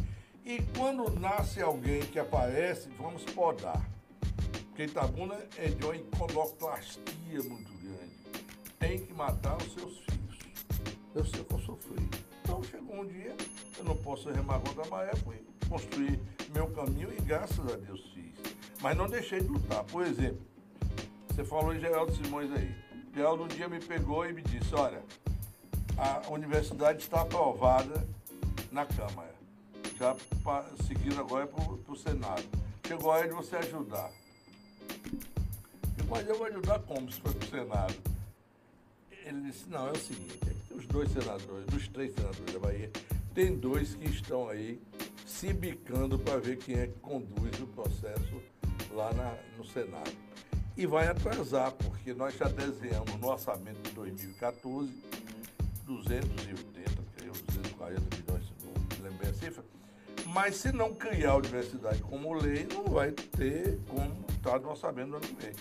E 0.45 0.63
quando 0.77 1.09
nasce 1.19 1.61
alguém 1.63 2.03
que 2.03 2.19
aparece, 2.19 2.89
vamos 2.99 3.25
podar. 3.25 3.89
Porque 4.69 4.85
Itabuna 4.85 5.39
é 5.57 5.69
de 5.69 5.85
uma 5.85 5.97
iconoclastia 5.97 7.43
muito 7.43 7.73
grande 7.73 7.83
tem 8.83 8.99
que 8.99 9.15
matar 9.15 9.57
os 9.59 9.73
seus 9.75 9.99
filhos. 9.99 10.39
Eu 11.15 11.25
sei 11.25 11.45
que 11.45 11.55
eu 11.55 11.59
sofri. 11.61 12.09
Então 12.43 12.61
chegou 12.65 12.97
um 12.97 13.07
dia, 13.07 13.37
eu 13.79 13.85
não 13.85 13.97
posso 13.97 14.29
remar 14.29 14.59
contra 14.59 14.85
a 14.85 14.89
maré, 14.89 15.15
fui 15.17 15.41
construir 15.69 16.19
meu 16.53 16.67
caminho 16.73 17.13
e 17.17 17.23
graças 17.23 17.61
a 17.61 17.77
Deus 17.77 18.01
fiz. 18.13 18.35
Mas 18.81 18.97
não 18.97 19.09
deixei 19.09 19.41
de 19.41 19.47
lutar. 19.47 19.85
Por 19.85 20.05
exemplo, 20.05 20.45
você 21.35 21.45
falou 21.45 21.75
em 21.75 21.81
Geraldo 21.81 22.15
Simões 22.15 22.51
aí. 22.53 22.75
Geraldo 23.15 23.45
um 23.45 23.49
dia 23.49 23.67
me 23.69 23.81
pegou 23.81 24.29
e 24.29 24.33
me 24.33 24.43
disse, 24.43 24.75
olha, 24.75 25.03
a 25.97 26.31
universidade 26.31 27.01
está 27.01 27.23
aprovada 27.23 28.07
na 28.71 28.85
Câmara. 28.85 29.35
Já 29.99 30.15
seguindo 30.87 31.19
agora 31.21 31.47
para 31.47 31.93
o 31.93 31.97
Senado. 31.97 32.45
Chegou 32.87 33.11
a 33.11 33.17
hora 33.17 33.29
de 33.29 33.35
você 33.35 33.57
ajudar. 33.57 34.11
Mas 36.09 36.29
eu 36.29 36.37
vou 36.37 36.47
ajudar 36.47 36.79
como 36.81 37.11
se 37.11 37.19
for 37.21 37.33
para 37.35 37.47
o 37.47 37.51
Senado? 37.51 38.13
ele 39.25 39.41
disse, 39.43 39.69
não, 39.69 39.89
é 39.89 39.93
o 39.93 39.99
seguinte, 39.99 40.39
é 40.45 40.75
os 40.75 40.87
dois 40.87 41.11
senadores, 41.11 41.67
dos 41.67 41.89
três 41.89 42.13
senadores 42.13 42.53
da 42.53 42.59
Bahia, 42.59 42.91
tem 43.33 43.57
dois 43.57 43.95
que 43.95 44.09
estão 44.09 44.49
aí 44.49 44.81
se 45.27 45.53
bicando 45.53 46.19
para 46.19 46.39
ver 46.39 46.59
quem 46.59 46.77
é 46.77 46.87
que 46.89 46.99
conduz 46.99 47.59
o 47.61 47.67
processo 47.69 48.43
lá 48.93 49.13
na, 49.15 49.37
no 49.57 49.65
Senado. 49.65 50.13
E 50.77 50.87
vai 50.87 51.07
atrasar, 51.09 51.73
porque 51.73 52.15
nós 52.15 52.37
já 52.37 52.49
desenhamos 52.49 53.15
no 53.21 53.29
orçamento 53.29 53.83
de 53.83 53.95
2014 53.95 54.91
280, 55.85 57.03
porque 57.03 57.25
240 57.25 58.17
milhões, 58.17 58.45
se 58.47 58.67
não 58.67 59.11
lembrei 59.11 59.31
a 59.31 59.35
cifra. 59.35 59.65
Mas 60.27 60.57
se 60.57 60.73
não 60.73 60.95
criar 60.95 61.33
a 61.33 61.37
universidade 61.37 62.01
como 62.03 62.33
lei, 62.35 62.67
não 62.73 62.85
vai 62.85 63.11
ter 63.11 63.79
como 63.89 64.25
estar 64.31 64.59
no 64.61 64.71
orçamento 64.71 65.11
do 65.11 65.17
ano 65.17 65.27
que 65.27 65.35
vem. 65.35 65.53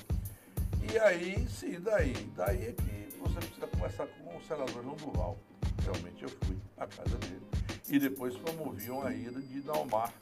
E 0.94 1.00
aí, 1.00 1.48
sim, 1.50 1.80
daí? 1.80 2.14
Daí 2.36 2.68
é 2.68 2.72
que 2.72 3.18
você 3.20 3.36
precisa 3.36 3.68
conversar 3.68 4.08
com 4.08 4.38
o 4.38 4.42
senador 4.44 4.84
João 4.84 4.96
Duval. 4.96 5.38
Realmente 5.84 6.24
eu 6.24 6.30
fui 6.30 6.58
à 6.78 6.88
casa 6.88 7.18
dele. 7.18 7.42
E 7.90 8.00
depois 8.00 8.36
promoviam 8.38 9.06
a 9.06 9.14
ida 9.14 9.42
de 9.42 9.62
Dalmar. 9.62 10.14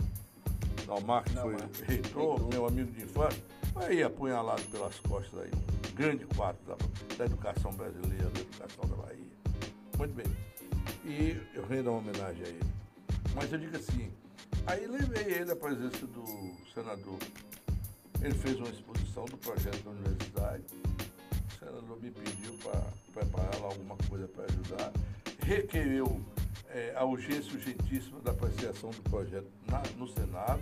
Dalmar, 0.85 1.23
que 1.23 1.33
foi 1.35 1.55
reitor, 1.85 2.47
meu 2.49 2.65
amigo 2.65 2.91
de 2.91 3.03
infância, 3.03 3.43
aí 3.75 4.03
apunhalado 4.03 4.61
pelas 4.63 4.99
costas 4.99 5.39
aí, 5.39 5.51
um 5.89 5.95
grande 5.95 6.25
quadro 6.25 6.61
da, 6.65 6.75
da 7.17 7.25
educação 7.25 7.71
brasileira, 7.73 8.29
da 8.29 8.39
educação 8.39 8.89
da 8.89 8.95
Bahia. 8.95 9.31
Muito 9.97 10.13
bem. 10.13 10.25
E 11.05 11.37
eu 11.55 11.65
rendo 11.65 11.89
uma 11.89 11.99
homenagem 11.99 12.43
a 12.43 12.47
ele. 12.47 12.73
Mas 13.33 13.51
eu 13.51 13.59
digo 13.59 13.75
assim, 13.75 14.11
aí 14.65 14.85
levei 14.87 15.33
ele 15.33 15.51
à 15.51 15.55
presença 15.55 16.05
do 16.07 16.25
senador. 16.73 17.19
Ele 18.21 18.33
fez 18.35 18.57
uma 18.57 18.69
exposição 18.69 19.25
do 19.25 19.37
projeto 19.37 19.81
da 19.83 19.91
universidade 19.91 20.65
senador 21.59 22.01
me 22.01 22.09
pediu 22.11 22.53
para 22.63 22.81
preparar 23.13 23.59
lá 23.59 23.67
alguma 23.67 23.95
coisa 24.09 24.27
para 24.27 24.45
ajudar, 24.45 24.91
requereu 25.41 26.21
é, 26.69 26.93
a 26.95 27.03
urgência 27.03 27.53
urgentíssima 27.53 28.19
da 28.21 28.31
apreciação 28.31 28.91
do 28.91 29.01
projeto 29.09 29.47
na, 29.67 29.81
no 29.97 30.07
Senado. 30.07 30.61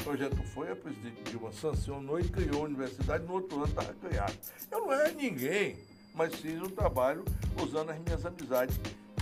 O 0.00 0.04
projeto 0.04 0.36
foi, 0.54 0.70
a 0.70 0.76
presidente 0.76 1.22
Dilma 1.30 1.52
sancionou 1.52 2.20
e 2.20 2.28
criou 2.28 2.62
a 2.62 2.64
universidade, 2.66 3.24
no 3.24 3.34
outro 3.34 3.56
ano 3.56 3.66
estava 3.66 3.92
criado. 3.94 4.36
Eu 4.70 4.80
não 4.80 4.92
era 4.92 5.10
ninguém, 5.12 5.78
mas 6.14 6.34
fiz 6.34 6.60
um 6.60 6.70
trabalho 6.70 7.24
usando 7.62 7.90
as 7.90 7.98
minhas 7.98 8.24
amizades. 8.24 8.78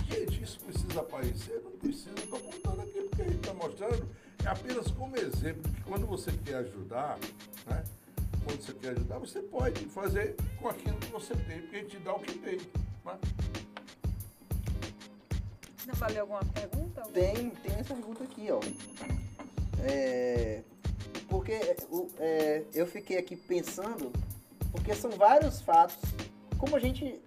Gente, 0.07 0.43
isso 0.43 0.59
precisa 0.59 1.01
aparecer? 1.01 1.61
Não 1.63 1.71
precisa, 1.71 2.11
estou 2.17 2.39
contando 2.39 2.81
aqui 2.81 3.01
porque 3.01 3.21
a 3.21 3.25
gente 3.25 3.37
está 3.37 3.53
mostrando 3.53 4.07
é 4.47 4.49
apenas 4.49 4.89
como 4.91 5.17
exemplo 5.17 5.69
que 5.73 5.81
quando 5.81 6.05
você 6.05 6.31
quer 6.31 6.55
ajudar, 6.55 7.17
né? 7.65 7.83
quando 8.45 8.61
você 8.61 8.73
quer 8.73 8.89
ajudar, 8.91 9.19
você 9.19 9.41
pode 9.41 9.85
fazer 9.87 10.35
com 10.57 10.69
aquilo 10.69 10.95
que 10.97 11.11
você 11.11 11.35
tem, 11.35 11.61
porque 11.61 11.75
a 11.75 11.79
gente 11.79 11.97
dá 11.99 12.13
o 12.13 12.19
que 12.19 12.37
tem. 12.39 12.57
Né? 13.03 13.19
Temos 15.87 16.03
ali 16.03 16.19
alguma 16.19 16.41
pergunta? 16.53 17.01
Tem, 17.13 17.49
tem 17.49 17.75
essa 17.79 17.93
pergunta 17.93 18.21
aqui, 18.25 18.47
ó. 18.51 18.59
É, 19.85 20.61
porque 21.29 21.77
o- 21.89 22.09
é, 22.19 22.63
eu 22.73 22.85
fiquei 22.85 23.17
aqui 23.17 23.37
pensando, 23.37 24.11
porque 24.69 24.93
são 24.93 25.11
vários 25.11 25.61
fatos, 25.61 25.95
como 26.57 26.75
a 26.75 26.79
gente 26.79 27.21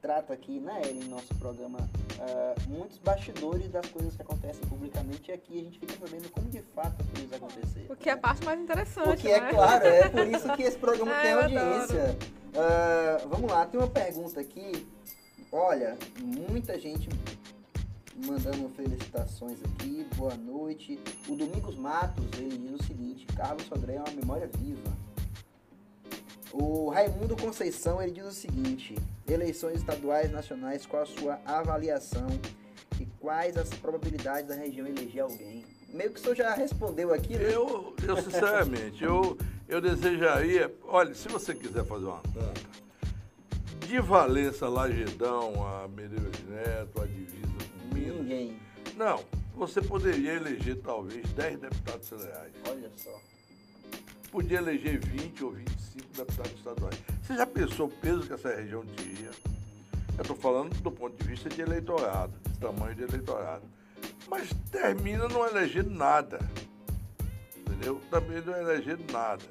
trata 0.00 0.32
aqui, 0.32 0.60
né, 0.60 0.80
em 0.92 1.08
nosso 1.08 1.34
programa, 1.40 1.78
ah, 2.20 2.54
muitos 2.68 2.98
bastidores 2.98 3.68
das 3.68 3.84
coisas 3.86 4.14
que 4.14 4.22
acontecem 4.22 4.62
publicamente 4.68 5.32
e 5.32 5.34
aqui 5.34 5.58
a 5.60 5.64
gente 5.64 5.80
fica 5.80 5.94
sabendo 5.98 6.30
como 6.30 6.48
de 6.50 6.62
fato 6.72 6.94
as 7.02 7.06
coisas 7.18 7.32
aconteceram. 7.32 7.86
O 7.92 7.96
que 7.96 8.08
é 8.08 8.12
a 8.12 8.16
parte 8.16 8.44
mais 8.44 8.60
interessante, 8.60 9.06
Porque 9.08 9.28
é 9.28 9.40
né? 9.40 9.50
claro, 9.50 9.84
é 9.88 10.08
por 10.08 10.24
isso 10.28 10.52
que 10.54 10.62
esse 10.62 10.78
programa 10.78 11.10
Ah, 11.18 11.22
tem 11.22 11.32
audiência. 11.32 12.16
Ah, 12.54 13.26
vamos 13.28 13.50
lá, 13.50 13.66
tem 13.66 13.80
uma 13.80 13.88
pergunta 13.90 14.38
aqui. 14.40 14.86
Olha, 15.50 15.98
muita 16.20 16.78
gente 16.78 17.08
mandando 18.26 18.68
felicitações 18.70 19.58
aqui, 19.62 20.06
boa 20.16 20.34
noite. 20.34 20.98
O 21.28 21.36
Domingos 21.36 21.76
Matos, 21.76 22.26
ele 22.38 22.58
diz 22.58 22.80
o 22.80 22.82
seguinte, 22.82 23.26
Carlos 23.36 23.64
Sodré 23.66 23.96
é 23.96 24.00
uma 24.00 24.10
memória 24.12 24.48
viva. 24.58 24.96
O 26.52 26.88
Raimundo 26.88 27.36
Conceição, 27.36 28.02
ele 28.02 28.12
diz 28.12 28.24
o 28.24 28.32
seguinte, 28.32 28.96
eleições 29.28 29.76
estaduais 29.76 30.30
nacionais, 30.32 30.86
qual 30.86 31.02
a 31.02 31.06
sua 31.06 31.40
avaliação 31.44 32.26
e 33.00 33.06
quais 33.20 33.56
as 33.56 33.68
probabilidades 33.70 34.48
da 34.48 34.54
região 34.54 34.86
eleger 34.86 35.22
alguém? 35.22 35.64
Meio 35.88 36.10
que 36.10 36.18
o 36.18 36.22
senhor 36.22 36.36
já 36.36 36.54
respondeu 36.54 37.12
aqui, 37.14 37.36
né? 37.36 37.54
Eu, 37.54 37.94
eu 38.06 38.16
sinceramente, 38.22 39.04
eu, 39.04 39.38
eu 39.68 39.80
desejaria. 39.80 40.74
Olha, 40.84 41.14
se 41.14 41.28
você 41.28 41.54
quiser 41.54 41.84
fazer 41.84 42.06
uma 42.06 42.20
conta, 42.20 42.52
de 43.86 44.00
Valença, 44.00 44.68
Lagedão, 44.68 45.66
a 45.66 45.88
Medeiros 45.88 46.38
Neto, 46.46 47.00
a. 47.00 47.06
Ninguém. 48.28 48.60
Não, 48.94 49.24
você 49.54 49.80
poderia 49.80 50.34
eleger 50.34 50.76
talvez 50.82 51.26
10 51.32 51.60
deputados 51.60 52.08
federais. 52.10 52.52
Olha 52.68 52.90
só. 52.94 53.18
Podia 54.30 54.58
eleger 54.58 54.98
20 54.98 55.44
ou 55.44 55.52
25 55.52 56.08
deputados 56.14 56.52
estaduais. 56.52 56.98
Você 57.22 57.34
já 57.34 57.46
pensou 57.46 57.86
o 57.86 57.90
peso 57.90 58.26
que 58.26 58.34
essa 58.34 58.54
região 58.54 58.84
tinha? 58.84 59.30
Eu 60.18 60.20
estou 60.20 60.36
falando 60.36 60.78
do 60.82 60.90
ponto 60.90 61.16
de 61.16 61.26
vista 61.26 61.48
de 61.48 61.62
eleitorado, 61.62 62.34
de 62.46 62.58
tamanho 62.58 62.94
de 62.94 63.04
eleitorado. 63.04 63.64
Mas 64.28 64.50
termina 64.70 65.26
não 65.28 65.46
elegendo 65.46 65.90
nada. 65.90 66.38
Entendeu? 67.56 67.98
Também 68.10 68.42
não 68.42 68.54
elegendo 68.54 69.10
nada. 69.10 69.44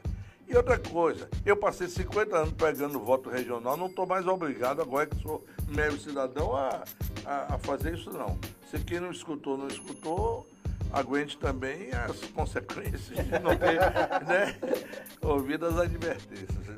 E 0.47 0.55
outra 0.55 0.79
coisa, 0.79 1.29
eu 1.45 1.57
passei 1.57 1.89
50 1.89 2.37
anos 2.37 2.53
pegando 2.53 2.99
voto 2.99 3.29
regional, 3.29 3.75
não 3.75 3.87
estou 3.87 4.07
mais 4.07 4.25
obrigado, 4.25 4.81
agora 4.81 5.05
que 5.05 5.21
sou 5.21 5.45
mero 5.67 5.99
cidadão, 5.99 6.55
a, 6.55 6.85
a, 7.25 7.55
a 7.55 7.57
fazer 7.59 7.95
isso 7.95 8.11
não. 8.11 8.39
Se 8.71 8.79
quem 8.79 9.01
não 9.01 9.11
escutou, 9.11 9.57
não 9.57 9.67
escutou, 9.67 10.47
aguente 10.91 11.37
também 11.37 11.91
as 11.91 12.21
consequências 12.31 13.17
de 13.17 13.39
não 13.39 13.57
ter 13.57 13.77
né, 14.25 14.57
ouvido 15.21 15.65
as 15.65 15.77
advertências. 15.77 16.77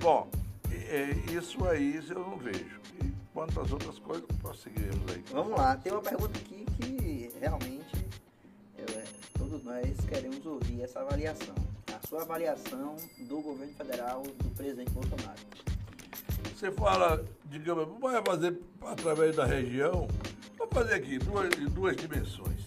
Bom, 0.00 0.26
é, 0.70 1.10
isso 1.30 1.62
aí 1.66 2.02
eu 2.08 2.20
não 2.20 2.38
vejo. 2.38 2.80
E 3.02 3.12
quanto 3.34 3.60
outras 3.60 3.98
coisas, 3.98 4.24
prosseguiremos 4.40 5.12
aí. 5.12 5.22
Vamos 5.30 5.58
lá, 5.58 5.76
tem 5.76 5.92
uma 5.92 6.02
pergunta 6.02 6.38
aqui 6.38 6.64
que 6.80 7.30
realmente 7.38 8.06
é, 8.78 9.04
todos 9.36 9.62
nós 9.62 9.94
queremos 10.08 10.44
ouvir 10.46 10.82
essa 10.82 11.00
avaliação. 11.00 11.54
A 12.02 12.06
sua 12.06 12.22
avaliação 12.22 12.96
do 13.18 13.42
governo 13.42 13.74
federal 13.74 14.22
do 14.22 14.50
presidente 14.56 14.90
Bolsonaro. 14.90 15.38
Você 16.56 16.72
fala, 16.72 17.24
digamos, 17.44 17.86
vai 18.00 18.22
fazer 18.24 18.58
através 18.86 19.36
da 19.36 19.44
região, 19.44 20.08
vamos 20.56 20.72
fazer 20.72 20.94
aqui 20.94 21.18
duas, 21.18 21.54
duas 21.70 21.96
dimensões. 21.96 22.60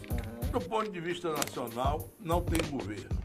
Do 0.51 0.61
ponto 0.61 0.91
de 0.91 0.99
vista 1.01 1.31
nacional, 1.31 2.07
não 2.19 2.43
tem 2.43 2.69
governo. 2.69 3.23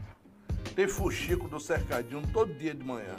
Tem 0.75 0.87
fuxico 0.87 1.47
do 1.47 1.59
cercadinho 1.59 2.23
todo 2.33 2.53
dia 2.53 2.73
de 2.73 2.83
manhã. 2.83 3.15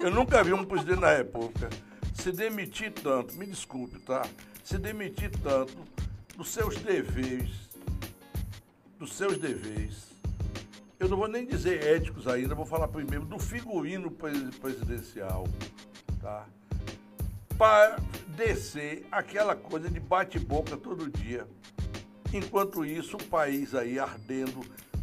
Eu 0.00 0.10
nunca 0.10 0.42
vi 0.42 0.54
um 0.54 0.64
presidente 0.64 1.00
da 1.00 1.14
República 1.14 1.68
se 2.14 2.32
demitir 2.32 2.92
tanto, 2.92 3.34
me 3.36 3.46
desculpe, 3.46 3.98
tá? 4.00 4.26
Se 4.64 4.78
demitir 4.78 5.30
tanto 5.42 5.76
dos 6.36 6.48
seus 6.48 6.76
deveres, 6.78 7.50
dos 8.98 9.12
seus 9.12 9.38
deveres. 9.38 10.08
Eu 10.98 11.08
não 11.08 11.16
vou 11.16 11.28
nem 11.28 11.46
dizer 11.46 11.82
éticos 11.84 12.26
ainda, 12.26 12.54
vou 12.54 12.66
falar 12.66 12.88
primeiro 12.88 13.24
do 13.24 13.38
figurino 13.38 14.10
pres- 14.10 14.56
presidencial, 14.56 15.46
tá? 16.20 16.44
Para 17.56 17.98
descer 18.36 19.06
aquela 19.10 19.54
coisa 19.54 19.88
de 19.88 20.00
bate-boca 20.00 20.76
todo 20.76 21.10
dia. 21.10 21.46
Enquanto 22.32 22.84
isso, 22.84 23.16
o 23.16 23.24
país 23.24 23.74
aí 23.74 23.98
ardendo, 23.98 24.60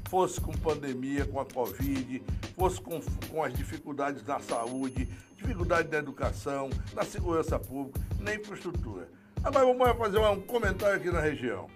fosse 0.09 0.39
com 0.39 0.51
pandemia, 0.51 1.25
com 1.25 1.39
a 1.39 1.45
Covid, 1.45 2.21
fosse 2.55 2.79
com, 2.81 2.99
com 3.29 3.43
as 3.43 3.53
dificuldades 3.53 4.23
na 4.25 4.39
saúde, 4.39 5.07
dificuldade 5.35 5.89
na 5.89 5.97
educação, 5.97 6.69
na 6.93 7.03
segurança 7.03 7.57
pública, 7.57 7.99
na 8.19 8.35
infraestrutura. 8.35 9.09
Agora 9.43 9.65
vamos 9.65 9.97
fazer 9.97 10.19
um 10.19 10.41
comentário 10.41 10.97
aqui 10.97 11.09
na 11.09 11.21
região. 11.21 11.67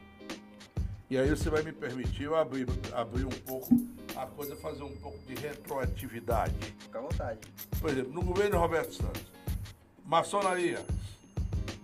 E 1.10 1.18
aí 1.18 1.28
você 1.28 1.50
vai 1.50 1.64
me 1.64 1.72
permitir 1.72 2.26
eu 2.26 2.36
abrir, 2.36 2.68
abrir 2.94 3.26
um 3.26 3.30
pouco 3.30 3.76
a 4.16 4.28
coisa, 4.28 4.56
fazer 4.56 4.84
um 4.84 4.96
pouco 4.98 5.18
de 5.26 5.34
retroatividade. 5.34 6.54
Fica 6.78 7.00
à 7.00 7.02
vontade. 7.02 7.40
Por 7.82 7.90
exemplo, 7.90 8.14
no 8.14 8.22
governo 8.22 8.60
Roberto 8.60 8.94
Santos, 8.94 9.24
maçonaria, 10.06 10.86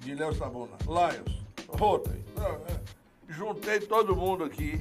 de 0.02 0.14
Léo 0.14 0.32
Sabona, 0.36 0.78
Lions, 0.84 1.44
Rotary, 1.68 2.24
é, 2.38 2.80
juntei 3.28 3.80
todo 3.80 4.16
mundo 4.16 4.44
aqui, 4.44 4.80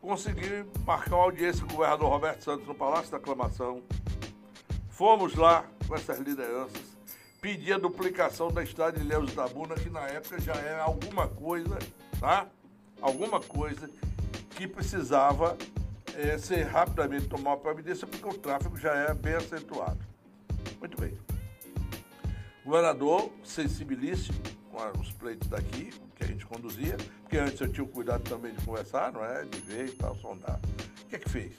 consegui 0.00 0.64
marcar 0.86 1.16
uma 1.16 1.24
audiência 1.24 1.62
com 1.66 1.74
o 1.74 1.76
governador 1.76 2.08
Roberto 2.08 2.42
Santos 2.42 2.66
no 2.66 2.74
Palácio 2.74 3.10
da 3.10 3.18
Aclamação. 3.18 3.82
Fomos 4.88 5.34
lá 5.34 5.66
com 5.86 5.94
essas 5.94 6.18
lideranças, 6.18 6.82
pedi 7.42 7.70
a 7.70 7.76
duplicação 7.76 8.48
da 8.48 8.62
estrada 8.62 8.98
de 8.98 9.06
Léo 9.06 9.26
Tabuna, 9.26 9.74
que 9.74 9.90
na 9.90 10.08
época 10.08 10.40
já 10.40 10.54
era 10.54 10.84
alguma 10.84 11.28
coisa, 11.28 11.78
tá? 12.18 12.48
Alguma 13.02 13.40
coisa 13.40 13.90
que 14.50 14.68
precisava 14.68 15.58
eh, 16.16 16.38
ser 16.38 16.62
rapidamente 16.62 17.26
tomar 17.26 17.50
uma 17.50 17.56
providência, 17.56 18.06
porque 18.06 18.26
o 18.26 18.34
tráfego 18.34 18.76
já 18.78 18.94
era 18.94 19.12
bem 19.12 19.34
acentuado. 19.34 19.98
Muito 20.78 21.00
bem. 21.00 21.18
O 22.64 22.66
governador, 22.66 23.30
sensibilíssimo 23.42 24.38
com 24.70 25.00
os 25.00 25.10
pleitos 25.10 25.48
daqui, 25.48 25.90
que 26.14 26.22
a 26.22 26.26
gente 26.26 26.46
conduzia, 26.46 26.96
porque 27.22 27.36
antes 27.36 27.60
eu 27.60 27.68
tinha 27.72 27.84
o 27.84 27.88
cuidado 27.88 28.22
também 28.22 28.54
de 28.54 28.64
conversar, 28.64 29.12
não 29.12 29.24
é? 29.24 29.44
De 29.44 29.58
ver 29.58 29.88
e 29.88 29.92
tal, 29.92 30.16
sondar. 30.16 30.60
O 31.02 31.06
que 31.08 31.16
é 31.16 31.18
que 31.18 31.28
fez? 31.28 31.54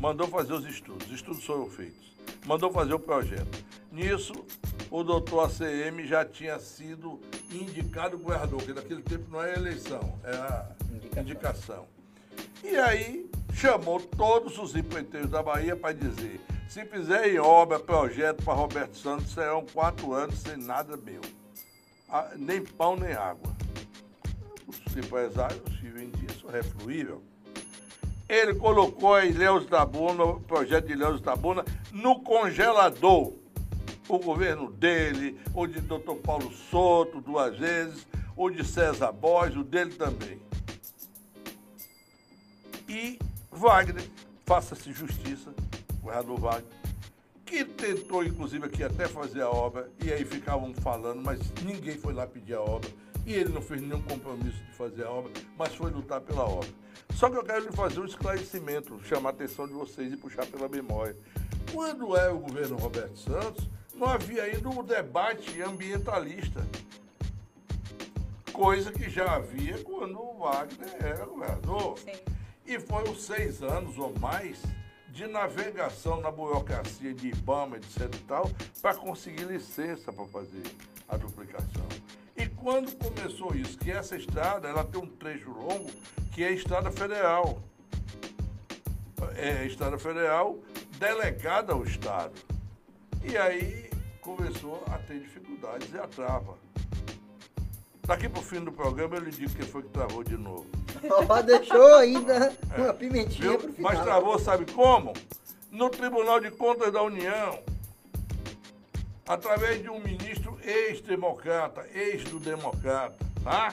Mandou 0.00 0.26
fazer 0.26 0.54
os 0.54 0.64
estudos, 0.64 1.06
os 1.06 1.12
estudos 1.12 1.44
foram 1.44 1.68
feitos. 1.68 2.11
Mandou 2.46 2.70
fazer 2.72 2.94
o 2.94 2.98
projeto. 2.98 3.64
Nisso, 3.90 4.32
o 4.90 5.02
doutor 5.02 5.46
ACM 5.46 6.06
já 6.06 6.24
tinha 6.24 6.58
sido 6.58 7.20
indicado 7.50 8.18
governador, 8.18 8.58
porque 8.58 8.72
naquele 8.72 9.02
tempo 9.02 9.30
não 9.30 9.42
era 9.42 9.58
eleição, 9.58 10.18
era 10.24 10.74
Indicação. 10.90 11.22
indicação. 11.22 11.86
E 12.64 12.76
aí 12.76 13.30
chamou 13.54 14.00
todos 14.00 14.58
os 14.58 14.74
empreiteiros 14.74 15.30
da 15.30 15.42
Bahia 15.42 15.76
para 15.76 15.92
dizer: 15.94 16.40
se 16.68 16.84
fizerem 16.86 17.38
obra, 17.38 17.78
projeto 17.78 18.42
para 18.44 18.54
Roberto 18.54 18.96
Santos, 18.96 19.32
serão 19.32 19.64
quatro 19.66 20.14
anos 20.14 20.38
sem 20.38 20.56
nada 20.56 20.96
meu. 20.96 21.20
Ah, 22.08 22.30
nem 22.36 22.62
pão, 22.62 22.96
nem 22.96 23.12
água. 23.12 23.50
Os 24.66 24.96
empresários 24.96 25.60
vivem 25.80 26.10
disso, 26.10 26.46
é 26.54 26.62
fluível. 26.62 27.22
Ele 28.34 28.54
colocou 28.54 29.14
a 29.14 29.24
Ilhéus 29.26 29.66
Tabuna, 29.66 30.24
o 30.24 30.40
projeto 30.40 30.86
de 30.86 30.94
Ilhéus 30.94 31.20
Tabuna, 31.20 31.64
no 31.92 32.20
congelador. 32.20 33.34
O 34.08 34.18
governo 34.18 34.72
dele, 34.72 35.38
o 35.54 35.66
de 35.66 35.80
Dr. 35.80 36.16
Paulo 36.24 36.50
Soto, 36.52 37.20
duas 37.20 37.56
vezes, 37.56 38.06
o 38.36 38.50
de 38.50 38.64
César 38.64 39.12
Borges, 39.12 39.56
o 39.56 39.62
dele 39.62 39.94
também 39.94 40.40
e 42.92 43.18
Wagner, 43.50 44.04
faça-se 44.44 44.92
justiça, 44.92 45.54
o 45.94 45.96
governador 46.02 46.38
Wagner, 46.38 46.72
que 47.46 47.64
tentou, 47.64 48.22
inclusive, 48.22 48.66
aqui 48.66 48.84
até 48.84 49.08
fazer 49.08 49.40
a 49.40 49.48
obra, 49.48 49.90
e 50.04 50.12
aí 50.12 50.24
ficavam 50.24 50.74
falando, 50.74 51.22
mas 51.22 51.40
ninguém 51.64 51.96
foi 51.96 52.12
lá 52.12 52.26
pedir 52.26 52.54
a 52.54 52.60
obra, 52.60 52.90
e 53.24 53.32
ele 53.32 53.48
não 53.48 53.62
fez 53.62 53.80
nenhum 53.80 54.02
compromisso 54.02 54.62
de 54.64 54.72
fazer 54.72 55.04
a 55.04 55.10
obra, 55.10 55.32
mas 55.56 55.74
foi 55.74 55.90
lutar 55.90 56.20
pela 56.20 56.44
obra. 56.44 56.68
Só 57.22 57.30
que 57.30 57.36
eu 57.36 57.44
quero 57.44 57.64
lhe 57.64 57.70
fazer 57.70 58.00
um 58.00 58.04
esclarecimento, 58.04 59.00
chamar 59.04 59.28
a 59.28 59.32
atenção 59.32 59.68
de 59.68 59.72
vocês 59.72 60.12
e 60.12 60.16
puxar 60.16 60.44
pela 60.44 60.68
memória. 60.68 61.16
Quando 61.72 62.16
era 62.16 62.34
o 62.34 62.40
governo 62.40 62.76
Roberto 62.76 63.16
Santos, 63.16 63.70
não 63.94 64.08
havia 64.08 64.42
ainda 64.42 64.68
um 64.68 64.82
debate 64.82 65.62
ambientalista 65.62 66.66
coisa 68.52 68.90
que 68.90 69.08
já 69.08 69.36
havia 69.36 69.78
quando 69.84 70.18
o 70.20 70.38
Wagner 70.40 70.96
era 70.98 71.24
governador. 71.24 71.96
Sim. 72.00 72.10
E 72.66 72.80
foram 72.80 73.14
seis 73.14 73.62
anos 73.62 73.96
ou 74.00 74.12
mais 74.18 74.60
de 75.10 75.28
navegação 75.28 76.20
na 76.20 76.28
burocracia 76.28 77.14
de 77.14 77.28
IBAMA, 77.28 77.76
etc 77.76 78.12
e 78.12 78.18
tal, 78.24 78.50
para 78.82 78.96
conseguir 78.96 79.44
licença 79.44 80.12
para 80.12 80.26
fazer 80.26 80.64
a 81.08 81.16
duplicação. 81.16 81.86
Quando 82.62 82.92
começou 82.96 83.56
isso, 83.56 83.76
que 83.76 83.90
essa 83.90 84.14
estrada, 84.16 84.68
ela 84.68 84.84
tem 84.84 85.02
um 85.02 85.06
trecho 85.06 85.50
longo, 85.50 85.90
que 86.32 86.44
é 86.44 86.48
a 86.48 86.52
estrada 86.52 86.92
federal. 86.92 87.60
É 89.36 89.62
a 89.62 89.64
estrada 89.64 89.98
federal 89.98 90.58
delegada 90.96 91.72
ao 91.72 91.82
Estado. 91.82 92.32
E 93.24 93.36
aí 93.36 93.90
começou 94.20 94.84
a 94.86 94.98
ter 94.98 95.18
dificuldades 95.18 95.92
e 95.92 95.98
a 95.98 96.06
trava. 96.06 96.56
Daqui 98.06 98.28
para 98.28 98.40
o 98.40 98.44
fim 98.44 98.60
do 98.60 98.70
programa 98.70 99.16
eu 99.16 99.22
lhe 99.22 99.30
digo 99.32 99.52
quem 99.54 99.66
foi 99.66 99.82
que 99.82 99.88
travou 99.88 100.22
de 100.22 100.36
novo. 100.36 100.66
Ó, 101.28 101.42
deixou 101.42 101.96
ainda 101.96 102.56
uma 102.78 102.94
pimentinha 102.94 103.50
Viu? 103.50 103.58
pro 103.58 103.72
final. 103.72 103.92
Mas 103.92 104.02
travou, 104.04 104.38
sabe 104.38 104.70
como? 104.70 105.12
No 105.70 105.90
Tribunal 105.90 106.38
de 106.38 106.50
Contas 106.50 106.92
da 106.92 107.02
União, 107.02 107.58
através 109.32 109.82
de 109.82 109.88
um 109.88 109.98
ministro 110.00 110.58
ex-democrata, 110.62 111.86
ex 111.94 112.22
do 112.24 112.38
democrata, 112.38 113.16
tá? 113.42 113.72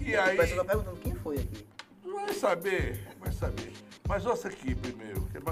E 0.00 0.14
O 0.14 0.20
aí, 0.22 0.36
pessoal 0.36 0.64
tá 0.64 0.72
perguntando 0.72 0.96
quem 1.00 1.14
foi 1.16 1.36
aqui. 1.36 1.66
vai 2.02 2.32
saber, 2.34 3.08
vai 3.20 3.32
saber. 3.32 3.72
Mas 4.08 4.24
ouça 4.26 4.48
aqui 4.48 4.74
primeiro, 4.74 5.20
que 5.26 5.36
eu, 5.36 5.42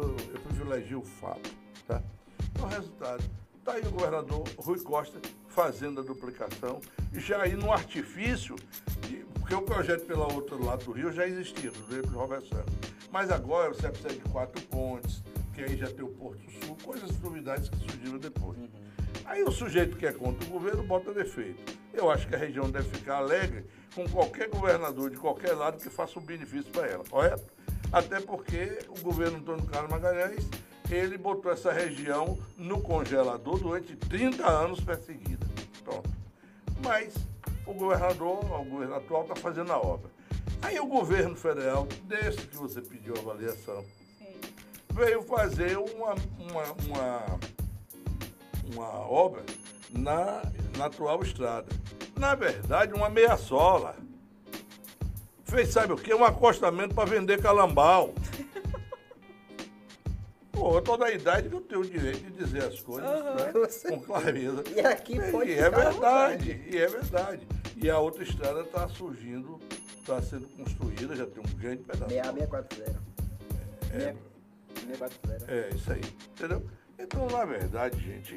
eu, 0.00 0.16
eu 0.34 0.40
privilegio 0.40 0.98
o 1.00 1.04
fato, 1.04 1.50
tá? 1.86 2.02
Então, 2.52 2.64
o 2.66 2.68
resultado, 2.68 3.22
tá 3.64 3.72
aí 3.74 3.82
o 3.82 3.90
governador 3.90 4.42
Rui 4.58 4.80
Costa 4.80 5.20
fazendo 5.48 6.00
a 6.00 6.02
duplicação, 6.04 6.80
e 7.12 7.20
já 7.20 7.42
aí 7.42 7.54
no 7.54 7.70
artifício, 7.72 8.56
de- 9.06 9.24
porque 9.38 9.54
o 9.54 9.62
projeto 9.62 10.06
pelo 10.06 10.22
outro 10.34 10.64
lado 10.64 10.84
do 10.86 10.92
rio 10.92 11.12
já 11.12 11.26
existia, 11.26 11.70
do 11.70 11.94
Rio 11.94 12.06
Roberto 12.08 12.48
Santos. 12.48 12.74
Mas 13.10 13.30
agora 13.30 13.68
você 13.74 13.88
precisa 13.88 14.14
de 14.14 14.20
quatro 14.30 14.60
pontes, 14.66 15.22
que 15.60 15.64
aí 15.64 15.76
já 15.76 15.88
tem 15.88 16.02
o 16.02 16.08
Porto 16.08 16.40
Sul, 16.50 16.76
coisas 16.82 17.20
novidades 17.20 17.68
que 17.68 17.76
surgiram 17.76 18.18
depois. 18.18 18.56
Aí 19.26 19.42
o 19.42 19.50
sujeito 19.50 19.96
que 19.96 20.06
é 20.06 20.12
contra 20.12 20.46
o 20.48 20.50
governo 20.50 20.82
bota 20.82 21.12
defeito. 21.12 21.78
Eu 21.92 22.10
acho 22.10 22.26
que 22.26 22.34
a 22.34 22.38
região 22.38 22.70
deve 22.70 22.88
ficar 22.88 23.16
alegre 23.16 23.66
com 23.94 24.08
qualquer 24.08 24.48
governador 24.48 25.10
de 25.10 25.16
qualquer 25.18 25.52
lado 25.52 25.78
que 25.78 25.90
faça 25.90 26.18
um 26.18 26.22
benefício 26.22 26.72
para 26.72 26.86
ela, 26.86 27.04
correto? 27.04 27.44
Até 27.92 28.20
porque 28.20 28.78
o 28.88 29.00
governo 29.02 29.38
Antônio 29.38 29.66
Carlos 29.66 29.90
Magalhães, 29.90 30.48
ele 30.90 31.18
botou 31.18 31.52
essa 31.52 31.70
região 31.70 32.38
no 32.56 32.80
congelador 32.80 33.58
durante 33.58 33.94
30 33.96 34.48
anos 34.48 34.80
perseguida. 34.80 35.46
Pronto. 35.84 36.08
Mas 36.82 37.14
o 37.66 37.74
governador, 37.74 38.38
o 38.44 38.64
governo 38.64 38.94
atual, 38.94 39.22
está 39.22 39.36
fazendo 39.36 39.72
a 39.72 39.78
obra. 39.78 40.10
Aí 40.62 40.80
o 40.80 40.86
governo 40.86 41.36
federal, 41.36 41.86
desde 42.04 42.46
que 42.46 42.56
você 42.56 42.80
pediu 42.80 43.14
a 43.16 43.18
avaliação. 43.18 43.84
Veio 44.92 45.22
fazer 45.22 45.76
uma, 45.78 46.14
uma, 46.38 46.64
uma, 46.86 47.38
uma 48.74 48.88
obra 49.08 49.42
na, 49.90 50.42
na 50.76 50.86
atual 50.86 51.22
estrada. 51.22 51.68
Na 52.16 52.34
verdade, 52.34 52.92
uma 52.92 53.08
meia 53.08 53.36
sola. 53.36 53.96
Fez, 55.44 55.70
sabe 55.72 55.92
o 55.92 55.96
quê? 55.96 56.14
Um 56.14 56.24
acostamento 56.24 56.94
para 56.94 57.08
vender 57.08 57.40
calambau. 57.40 58.14
Pô, 60.52 60.76
eu 60.76 60.82
tô 60.82 60.96
da 60.96 61.10
idade 61.10 61.48
que 61.48 61.54
eu 61.54 61.60
tenho 61.60 61.80
o 61.80 61.84
direito 61.88 62.20
de 62.22 62.30
dizer 62.32 62.64
as 62.64 62.80
coisas 62.80 63.08
né? 63.10 63.50
Você- 63.52 63.88
com 63.88 64.00
clareza. 64.00 64.62
E 64.76 64.80
aqui 64.80 65.18
pode 65.30 65.50
E 65.50 65.54
é 65.54 65.64
ficar 65.64 65.86
à 65.86 65.90
verdade, 65.90 66.68
e 66.70 66.76
é 66.76 66.86
verdade. 66.86 67.48
E 67.76 67.88
a 67.88 67.98
outra 67.98 68.22
estrada 68.22 68.60
está 68.60 68.86
surgindo, 68.88 69.58
está 69.98 70.20
sendo 70.20 70.46
construída, 70.48 71.16
já 71.16 71.26
tem 71.26 71.42
um 71.42 71.56
grande 71.58 71.82
pedaço. 71.82 72.10
6640. 72.12 73.00
É, 73.92 74.14
640. 74.96 75.52
É, 75.52 75.70
isso 75.74 75.92
aí. 75.92 76.00
Entendeu? 76.32 76.68
Então, 76.98 77.26
na 77.28 77.44
verdade, 77.44 77.98
gente, 78.00 78.36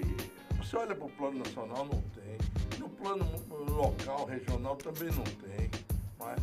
você 0.58 0.78
olha 0.78 0.96
para 0.96 1.06
o 1.06 1.10
plano 1.10 1.40
nacional, 1.40 1.86
não 1.86 2.02
tem. 2.02 2.80
No 2.80 2.90
plano 2.90 3.26
local, 3.70 4.26
regional, 4.26 4.76
também 4.76 5.10
não 5.12 5.24
tem. 5.24 5.70
Não 6.20 6.30
é? 6.30 6.36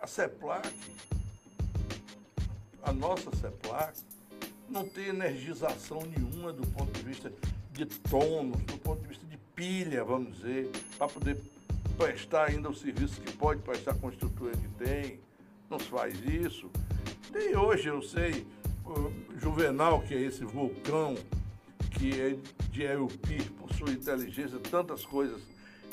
A 0.00 0.06
CEPLAC, 0.06 0.68
a 2.82 2.92
nossa 2.92 3.34
CEPLAC, 3.36 3.98
não 4.68 4.86
tem 4.86 5.08
energização 5.08 6.00
nenhuma 6.02 6.52
do 6.52 6.66
ponto 6.68 6.92
de 6.92 7.02
vista 7.02 7.32
de 7.72 7.86
tônus, 7.86 8.60
do 8.64 8.78
ponto 8.78 9.00
de 9.00 9.08
vista 9.08 9.26
de 9.26 9.38
pilha, 9.54 10.04
vamos 10.04 10.36
dizer, 10.36 10.70
para 10.98 11.08
poder 11.08 11.40
prestar 11.96 12.48
ainda 12.48 12.68
o 12.68 12.74
serviço 12.74 13.20
que 13.20 13.32
pode 13.32 13.62
prestar 13.62 13.94
com 13.94 14.08
a 14.08 14.10
estrutura 14.10 14.52
que 14.56 14.68
tem. 14.84 15.20
Não 15.70 15.78
se 15.78 15.86
faz 15.86 16.14
isso. 16.24 16.70
Tem 17.32 17.56
hoje, 17.56 17.88
eu 17.88 18.00
sei, 18.02 18.46
Juvenal, 19.36 20.02
que 20.02 20.14
é 20.14 20.20
esse 20.20 20.44
vulcão 20.44 21.14
que 21.90 22.20
é 22.20 22.36
de 22.70 22.82
Elpir, 22.82 23.50
por 23.52 23.72
sua 23.72 23.90
inteligência, 23.90 24.58
tantas 24.58 25.04
coisas, 25.04 25.40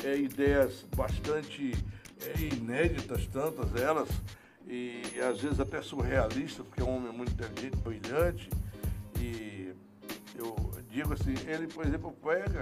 é, 0.04 0.18
ideias 0.18 0.86
bastante 0.96 1.74
é, 2.22 2.42
inéditas, 2.42 3.26
tantas 3.28 3.76
elas, 3.76 4.10
e 4.68 5.02
às 5.20 5.40
vezes 5.40 5.60
até 5.60 5.82
surrealistas, 5.82 6.66
porque 6.66 6.82
é 6.82 6.86
um 6.86 6.98
homem 6.98 7.12
muito 7.12 7.32
inteligente, 7.32 7.78
brilhante, 7.78 8.50
e 9.20 9.74
eu 10.36 10.56
digo 10.90 11.14
assim, 11.14 11.34
ele, 11.48 11.68
por 11.68 11.86
exemplo, 11.86 12.12
pega 12.24 12.62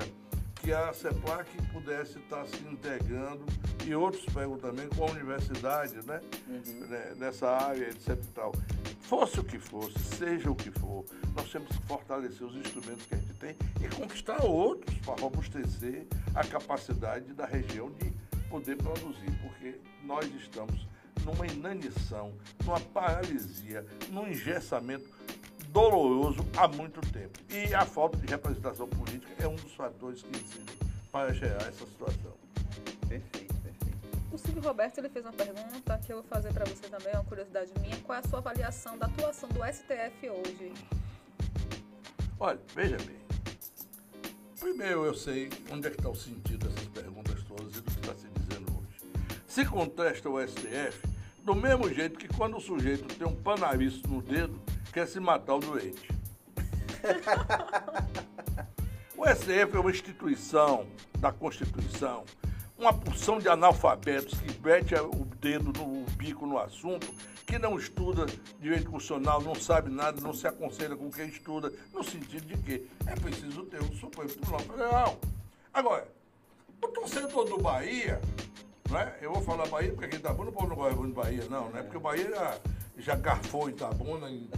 que 0.64 0.72
a 0.72 0.94
CEPLAC 0.94 1.50
pudesse 1.74 2.18
estar 2.20 2.48
se 2.48 2.64
integrando, 2.64 3.46
e 3.86 3.94
outros 3.94 4.26
pegam 4.34 4.58
também 4.58 4.88
com 4.88 5.04
a 5.04 5.12
universidade, 5.12 5.96
né? 6.08 6.22
né, 6.48 7.14
nessa 7.18 7.50
área, 7.50 7.90
etc 7.90 8.18
tal. 8.34 8.54
Fosse 9.02 9.42
o 9.42 9.44
que 9.44 9.60
fosse, 9.60 10.00
seja 10.00 10.50
o 10.50 10.56
que 10.56 10.72
for, 10.72 11.04
nós 11.36 11.52
temos 11.52 11.68
que 11.68 11.86
fortalecer 11.86 12.48
os 12.48 12.56
instrumentos 12.56 13.06
que 13.06 13.14
a 13.14 13.18
gente 13.18 13.34
tem 13.34 13.56
e 13.82 13.90
conquistar 13.94 14.42
outros 14.46 14.98
para 15.00 15.22
robustecer 15.22 16.08
a 16.34 16.46
capacidade 16.46 17.34
da 17.34 17.46
região 17.46 17.92
de 17.92 18.14
poder 18.50 18.78
produzir, 18.78 19.38
porque 19.42 19.76
nós 20.06 20.26
estamos 20.34 20.88
numa 21.26 21.46
inanição, 21.46 22.34
numa 22.64 22.80
paralisia, 22.80 23.86
num 24.10 24.30
engessamento 24.30 25.10
doloroso 25.74 26.46
há 26.56 26.68
muito 26.68 27.02
tempo. 27.12 27.40
E 27.50 27.74
a 27.74 27.84
falta 27.84 28.18
de 28.18 28.28
representação 28.28 28.88
política 28.88 29.34
é 29.40 29.48
um 29.48 29.56
dos 29.56 29.74
fatores 29.74 30.22
que 30.22 30.30
incidem 30.30 30.76
para 31.12 31.34
gerar 31.34 31.68
essa 31.68 31.86
situação. 31.86 32.32
Perfeito, 33.10 33.54
perfeito. 33.56 33.98
O 34.32 34.38
Silvio 34.38 34.62
Roberto 34.62 35.00
ele 35.00 35.10
fez 35.10 35.26
uma 35.26 35.34
pergunta 35.34 35.98
que 35.98 36.14
eu 36.14 36.18
vou 36.18 36.26
fazer 36.26 36.54
para 36.54 36.66
você 36.66 36.88
também, 36.88 37.14
uma 37.14 37.24
curiosidade 37.24 37.72
minha. 37.82 37.98
Qual 37.98 38.16
é 38.16 38.20
a 38.20 38.28
sua 38.28 38.40
avaliação 38.40 38.98
da 38.98 39.08
atuação 39.08 39.50
do 39.50 39.60
STF 39.66 40.30
hoje? 40.30 40.72
Olha, 42.40 42.60
veja 42.76 42.98
bem. 42.98 43.24
Primeiro 44.60 45.06
eu 45.06 45.14
sei 45.16 45.50
onde 45.72 45.88
é 45.88 45.90
que 45.90 45.98
está 45.98 46.10
o 46.10 46.16
sentido 46.16 46.70
dessas 46.70 46.88
perguntas 46.90 47.44
todas 47.44 47.76
e 47.76 47.82
do 47.82 47.92
que 47.92 48.00
está 48.00 48.14
se 48.14 48.28
dizendo 48.28 48.72
hoje. 48.72 49.34
Se 49.48 49.66
contesta 49.66 50.30
o 50.30 50.40
STF 50.48 51.08
do 51.44 51.54
mesmo 51.54 51.92
jeito 51.94 52.18
que 52.18 52.28
quando 52.28 52.58
o 52.58 52.62
sujeito 52.62 53.04
tem 53.16 53.28
um 53.28 53.36
panariço 53.36 54.02
no 54.08 54.22
dedo, 54.22 54.63
quer 54.94 55.08
se 55.08 55.20
matar 55.20 55.56
o 55.56 55.60
doente. 55.60 56.08
O 59.16 59.26
STF 59.26 59.78
é 59.78 59.80
uma 59.80 59.90
instituição 59.90 60.86
da 61.18 61.32
Constituição, 61.32 62.26
uma 62.78 62.92
porção 62.92 63.40
de 63.40 63.48
analfabetos 63.48 64.38
que 64.38 64.60
mete 64.60 64.94
o 64.96 65.24
dedo 65.40 65.72
no 65.72 66.04
bico 66.18 66.46
no 66.46 66.58
assunto, 66.58 67.08
que 67.46 67.58
não 67.58 67.78
estuda 67.78 68.26
direito 68.60 68.92
constitucional, 68.92 69.42
não 69.42 69.56
sabe 69.56 69.90
nada, 69.90 70.20
não 70.20 70.34
se 70.34 70.46
aconselha 70.46 70.98
com 70.98 71.10
quem 71.10 71.30
estuda, 71.30 71.72
no 71.94 72.04
sentido 72.04 72.46
de 72.46 72.58
que 72.58 72.90
é 73.08 73.16
preciso 73.16 73.64
ter 73.64 73.82
um 73.82 73.94
Supremo 73.94 74.30
Tribunal 74.30 74.60
Federal. 74.60 75.18
Agora, 75.74 76.06
o 76.82 76.88
torcedor 76.90 77.46
do 77.46 77.60
Bahia, 77.60 78.20
né? 78.90 79.16
eu 79.22 79.32
vou 79.32 79.42
falar 79.42 79.70
Bahia 79.70 79.92
porque 79.92 80.06
aqui 80.06 80.16
em 80.18 80.20
Itabuna 80.20 80.50
o 80.50 80.54
povo 80.54 80.68
não 80.68 80.76
gosta 80.76 81.02
de 81.02 81.14
Bahia, 81.14 81.46
não, 81.50 81.70
né? 81.70 81.82
porque 81.82 81.96
o 81.96 82.02
Bahia 82.02 82.60
já, 82.98 83.16
garfou 83.16 83.70
Itabuna 83.70 84.30
em. 84.30 84.50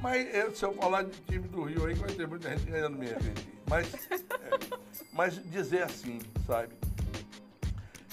Mas 0.00 0.34
eu, 0.34 0.54
se 0.54 0.64
eu 0.64 0.74
falar 0.74 1.04
de 1.04 1.20
time 1.20 1.46
do 1.48 1.62
Rio 1.64 1.86
aí, 1.86 1.94
vai 1.94 2.10
ter 2.10 2.26
muita 2.26 2.50
gente 2.50 2.70
ganhando 2.70 2.98
minha 2.98 3.18
gente. 3.20 3.46
Mas, 3.68 3.94
é, 4.10 4.20
mas 5.12 5.50
dizer 5.50 5.84
assim, 5.84 6.18
sabe? 6.46 6.74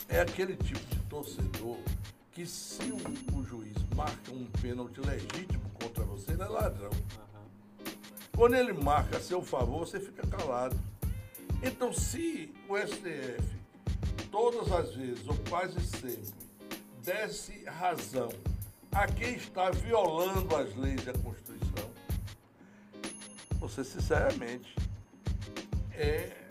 É 0.08 0.22
aquele 0.22 0.56
tipo 0.56 0.80
de 0.80 1.00
torcedor 1.04 1.78
que 2.32 2.46
se 2.46 2.84
o, 2.84 3.38
o 3.38 3.44
juiz 3.44 3.76
marca 3.96 4.32
um 4.32 4.46
pênalti 4.62 5.00
legítimo 5.02 5.70
contra 5.74 6.04
você, 6.04 6.32
ele 6.32 6.44
é 6.44 6.48
ladrão. 6.48 6.92
Quando 8.36 8.56
ele 8.56 8.72
marca 8.72 9.18
a 9.18 9.20
seu 9.20 9.42
favor, 9.42 9.80
você 9.80 10.00
fica 10.00 10.26
calado. 10.26 10.78
Então, 11.62 11.92
se 11.92 12.54
o 12.70 12.78
STF, 12.78 13.44
todas 14.32 14.72
as 14.72 14.96
vezes, 14.96 15.28
ou 15.28 15.36
quase 15.50 15.80
sempre, 15.82 16.34
desse 17.10 17.64
razão 17.66 18.30
a 18.92 19.08
quem 19.08 19.34
está 19.34 19.72
violando 19.72 20.56
as 20.56 20.76
leis 20.76 21.04
da 21.04 21.14
Constituição, 21.14 21.90
você 23.60 23.84
sinceramente 23.84 24.76
é, 25.92 26.46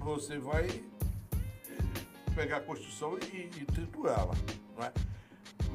você 0.00 0.38
vai 0.38 0.66
é, 0.66 2.30
pegar 2.34 2.56
a 2.56 2.60
Constituição 2.62 3.16
e, 3.32 3.48
e 3.60 3.64
triturá-la. 3.66 4.34
É? 4.80 4.92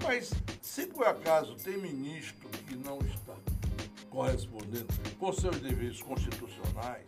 Mas 0.04 0.34
se 0.62 0.88
por 0.88 1.08
acaso 1.08 1.56
tem 1.56 1.78
ministro 1.78 2.50
que 2.68 2.76
não 2.76 3.00
está 3.00 3.36
correspondendo 4.10 4.88
com 5.18 5.32
seus 5.32 5.58
deveres 5.62 6.02
constitucionais, 6.02 7.08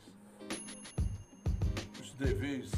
os 2.01 2.13
deveres, 2.13 2.71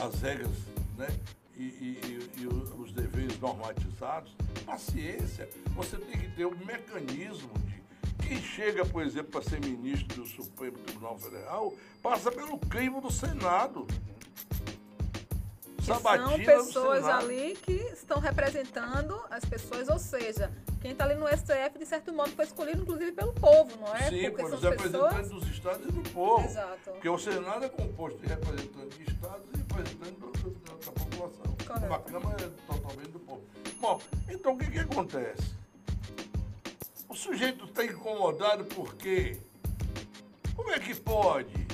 as 0.00 0.20
regras, 0.20 0.56
né? 0.96 1.08
E, 1.56 1.62
e- 1.62 2.30
e- 2.42 2.46
os 2.80 2.92
deveres 2.92 3.38
normatizados, 3.38 4.34
paciência. 4.66 5.48
Você 5.76 5.96
tem 5.96 6.18
que 6.20 6.28
ter 6.34 6.46
um 6.46 6.56
mecanismo 6.64 7.50
de 7.60 8.26
quem 8.26 8.42
chega, 8.42 8.84
por 8.84 9.02
exemplo, 9.02 9.30
para 9.30 9.42
ser 9.42 9.60
ministro 9.60 10.22
do 10.22 10.26
Supremo 10.28 10.78
Tribunal 10.78 11.18
Federal, 11.18 11.72
passa 12.02 12.32
pelo 12.32 12.58
crivo 12.58 13.00
do 13.00 13.10
Senado. 13.10 13.86
São 15.82 15.96
Sabatina 15.96 16.38
do 16.38 16.44
pessoas 16.44 17.04
ali 17.04 17.56
que 17.62 17.72
estão 17.72 18.18
representando 18.18 19.20
as 19.30 19.44
pessoas, 19.44 19.86
ou 19.88 19.98
seja, 19.98 20.50
quem 20.80 20.92
está 20.92 21.04
ali 21.04 21.14
no 21.14 21.26
STF, 21.28 21.78
de 21.78 21.84
certo 21.84 22.10
modo, 22.12 22.30
foi 22.30 22.46
escolhido, 22.46 22.82
inclusive, 22.82 23.12
pelo 23.12 23.34
povo, 23.34 23.76
não 23.78 23.94
é? 23.94 24.08
Sim, 24.08 24.30
Porque 24.30 24.42
por 24.42 24.48
são 24.48 24.58
os 24.58 24.64
representantes 24.64 25.16
pessoas... 25.18 25.42
dos 25.42 25.50
estados 25.50 25.86
e 25.86 25.92
do 25.92 26.10
povo. 26.10 26.44
Exato. 26.46 26.90
Porque 26.90 27.08
o 27.08 27.18
Senado 27.18 27.64
é 27.66 27.68
composto 27.68 28.18
de 28.18 28.26
representantes 28.26 28.98
de 28.98 29.04
estados 29.12 29.46
e 29.52 29.56
representantes 29.58 30.18
da, 30.20 30.92
da 30.92 31.03
população. 31.28 31.56
Correto. 31.66 31.86
Uma 31.86 31.98
Câmara 32.00 32.44
é 32.44 32.72
totalmente 32.72 33.10
do 33.10 33.20
povo. 33.20 33.42
Bom, 33.80 34.00
então 34.28 34.54
o 34.54 34.58
que, 34.58 34.70
que 34.70 34.78
acontece? 34.78 35.54
O 37.08 37.14
sujeito 37.14 37.64
está 37.64 37.84
incomodado 37.84 38.64
porque 38.66 39.38
como 40.54 40.70
é 40.70 40.78
que 40.78 40.94
pode 40.94 41.66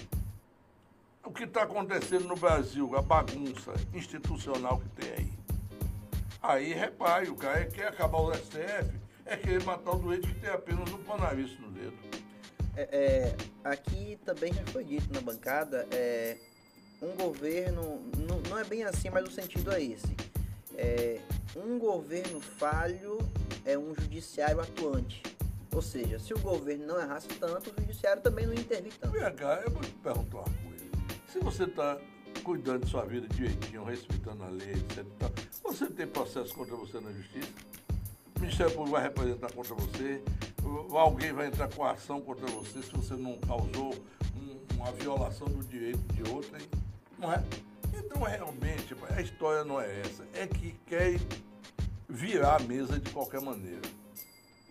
o 1.24 1.32
que 1.32 1.44
está 1.44 1.62
acontecendo 1.62 2.26
no 2.26 2.36
Brasil, 2.36 2.96
a 2.96 3.02
bagunça 3.02 3.72
institucional 3.94 4.80
que 4.80 4.88
tem 5.00 5.12
aí? 5.12 5.32
Aí 6.42 6.72
repare, 6.72 7.28
o 7.28 7.36
cara 7.36 7.64
quer 7.66 7.88
acabar 7.88 8.18
o 8.18 8.34
STF, 8.34 8.98
é 9.26 9.36
querer 9.36 9.62
matar 9.64 9.92
o 9.92 9.98
doente 9.98 10.26
que 10.26 10.40
tem 10.40 10.50
apenas 10.50 10.90
um 10.90 10.98
panavista 11.04 11.60
no 11.60 11.70
dedo. 11.70 11.96
É, 12.76 12.82
é, 12.82 13.36
aqui 13.62 14.18
também 14.24 14.52
já 14.52 14.64
foi 14.66 14.84
dito 14.84 15.12
na 15.12 15.20
bancada, 15.20 15.86
é, 15.90 16.38
um 17.02 17.16
governo, 17.16 18.00
não, 18.48 18.58
é 18.58 18.64
bem 18.64 18.84
assim, 18.84 19.10
mas 19.10 19.26
o 19.26 19.30
sentido 19.30 19.72
é 19.72 19.82
esse. 19.82 20.14
É, 20.76 21.20
um 21.56 21.78
governo 21.78 22.40
falho 22.40 23.18
é 23.64 23.76
um 23.78 23.94
judiciário 23.94 24.60
atuante. 24.60 25.22
Ou 25.72 25.80
seja, 25.82 26.18
se 26.18 26.34
o 26.34 26.38
governo 26.38 26.86
não 26.86 27.00
errasse 27.00 27.28
tanto, 27.28 27.70
o 27.70 27.80
judiciário 27.80 28.20
também 28.22 28.46
não 28.46 28.54
intervir 28.54 28.92
tanto. 28.98 29.12
Cá, 29.36 29.62
eu 29.64 29.70
vou 29.70 29.82
te 29.82 29.90
perguntar 29.92 30.38
uma 30.38 30.44
coisa. 30.44 30.84
Se 31.28 31.38
você 31.38 31.64
está 31.64 31.98
cuidando 32.42 32.84
de 32.84 32.90
sua 32.90 33.04
vida 33.04 33.28
direitinho, 33.28 33.84
respeitando 33.84 34.42
a 34.42 34.48
lei, 34.48 34.72
etc. 34.72 35.04
Você 35.62 35.86
tem 35.86 36.06
processo 36.06 36.52
contra 36.54 36.74
você 36.74 36.98
na 36.98 37.12
justiça? 37.12 37.48
O 38.36 38.40
Ministério 38.40 38.72
Público 38.72 38.92
vai 38.96 39.02
representar 39.02 39.52
contra 39.52 39.74
você? 39.74 40.22
Alguém 40.90 41.32
vai 41.32 41.46
entrar 41.46 41.68
com 41.68 41.84
ação 41.84 42.20
contra 42.20 42.46
você 42.46 42.82
se 42.82 42.90
você 42.90 43.14
não 43.14 43.38
causou 43.38 43.94
um- 44.36 44.60
uma 44.76 44.90
violação 44.92 45.46
do 45.46 45.62
direito 45.64 46.00
de 46.14 46.28
outrem? 46.30 46.62
Não 47.20 47.32
é? 47.32 47.42
Então, 47.94 48.22
realmente, 48.22 48.96
a 49.14 49.20
história 49.20 49.62
não 49.62 49.80
é 49.80 50.00
essa. 50.00 50.26
É 50.34 50.46
que 50.46 50.72
quer 50.86 51.20
virar 52.08 52.56
a 52.56 52.60
mesa 52.60 52.98
de 52.98 53.10
qualquer 53.10 53.40
maneira. 53.40 53.82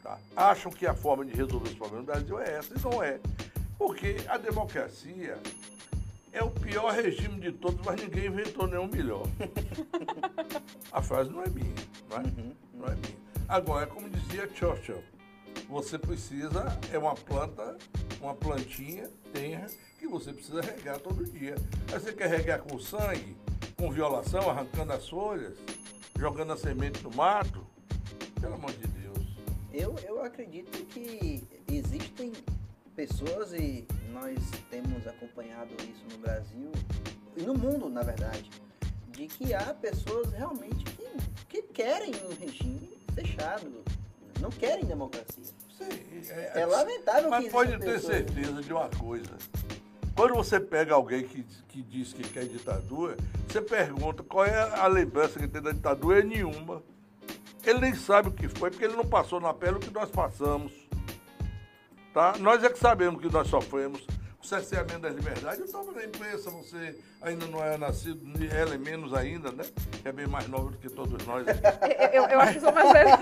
tá? 0.02 0.18
Acham 0.36 0.72
que 0.72 0.88
a 0.88 0.93
forma 0.95 1.24
de 1.24 1.34
resolver 1.34 1.70
os 1.70 1.76
problemas 1.76 2.06
do 2.06 2.12
Brasil 2.12 2.39
é 2.39 2.58
essa, 2.58 2.74
e 2.76 2.82
não 2.82 3.04
é. 3.04 3.20
Porque 3.78 4.18
a 4.28 4.38
democracia 4.38 5.38
é 6.32 6.43
o 6.43 6.50
pior 6.50 6.91
regime 6.91 7.39
de 7.39 7.52
todos, 7.52 7.84
mas 7.86 8.02
ninguém 8.02 8.26
inventou 8.26 8.68
nenhum 8.68 8.88
melhor. 8.88 9.26
A 10.91 11.02
frase 11.02 11.30
não 11.30 11.43
é 11.43 11.50
minha, 11.50 11.74
não 12.10 12.18
é? 12.18 12.24
Não 12.74 12.86
é 12.88 12.95
minha. 12.95 13.18
Agora, 13.47 13.88
como 13.88 14.10
dizia 14.10 14.50
Churchill, 14.54 15.02
você 15.68 15.97
precisa, 15.97 16.66
é 16.91 16.97
uma 16.97 17.16
planta, 17.16 17.78
uma 18.22 18.34
plantinha, 18.36 19.10
terra, 19.32 19.68
que 20.00 20.08
você 20.08 20.32
precisa 20.34 20.62
regar 20.62 20.97
todo 21.00 21.24
dia. 21.26 21.56
Aí 21.93 22.00
você 22.00 22.14
quer 22.14 22.30
regar 22.30 22.60
com 22.62 22.80
sangue, 22.80 23.36
com 23.78 23.91
violação, 23.91 24.50
arrancando 24.50 24.93
as 24.93 25.08
folhas, 25.08 25.58
jogando 26.18 26.54
a 26.54 26.58
semente 26.58 27.04
no 27.04 27.12
mato? 27.12 27.66
Pelo 28.39 28.56
amor 28.56 28.72
de 28.72 28.88
Deus. 28.88 29.20
Eu, 29.74 29.95
eu 30.08 30.24
acredito 30.24 30.72
que 30.86 31.43
existem 31.70 32.32
pessoas 32.95 33.54
e 33.54 33.86
nós 34.12 34.38
temos 34.72 35.06
acompanhado 35.06 35.70
isso 35.84 36.04
no 36.12 36.18
Brasil 36.18 36.72
e 37.36 37.41
no 37.43 37.54
mundo, 37.54 37.89
na 37.89 38.02
verdade, 38.02 38.50
de 39.10 39.28
que 39.28 39.54
há 39.54 39.74
pessoas 39.74 40.32
realmente 40.32 40.84
que, 40.86 41.08
que 41.47 41.62
querem 41.74 42.12
um 42.26 42.34
regime 42.39 42.89
fechado, 43.14 43.84
não 44.39 44.50
querem 44.50 44.86
democracia. 44.86 45.43
Sim, 45.78 46.32
É 46.54 46.66
lamentável 46.66 47.30
Mas 47.30 47.45
que 47.45 47.52
pode 47.52 47.72
existam 47.72 47.86
ter 47.86 47.93
pessoas- 47.93 48.16
certeza 48.18 48.62
de 48.62 48.74
uma 48.74 48.89
coisa. 48.89 49.38
Quando 50.20 50.34
você 50.34 50.59
pega 50.59 50.95
alguém 50.95 51.24
que, 51.24 51.45
que 51.70 51.82
diz 51.82 52.11
que 52.11 52.24
quer 52.24 52.43
ditadura, 52.43 53.15
você 53.47 53.61
pergunta 53.61 54.22
qual 54.22 54.43
é 54.43 54.59
a 54.78 54.86
lembrança 54.86 55.39
que 55.39 55.47
tem 55.47 55.61
da 55.61 55.72
ditadura, 55.72 56.20
é 56.20 56.24
nenhuma. 56.24 56.84
Ele 57.63 57.80
nem 57.80 57.95
sabe 57.95 58.28
o 58.28 58.32
que 58.34 58.49
foi, 58.49 58.70
porque 58.70 58.84
ele 58.84 58.97
não 58.97 59.05
passou 59.05 59.39
na 59.39 59.53
pele 59.53 59.78
o 59.78 59.80
que 59.80 59.89
nós 59.89 60.09
passamos. 60.09 60.74
Tá? 62.13 62.34
Nós 62.38 62.61
é 62.65 62.70
que 62.70 62.78
sabemos 62.78 63.15
o 63.17 63.26
que 63.26 63.34
nós 63.34 63.47
sofremos. 63.47 64.05
O 64.41 64.45
cerceamento 64.45 64.99
das 64.99 65.13
liberdades, 65.13 65.59
eu 65.59 65.65
estava 65.65 65.91
na 65.91 66.03
imprensa, 66.03 66.49
você 66.49 66.97
ainda 67.22 67.45
não 67.47 67.61
é 67.61 67.78
nascido, 67.78 68.22
ela 68.53 68.74
é 68.74 68.78
menos 68.78 69.13
ainda, 69.13 69.51
né? 69.51 69.65
É 70.05 70.13
bem 70.13 70.28
mais 70.28 70.47
nova 70.47 70.72
do 70.72 70.78
que 70.78 70.89
todos 70.89 71.26
nós 71.26 71.45
aqui. 71.47 71.61
Eu, 72.13 72.24
eu 72.24 72.39
acho 72.39 72.53
que 72.53 72.59
sou 72.61 72.72
mais 72.72 72.91
velha. 72.93 73.20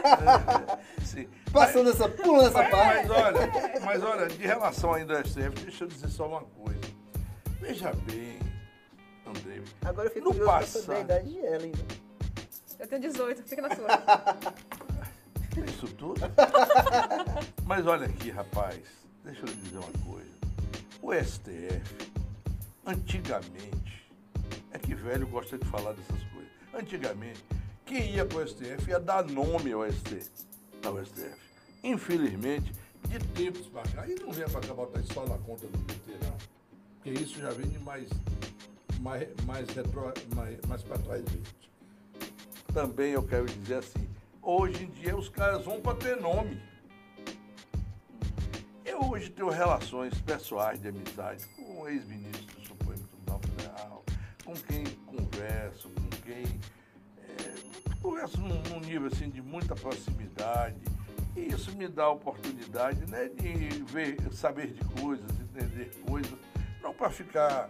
Sim. 1.03 1.27
Passando 1.51 1.89
essa, 1.89 2.07
pulando 2.07 2.47
essa 2.47 2.59
Mas, 2.59 2.69
parte. 2.69 3.07
mas 3.07 3.09
olha, 3.09 3.51
mas 3.83 4.03
olha, 4.03 4.27
de 4.27 4.45
relação 4.45 4.93
ainda 4.93 5.17
ao 5.17 5.25
STF, 5.25 5.49
deixa 5.63 5.83
eu 5.85 5.87
dizer 5.87 6.09
só 6.09 6.27
uma 6.27 6.41
coisa. 6.41 6.86
Veja 7.59 7.91
bem, 8.05 8.39
André, 9.25 9.61
Agora 9.83 10.07
eu 10.07 10.13
fico 10.13 10.25
no 10.25 10.35
curioso 10.35 10.57
pra 10.57 10.65
saber 10.67 10.95
a 10.97 11.01
idade 11.01 11.29
de 11.29 11.37
Ellen. 11.39 11.71
né? 11.71 11.97
Eu 12.79 12.87
tenho 12.87 13.01
18, 13.01 13.43
fica 13.43 13.61
na 13.63 13.75
sua. 13.75 13.87
isso 15.65 15.87
tudo. 15.95 16.21
Mas 17.65 17.85
olha 17.87 18.05
aqui, 18.05 18.29
rapaz, 18.29 18.79
deixa 19.23 19.41
eu 19.41 19.47
lhe 19.47 19.55
dizer 19.55 19.77
uma 19.77 19.91
coisa. 20.05 20.37
O 21.01 21.13
STF, 21.13 22.11
antigamente, 22.85 24.11
é 24.71 24.77
que 24.77 24.93
velho 24.93 25.27
gosta 25.27 25.57
de 25.57 25.65
falar 25.65 25.93
dessas 25.93 26.23
coisas. 26.31 26.51
Antigamente, 26.73 27.43
quem 27.85 28.11
ia 28.15 28.25
para 28.25 28.37
o 28.37 28.47
STF 28.47 28.89
ia 28.89 28.99
dar 28.99 29.25
nome 29.25 29.71
ao 29.71 29.89
STF. 29.91 30.29
Ao 30.85 31.03
STF. 31.03 31.35
Infelizmente, 31.83 32.71
de 33.07 33.19
tempos 33.19 33.67
para 33.67 33.83
cá, 33.89 34.07
e 34.07 34.15
não 34.15 34.31
vem 34.31 34.47
para 34.47 34.61
cá 34.61 34.73
botar 34.73 34.99
isso 34.99 35.13
só 35.13 35.25
na 35.25 35.37
conta 35.39 35.65
do 35.67 35.77
PT, 35.79 36.25
não. 36.25 36.56
Porque 37.07 37.23
isso 37.23 37.39
já 37.39 37.51
vem 37.51 37.69
de 37.69 37.79
mais, 37.79 38.09
mais, 38.99 39.29
mais, 39.45 39.67
mais, 40.35 40.59
mais 40.67 40.83
para 40.83 40.97
trás 40.97 41.23
mesmo. 41.23 41.41
Também 42.73 43.13
eu 43.13 43.23
quero 43.23 43.45
dizer 43.45 43.75
assim, 43.75 44.09
hoje 44.41 44.83
em 44.83 44.89
dia 44.89 45.15
os 45.15 45.29
caras 45.29 45.63
vão 45.63 45.79
para 45.79 45.95
ter 45.95 46.19
nome. 46.19 46.61
Eu 48.83 49.09
hoje 49.09 49.29
tenho 49.29 49.47
relações 49.49 50.19
pessoais 50.19 50.81
de 50.81 50.89
amizade 50.89 51.45
com 51.55 51.87
ex-ministros 51.87 52.45
do 52.45 52.67
Supremo 52.67 53.07
Tribunal 53.07 53.39
Federal, 53.39 54.03
com 54.43 54.53
quem 54.53 54.83
converso, 55.05 55.89
com 55.89 56.09
quem 56.25 56.59
é, 57.23 58.01
converso 58.01 58.41
num, 58.41 58.61
num 58.63 58.81
nível 58.81 59.07
assim 59.07 59.29
de 59.29 59.41
muita 59.41 59.75
proximidade. 59.75 60.75
E 61.37 61.53
isso 61.53 61.71
me 61.77 61.87
dá 61.87 62.03
a 62.03 62.11
oportunidade 62.11 63.09
né, 63.09 63.29
de 63.29 63.81
ver, 63.83 64.17
saber 64.33 64.73
de 64.73 64.83
coisas, 65.01 65.31
entender 65.39 65.89
coisas, 66.05 66.37
não 66.87 66.93
para 66.93 67.09
ficar, 67.09 67.69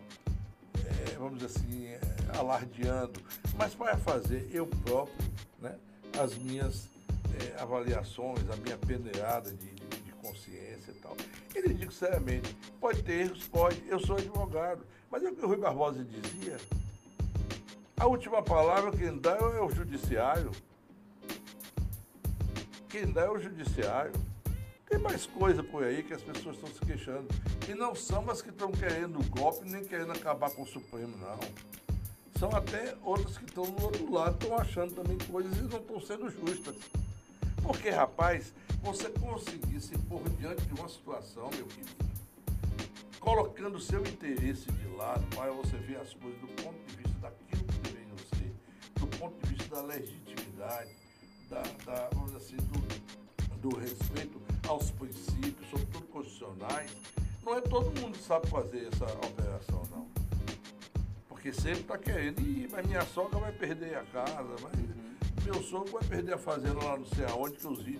é, 0.85 1.15
vamos 1.17 1.39
dizer 1.39 1.47
assim, 1.59 1.85
é, 1.87 1.99
alardeando, 2.37 3.19
mas 3.57 3.73
para 3.73 3.97
fazer 3.97 4.47
eu 4.53 4.67
próprio 4.67 5.15
né, 5.59 5.75
as 6.21 6.35
minhas 6.37 6.87
é, 7.33 7.59
avaliações, 7.59 8.47
a 8.51 8.55
minha 8.57 8.77
peneirada 8.77 9.49
de, 9.51 9.71
de- 9.73 10.01
de 10.03 10.11
consciência 10.21 10.91
e 10.91 10.95
tal. 11.01 11.17
E 11.55 11.61
lhe 11.61 11.73
digo 11.73 11.91
seriamente, 11.91 12.55
pode 12.79 13.01
ter 13.01 13.25
erros, 13.25 13.43
pode, 13.47 13.81
eu 13.87 13.99
sou 13.99 14.17
advogado, 14.17 14.85
mas 15.09 15.23
é 15.23 15.29
o 15.31 15.35
que 15.35 15.43
o 15.43 15.47
Rui 15.47 15.57
Barbosa 15.57 16.03
dizia, 16.03 16.57
a 17.99 18.05
última 18.05 18.43
palavra 18.43 18.91
quem 18.91 19.17
dá 19.17 19.31
é 19.31 19.59
o 19.61 19.71
judiciário. 19.71 20.51
Quem 22.87 23.11
dá 23.11 23.21
é 23.23 23.29
o 23.31 23.39
judiciário. 23.39 24.11
Tem 24.89 24.97
mais 24.99 25.25
coisa 25.25 25.61
por 25.61 25.83
aí 25.83 26.01
que 26.01 26.13
as 26.13 26.21
pessoas 26.21 26.55
estão 26.55 26.69
se 26.73 26.79
queixando. 26.79 27.27
E 27.67 27.73
não 27.73 27.93
são 27.93 28.29
as 28.29 28.41
que 28.41 28.49
estão 28.49 28.71
querendo 28.71 29.19
golpe 29.29 29.69
nem 29.69 29.83
querendo 29.83 30.13
acabar 30.13 30.49
com 30.51 30.61
o 30.61 30.67
Supremo, 30.67 31.15
não. 31.17 31.39
São 32.39 32.49
até 32.51 32.95
outras 33.03 33.37
que 33.37 33.45
estão 33.45 33.65
do 33.65 33.83
outro 33.83 34.11
lado, 34.11 34.41
estão 34.41 34.57
achando 34.57 34.93
também 34.93 35.17
coisas 35.17 35.57
e 35.57 35.61
não 35.63 35.79
estão 35.79 35.99
sendo 35.99 36.29
justas. 36.29 36.75
Porque, 37.61 37.89
rapaz, 37.89 38.53
você 38.81 39.09
conseguir 39.09 39.81
se 39.81 39.97
pôr 39.97 40.23
diante 40.37 40.61
de 40.65 40.79
uma 40.79 40.87
situação, 40.87 41.49
meu 41.55 41.65
querido, 41.65 42.07
colocando 43.19 43.75
o 43.75 43.81
seu 43.81 43.99
interesse 44.01 44.71
de 44.71 44.87
lado 44.95 45.25
para 45.35 45.51
você 45.51 45.75
ver 45.77 45.97
as 45.97 46.13
coisas 46.13 46.39
do 46.39 46.47
ponto 46.63 46.79
de 46.85 46.95
vista 46.95 47.19
daquilo 47.19 47.63
que 47.65 47.79
deveriam 47.79 48.17
ser, 48.29 48.55
do 48.95 49.07
ponto 49.17 49.45
de 49.45 49.53
vista 49.53 49.75
da 49.75 49.81
legitimidade, 49.81 50.91
da, 51.49 51.61
da, 51.85 52.09
vamos 52.13 52.31
dizer 52.31 52.55
assim, 52.55 52.67
do, 52.67 53.69
do 53.69 53.77
respeito 53.77 54.46
aos 54.67 54.91
princípios, 54.91 55.69
sobretudo 55.69 56.05
constitucionais. 56.07 56.91
Não 57.43 57.55
é 57.57 57.61
todo 57.61 57.85
mundo 58.01 58.17
que 58.17 58.23
sabe 58.23 58.47
fazer 58.47 58.87
essa 58.93 59.05
operação, 59.05 59.83
não. 59.91 60.07
Porque 61.29 61.51
sempre 61.53 61.81
está 61.81 61.97
querendo, 61.97 62.41
Ih, 62.41 62.67
mas 62.71 62.85
minha 62.85 63.01
sogra 63.05 63.39
vai 63.39 63.51
perder 63.51 63.95
a 63.97 64.03
casa, 64.03 64.55
mas 64.61 65.45
meu 65.45 65.61
sogro 65.63 65.93
vai 65.93 66.03
perder 66.03 66.33
a 66.33 66.37
fazenda 66.37 66.83
lá 66.83 66.97
não 66.97 67.05
sei 67.05 67.25
aonde, 67.25 67.55
que 67.55 67.67
os 67.67 67.81
quê. 67.81 67.97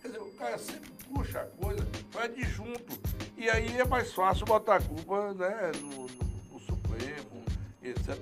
Quer 0.00 0.08
dizer, 0.08 0.20
o 0.20 0.32
cara 0.32 0.58
sempre 0.58 0.90
puxa 1.08 1.40
a 1.42 1.44
coisa, 1.44 1.86
vai 2.10 2.28
de 2.28 2.42
junto. 2.44 2.98
E 3.36 3.48
aí 3.48 3.78
é 3.78 3.84
mais 3.84 4.12
fácil 4.12 4.44
botar 4.46 4.76
a 4.76 4.80
culpa 4.82 5.32
né, 5.34 5.70
no, 5.80 5.88
no- 6.08 6.52
no 6.52 6.60
Supremo, 6.60 7.44
etc. 7.82 8.16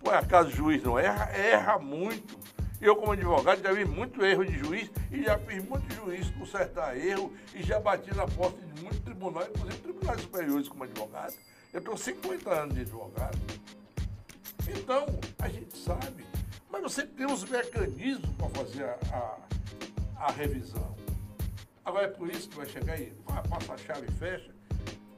Pô, 0.00 0.10
acaso 0.10 0.48
o 0.48 0.52
juiz 0.52 0.82
não 0.84 0.96
erra? 0.98 1.24
Erra 1.36 1.78
muito. 1.78 2.38
Eu, 2.80 2.96
como 2.96 3.12
advogado, 3.12 3.62
já 3.62 3.72
vi 3.72 3.84
muito 3.84 4.24
erro 4.24 4.44
de 4.44 4.58
juiz 4.58 4.90
e 5.10 5.22
já 5.22 5.38
fiz 5.38 5.64
muito 5.64 5.94
juiz 5.94 6.28
consertar 6.30 6.96
erro 6.96 7.32
e 7.54 7.62
já 7.62 7.80
bati 7.80 8.14
na 8.14 8.26
porta 8.26 8.60
de 8.60 8.82
muitos 8.82 9.00
tribunais, 9.00 9.48
inclusive 9.48 9.78
tribunais 9.78 10.20
superiores 10.20 10.68
como 10.68 10.84
advogado. 10.84 11.34
Eu 11.72 11.78
estou 11.78 11.96
50 11.96 12.50
anos 12.50 12.74
de 12.74 12.82
advogado. 12.82 13.38
Então, 14.68 15.06
a 15.38 15.48
gente 15.48 15.76
sabe, 15.76 16.24
mas 16.70 16.82
você 16.82 17.06
tem 17.06 17.26
os 17.26 17.44
mecanismos 17.44 18.30
para 18.36 18.48
fazer 18.50 18.84
a, 18.84 18.98
a, 20.16 20.26
a 20.26 20.32
revisão. 20.32 20.94
Agora 21.84 22.06
é 22.06 22.10
por 22.10 22.30
isso 22.30 22.48
que 22.48 22.56
vai 22.56 22.66
chegar 22.66 22.94
aí, 22.94 23.12
passa 23.48 23.74
a 23.74 23.78
chave 23.78 24.06
e 24.08 24.12
fecha, 24.12 24.53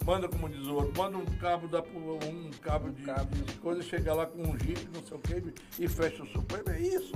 manda 0.06 0.28
como 0.28 0.48
diz 0.48 0.64
o 0.68 0.74
outro, 0.76 0.92
manda 0.96 1.18
um 1.18 1.24
cabo, 1.38 1.66
da, 1.66 1.80
um 1.82 2.50
cabo 2.62 2.90
de, 2.90 3.02
de 3.42 3.52
coisa, 3.54 3.82
chega 3.82 4.14
lá 4.14 4.24
com 4.24 4.40
um 4.40 4.56
jipe, 4.56 4.88
não 4.94 5.04
sei 5.04 5.16
o 5.16 5.20
que, 5.20 5.82
e 5.82 5.88
fecha 5.88 6.22
o 6.22 6.26
Supremo, 6.28 6.70
é 6.70 6.80
isso. 6.80 7.12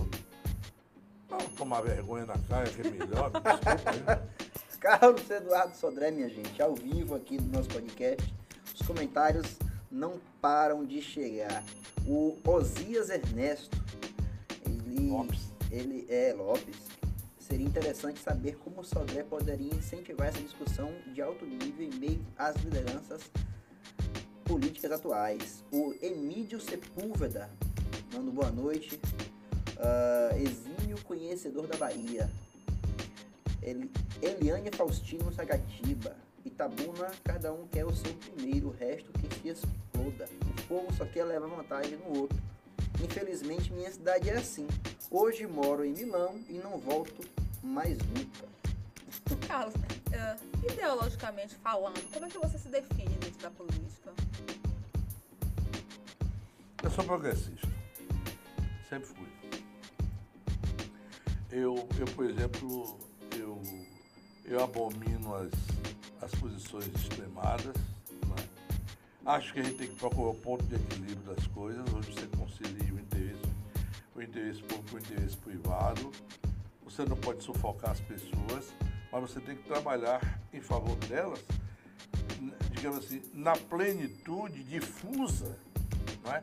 Não 1.30 1.38
tomar 1.56 1.82
vergonha 1.82 2.26
na 2.26 2.36
cara, 2.48 2.68
que 2.68 2.80
é 2.80 2.90
melhor, 2.90 3.30
me 3.32 3.40
desculpa 3.40 3.90
aí. 3.90 4.50
Carlos 4.80 5.30
Eduardo 5.30 5.76
Sodré, 5.76 6.10
minha 6.10 6.28
gente, 6.28 6.60
ao 6.60 6.74
vivo 6.74 7.14
aqui 7.14 7.40
no 7.40 7.52
nosso 7.52 7.68
podcast. 7.68 8.34
Os 8.74 8.84
comentários 8.84 9.56
não 9.90 10.18
param 10.40 10.84
de 10.84 11.00
chegar. 11.00 11.62
O 12.06 12.38
Osias 12.44 13.10
Ernesto, 13.10 13.78
ele, 14.64 15.10
Lopes. 15.10 15.52
ele 15.70 16.06
é 16.08 16.32
Lopes. 16.32 16.89
Seria 17.50 17.66
interessante 17.66 18.20
saber 18.20 18.56
como 18.58 18.80
o 18.80 18.84
Sodré 18.84 19.24
poderia 19.24 19.74
incentivar 19.74 20.28
essa 20.28 20.40
discussão 20.40 20.94
de 21.12 21.20
alto 21.20 21.44
nível 21.44 21.84
em 21.84 21.98
meio 21.98 22.24
às 22.38 22.54
lideranças 22.62 23.22
políticas 24.44 24.92
atuais. 24.92 25.64
O 25.72 25.92
Emílio 26.00 26.60
Sepúlveda, 26.60 27.50
manda 28.14 28.30
boa 28.30 28.52
noite. 28.52 29.00
Ah, 29.78 30.30
exímio 30.38 31.02
conhecedor 31.02 31.66
da 31.66 31.76
Bahia. 31.76 32.30
Eli- 33.60 33.90
Eliane 34.22 34.70
Faustino 34.70 35.32
Sagatiba. 35.32 36.14
Itabuna, 36.44 37.10
cada 37.24 37.52
um 37.52 37.66
quer 37.66 37.84
o 37.84 37.94
seu 37.94 38.14
primeiro, 38.14 38.68
o 38.68 38.70
resto 38.70 39.10
que 39.12 39.34
se 39.34 39.48
exploda. 39.48 40.28
O 40.40 40.62
povo 40.68 40.92
só 40.96 41.04
quer 41.04 41.24
levar 41.24 41.48
vantagem 41.48 41.96
no 41.98 42.20
outro. 42.20 42.38
Infelizmente, 43.02 43.72
minha 43.72 43.90
cidade 43.90 44.30
é 44.30 44.36
assim. 44.36 44.68
Hoje 45.10 45.46
moro 45.46 45.84
em 45.84 45.92
Milão 45.92 46.38
e 46.48 46.52
não 46.54 46.78
volto 46.78 47.28
mais 47.62 47.98
nunca. 47.98 48.48
Carlos, 49.46 49.74
eh, 50.12 50.36
ideologicamente 50.70 51.54
falando, 51.56 52.00
como 52.12 52.26
é 52.26 52.28
que 52.28 52.38
você 52.38 52.58
se 52.58 52.68
define 52.68 53.14
dentro 53.16 53.40
da 53.40 53.50
política? 53.50 54.12
Eu 56.82 56.90
sou 56.90 57.04
progressista. 57.04 57.68
Sempre 58.88 59.08
fui. 59.08 59.28
Eu, 61.50 61.88
eu 61.98 62.06
por 62.14 62.24
exemplo, 62.24 62.98
eu, 63.36 63.60
eu 64.44 64.64
abomino 64.64 65.34
as, 65.34 65.50
as 66.22 66.34
posições 66.40 66.86
extremadas. 66.94 67.74
né? 67.74 68.48
Acho 69.26 69.52
que 69.52 69.60
a 69.60 69.62
gente 69.62 69.76
tem 69.76 69.88
que 69.88 69.96
procurar 69.96 70.30
o 70.30 70.34
ponto 70.34 70.64
de 70.64 70.76
equilíbrio 70.76 71.34
das 71.34 71.46
coisas, 71.48 71.84
onde 71.92 72.06
você 72.12 72.26
concilia 72.28 72.94
o 72.94 72.98
interesse, 72.98 73.42
o 74.14 74.22
interesse 74.22 74.62
público 74.62 74.90
com 74.90 74.96
o 74.96 74.98
interesse 74.98 75.36
privado. 75.36 76.10
Você 76.90 77.04
não 77.04 77.16
pode 77.16 77.44
sufocar 77.44 77.92
as 77.92 78.00
pessoas, 78.00 78.74
mas 79.12 79.22
você 79.22 79.40
tem 79.40 79.56
que 79.56 79.62
trabalhar 79.62 80.40
em 80.52 80.60
favor 80.60 80.96
delas, 80.96 81.40
digamos 82.72 82.98
assim, 83.04 83.22
na 83.32 83.52
plenitude 83.52 84.64
difusa 84.64 85.56
não 86.24 86.32
é? 86.32 86.42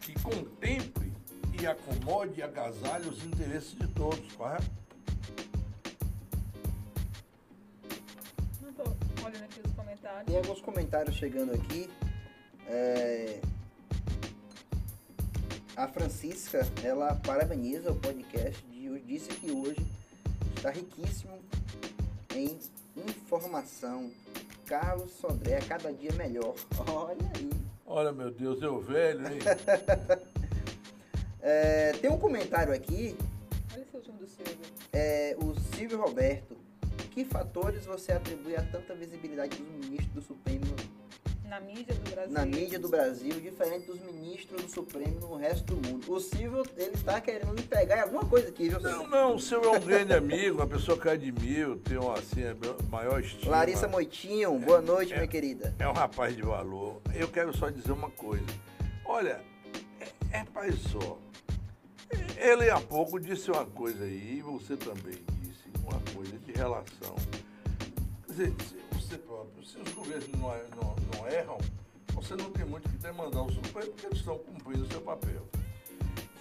que 0.00 0.12
contemple 0.22 1.10
e 1.58 1.66
acomode 1.66 2.38
e 2.38 2.42
agasalhe 2.42 3.08
os 3.08 3.24
interesses 3.24 3.76
de 3.76 3.88
todos, 3.88 4.30
correto? 4.34 4.70
Não 8.60 8.72
tô 8.74 8.82
olhando 9.24 9.44
aqui 9.44 9.60
os 9.64 9.72
comentários. 9.72 10.24
Tem 10.26 10.36
alguns 10.36 10.60
comentários 10.60 11.16
chegando 11.16 11.54
aqui. 11.54 11.90
É, 12.66 13.40
A 15.78 15.86
Francisca, 15.86 16.66
ela 16.82 17.14
parabeniza 17.24 17.92
o 17.92 17.94
podcast 17.94 18.60
hoje, 18.90 19.04
disse 19.06 19.28
que 19.28 19.52
hoje 19.52 19.86
está 20.56 20.70
riquíssimo 20.70 21.38
em 22.34 22.58
informação. 22.96 24.10
Carlos 24.66 25.12
Sodré, 25.12 25.58
a 25.58 25.62
cada 25.62 25.92
dia 25.92 26.10
melhor. 26.14 26.56
Olha 26.92 27.30
aí. 27.36 27.50
Olha, 27.86 28.10
meu 28.10 28.28
Deus, 28.28 28.60
eu 28.60 28.80
velho, 28.80 29.24
hein? 29.28 29.38
É, 31.40 31.92
tem 31.92 32.10
um 32.10 32.18
comentário 32.18 32.74
aqui, 32.74 33.16
Olha 33.72 33.82
esse 33.82 33.96
último 33.96 34.18
do 34.18 34.26
Silvio. 34.26 34.58
é, 34.92 35.36
o 35.38 35.54
Silvio 35.76 36.00
Roberto. 36.00 36.56
Que 37.12 37.24
fatores 37.24 37.86
você 37.86 38.10
atribui 38.12 38.56
a 38.56 38.62
tanta 38.62 38.92
visibilidade 38.96 39.56
dos 39.56 39.86
ministros 39.86 40.12
do 40.12 40.20
Supremo 40.20 40.66
Na 41.48 41.60
mídia 41.60 41.94
do 41.94 42.10
Brasil. 42.10 42.32
na 42.32 42.44
mídia 42.44 42.78
do 42.78 42.88
Brasil, 42.88 43.40
diferente 43.40 43.86
dos 43.86 44.00
ministros 44.02 44.62
do 44.62 44.68
Supremo 44.70 45.18
no 45.20 45.36
resto 45.36 45.74
do 45.74 45.88
mundo? 45.88 46.12
O 46.12 46.20
Silvio, 46.20 46.62
ele 46.76 46.96
tá 46.98 47.20
querendo 47.22 47.54
me 47.54 47.62
pegar 47.62 47.96
em 47.96 48.00
alguma 48.02 48.24
coisa 48.26 48.48
aqui, 48.48 48.68
viu, 48.68 48.78
Não, 48.80 48.90
Silvio? 48.90 49.08
não, 49.08 49.34
o 49.34 49.40
seu 49.40 49.64
é 49.64 49.70
um 49.70 49.80
grande 49.80 50.12
amigo, 50.12 50.56
uma 50.58 50.66
pessoa 50.66 50.98
que 50.98 51.06
eu 51.08 51.12
admiro, 51.12 51.76
tem 51.76 51.96
uma, 51.96 52.18
assim, 52.18 52.42
a 52.44 52.54
maior 52.90 53.20
estima. 53.20 53.50
Larissa 53.50 53.88
Moitinho, 53.88 54.58
boa 54.58 54.82
noite, 54.82 55.12
é. 55.14 55.16
minha 55.16 55.28
querida. 55.28 55.74
É 55.78 55.88
um 55.88 55.92
rapaz 55.92 56.36
de 56.36 56.42
valor. 56.42 57.00
Eu 57.14 57.28
quero 57.28 57.56
só 57.56 57.70
dizer 57.70 57.92
uma 57.92 58.10
coisa. 58.10 58.44
Olha, 59.06 59.40
é, 60.00 60.38
é 60.40 60.44
pai 60.44 60.70
só. 60.72 61.18
Ele 62.36 62.68
há 62.68 62.78
pouco 62.80 63.18
disse 63.18 63.50
uma 63.50 63.64
coisa 63.64 64.04
aí, 64.04 64.36
e 64.38 64.42
você 64.42 64.76
também 64.76 65.18
disse 65.40 65.64
uma 65.82 65.98
coisa 66.14 66.38
de 66.38 66.52
relação. 66.52 67.14
Quer 68.26 68.32
dizer, 68.32 68.54
você 69.08 69.16
próprio, 69.16 69.64
se 69.64 69.78
os 69.78 69.90
governos 69.92 70.28
não, 70.28 70.40
não, 70.40 70.96
não 71.14 71.28
erram, 71.28 71.58
você 72.12 72.36
não 72.36 72.50
tem 72.50 72.66
muito 72.66 72.88
que 72.90 72.96
demandar 72.98 73.42
o 73.42 73.50
Supremo, 73.50 73.90
porque 73.92 74.06
eles 74.06 74.18
estão 74.18 74.38
cumprindo 74.38 74.84
o 74.84 74.86
seu 74.86 75.00
papel. 75.00 75.48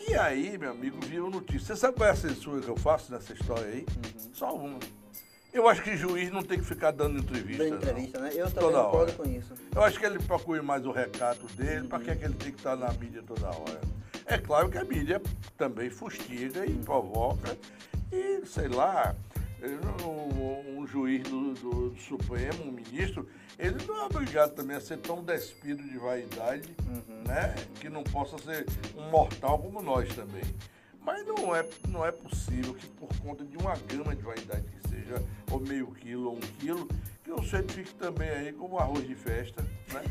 E 0.06 0.14
aí, 0.16 0.58
meu 0.58 0.72
amigo, 0.72 0.98
viram 1.06 1.30
notícia. 1.30 1.74
Você 1.74 1.82
sabe 1.82 1.96
qual 1.96 2.10
é 2.10 2.12
a 2.12 2.16
censura 2.16 2.62
que 2.62 2.68
eu 2.68 2.76
faço 2.76 3.12
nessa 3.12 3.34
história 3.34 3.66
aí? 3.66 3.86
Só 4.34 4.54
uma. 4.54 4.80
Eu 5.54 5.68
acho 5.68 5.82
que 5.82 5.96
juiz 5.96 6.30
não 6.30 6.44
tem 6.44 6.60
que 6.60 6.66
ficar 6.66 6.92
dando 6.92 7.20
entrevista. 7.20 7.64
Dando 7.64 7.72
não. 7.72 7.78
entrevista, 7.78 8.20
né? 8.20 8.30
Eu 8.34 8.52
também 8.52 8.72
Toda 8.72 8.84
concordo 8.84 8.98
hora. 8.98 9.14
com 9.14 9.26
isso. 9.26 9.54
Eu 9.74 9.84
acho 9.84 10.00
que 10.00 10.06
ele 10.06 10.20
procure 10.20 10.62
mais 10.62 10.86
o 10.86 10.92
recato 10.92 11.46
dele, 11.54 11.88
para 11.88 12.04
que, 12.04 12.12
é 12.12 12.16
que 12.16 12.26
ele 12.26 12.36
tem 12.36 12.52
que 12.52 12.58
estar 12.58 12.76
na 12.76 12.92
mídia 12.94 13.24
toda 13.26 13.48
hora. 13.48 13.82
É 14.26 14.38
claro 14.38 14.70
que 14.70 14.78
a 14.78 14.84
mídia 14.84 15.22
também 15.58 15.90
fustiga 15.90 16.66
e 16.66 16.74
provoca, 16.74 17.58
e 18.12 18.46
sei 18.46 18.68
lá, 18.68 19.16
ele 19.62 19.78
não- 20.02 20.78
um, 20.78 20.86
juiz 20.88 21.24
do, 21.24 21.54
do 21.54 21.96
Supremo, 22.00 22.64
um 22.64 22.72
ministro, 22.72 23.28
ele 23.60 23.76
não 23.86 23.98
é 24.04 24.06
obrigado 24.06 24.54
também 24.56 24.78
a 24.78 24.82
ser 24.82 24.98
tão 24.98 25.22
despido 25.24 25.84
de 25.84 25.98
vaidade, 25.98 26.74
né? 27.28 27.54
Que 27.80 27.90
não 27.90 28.04
possa 28.04 28.38
ser 28.38 28.66
um 28.96 29.10
mortal 29.10 29.60
como 29.60 29.82
nós 29.82 30.14
também. 30.16 30.44
Mas 31.02 31.26
não 31.26 31.56
é, 31.56 31.68
não 31.88 32.06
é 32.06 32.12
possível 32.12 32.74
que 32.74 32.88
por 32.88 33.10
conta 33.20 33.44
de 33.44 33.58
uma 33.58 33.76
gama 33.76 34.16
de 34.16 34.22
vaidade 34.22 34.64
que 34.64 34.90
seja, 34.90 35.24
ou 35.52 35.60
meio 35.60 35.88
quilo 35.88 36.30
ou 36.30 36.36
um 36.38 36.40
quilo, 36.40 36.88
que 37.24 37.32
o 37.32 37.38
sujeito 37.38 37.74
fique 37.74 37.94
também 37.96 38.30
aí 38.30 38.54
como 38.54 38.78
arroz 38.78 39.06
de 39.08 39.16
festa, 39.16 39.62
né? 39.94 40.02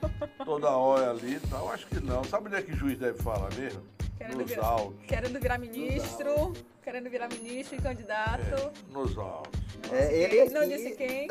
Toda 0.44 0.70
hora 0.70 1.10
ali 1.10 1.34
e 1.36 1.40
tal. 1.48 1.70
Acho 1.72 1.86
que 1.86 2.00
não. 2.00 2.22
Sabe 2.24 2.46
onde 2.48 2.56
é 2.56 2.62
que 2.62 2.72
o 2.72 2.76
juiz 2.76 2.98
deve 2.98 3.22
falar 3.22 3.52
mesmo? 3.54 3.82
Querendo 4.16 4.38
Nos 4.38 4.50
virar, 4.50 4.66
autos. 4.66 5.06
querendo 5.06 5.40
virar 5.40 5.58
ministro, 5.58 6.52
querendo 6.82 7.10
virar 7.10 7.28
ministro 7.28 7.76
e 7.76 7.80
candidato. 7.82 8.54
É, 8.54 8.72
nos 8.92 9.16
autos. 9.18 9.60
É, 9.92 10.22
ele 10.22 10.40
aqui, 10.40 10.54
Não 10.54 10.66
disse 10.68 10.90
quem. 10.92 11.28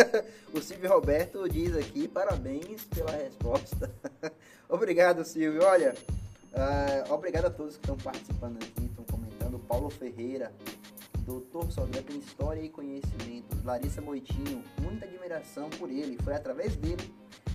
o 0.52 0.60
Silvio 0.60 0.90
Roberto 0.90 1.48
diz 1.48 1.76
aqui, 1.76 2.06
parabéns 2.06 2.84
pela 2.84 3.12
resposta. 3.12 3.90
obrigado, 4.68 5.24
Silvio. 5.24 5.64
Olha, 5.64 5.94
ah, 6.54 7.04
obrigado 7.10 7.46
a 7.46 7.50
todos 7.50 7.76
que 7.76 7.82
estão 7.82 7.96
participando 7.96 8.56
aqui, 8.56 8.84
estão 8.84 9.04
comentando. 9.04 9.58
Paulo 9.58 9.90
Ferreira, 9.90 10.52
Doutor 11.26 11.72
Sodré 11.72 12.02
tem 12.02 12.18
história 12.18 12.60
e 12.60 12.68
conhecimento. 12.68 13.56
Larissa 13.64 14.00
Moitinho, 14.00 14.62
muita 14.80 15.06
admiração 15.06 15.68
por 15.70 15.90
ele. 15.90 16.16
Foi 16.22 16.32
através 16.32 16.76
dele 16.76 17.12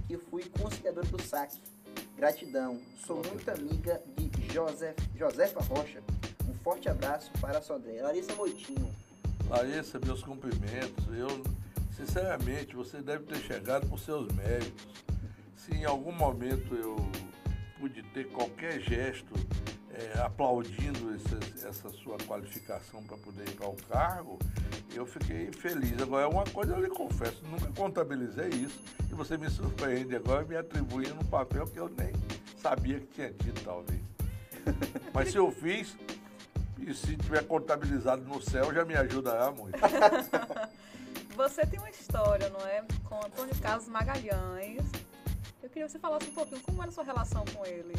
que 0.08 0.18
fui 0.18 0.44
conciliador 0.62 1.06
do 1.06 1.22
SAC. 1.22 1.54
Gratidão. 2.16 2.80
Sou 3.06 3.22
muito 3.28 3.50
amiga 3.50 4.02
de 4.16 4.54
José, 4.54 4.96
Josefa 5.16 5.62
Rocha. 5.62 6.04
Um 6.50 6.54
forte 6.64 6.90
abraço 6.90 7.32
para 7.40 7.62
Sodré. 7.62 8.02
Larissa 8.02 8.36
Moitinho. 8.36 8.94
Larissa, 9.50 10.00
meus 10.06 10.24
cumprimentos. 10.24 11.06
Eu, 11.18 11.30
sinceramente, 11.96 12.76
você 12.76 13.02
deve 13.02 13.26
ter 13.26 13.38
chegado 13.38 13.88
por 13.88 14.00
seus 14.00 14.32
méritos. 14.34 14.88
Se 15.56 15.74
em 15.74 15.86
algum 15.86 16.12
momento 16.12 16.76
eu 16.76 16.96
pude 17.80 18.04
ter 18.14 18.28
qualquer 18.30 18.80
gesto 18.80 19.34
é, 20.02 20.20
aplaudindo 20.22 21.14
essa, 21.14 21.68
essa, 21.68 21.90
sua 21.90 22.18
qualificação 22.18 23.04
para 23.04 23.18
poder 23.18 23.48
ir 23.48 23.56
para 23.56 23.68
o 23.68 23.76
cargo, 23.90 24.40
eu 24.94 25.06
fiquei 25.06 25.52
feliz. 25.52 26.02
Agora, 26.02 26.28
uma 26.28 26.44
coisa 26.46 26.74
eu 26.74 26.82
lhe 26.82 26.90
confesso, 26.90 27.44
nunca 27.46 27.72
contabilizei 27.74 28.50
isso 28.50 28.80
e 29.10 29.14
você 29.14 29.38
me 29.38 29.50
surpreende 29.50 30.16
agora 30.16 30.44
me 30.44 30.56
atribuindo 30.56 31.16
um 31.16 31.26
papel 31.26 31.66
que 31.68 31.80
eu 31.80 31.90
nem 31.90 32.12
sabia 32.58 33.00
que 33.00 33.08
tinha 33.08 33.32
tido, 33.32 33.64
talvez. 33.64 34.02
Mas 35.14 35.32
se 35.32 35.38
eu 35.38 35.52
fiz, 35.52 35.96
e 36.80 36.94
se 36.94 37.16
tiver 37.16 37.46
contabilizado 37.46 38.24
no 38.24 38.42
céu, 38.42 38.74
já 38.74 38.84
me 38.84 38.96
ajudará 38.96 39.52
muito. 39.52 39.78
Você 41.36 41.66
tem 41.66 41.80
uma 41.80 41.90
história, 41.90 42.50
não 42.50 42.60
é? 42.68 42.84
Com 43.06 43.16
Antônio 43.18 43.56
Carlos 43.62 43.88
Magalhães. 43.88 44.84
Eu 45.64 45.70
queria 45.70 45.86
que 45.86 45.92
você 45.92 46.00
falasse 46.00 46.28
um 46.28 46.34
pouquinho 46.34 46.62
como 46.62 46.82
era 46.82 46.90
a 46.90 46.94
sua 46.94 47.04
relação 47.04 47.46
com 47.54 47.66
ele. 47.66 47.94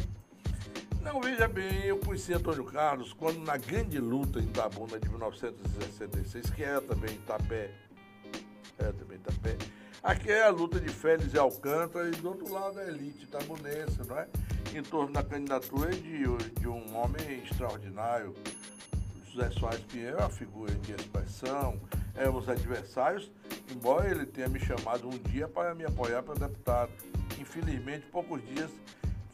Não, 1.03 1.19
veja 1.19 1.49
bem, 1.49 1.83
eu 1.83 1.97
conheci 1.97 2.33
Antônio 2.33 2.63
Carlos 2.63 3.11
quando 3.11 3.39
na 3.39 3.57
grande 3.57 3.99
luta 3.99 4.39
em 4.39 4.43
Itabuna 4.43 4.97
de 4.97 5.09
1966, 5.09 6.49
que 6.51 6.63
era 6.63 6.79
também 6.79 7.13
Itapé, 7.15 7.71
era 8.79 8.93
também 8.93 9.17
Itapé, 9.17 9.57
aqui 10.01 10.31
é 10.31 10.43
a 10.43 10.49
luta 10.49 10.79
de 10.79 10.87
Félix 10.87 11.33
e 11.33 11.37
Alcântara 11.37 12.07
e 12.07 12.11
do 12.11 12.29
outro 12.29 12.51
lado 12.51 12.79
a 12.79 12.87
elite 12.87 13.25
itabunense, 13.25 13.99
não 14.07 14.17
é? 14.17 14.27
Em 14.73 14.81
torno 14.81 15.11
da 15.11 15.21
candidatura 15.21 15.91
de, 15.91 16.23
de 16.59 16.67
um 16.69 16.95
homem 16.95 17.43
extraordinário, 17.43 18.33
José 19.25 19.51
Soares 19.51 19.81
Pinheiro, 19.81 20.17
uma 20.17 20.29
figura 20.29 20.73
de 20.73 20.93
expressão, 20.93 21.81
éramos 22.15 22.47
adversários, 22.47 23.29
embora 23.69 24.09
ele 24.09 24.25
tenha 24.25 24.47
me 24.47 24.59
chamado 24.59 25.09
um 25.09 25.17
dia 25.17 25.49
para 25.49 25.75
me 25.75 25.83
apoiar 25.83 26.23
para 26.23 26.35
deputado. 26.35 26.91
Infelizmente, 27.37 28.05
poucos 28.09 28.41
dias 28.45 28.71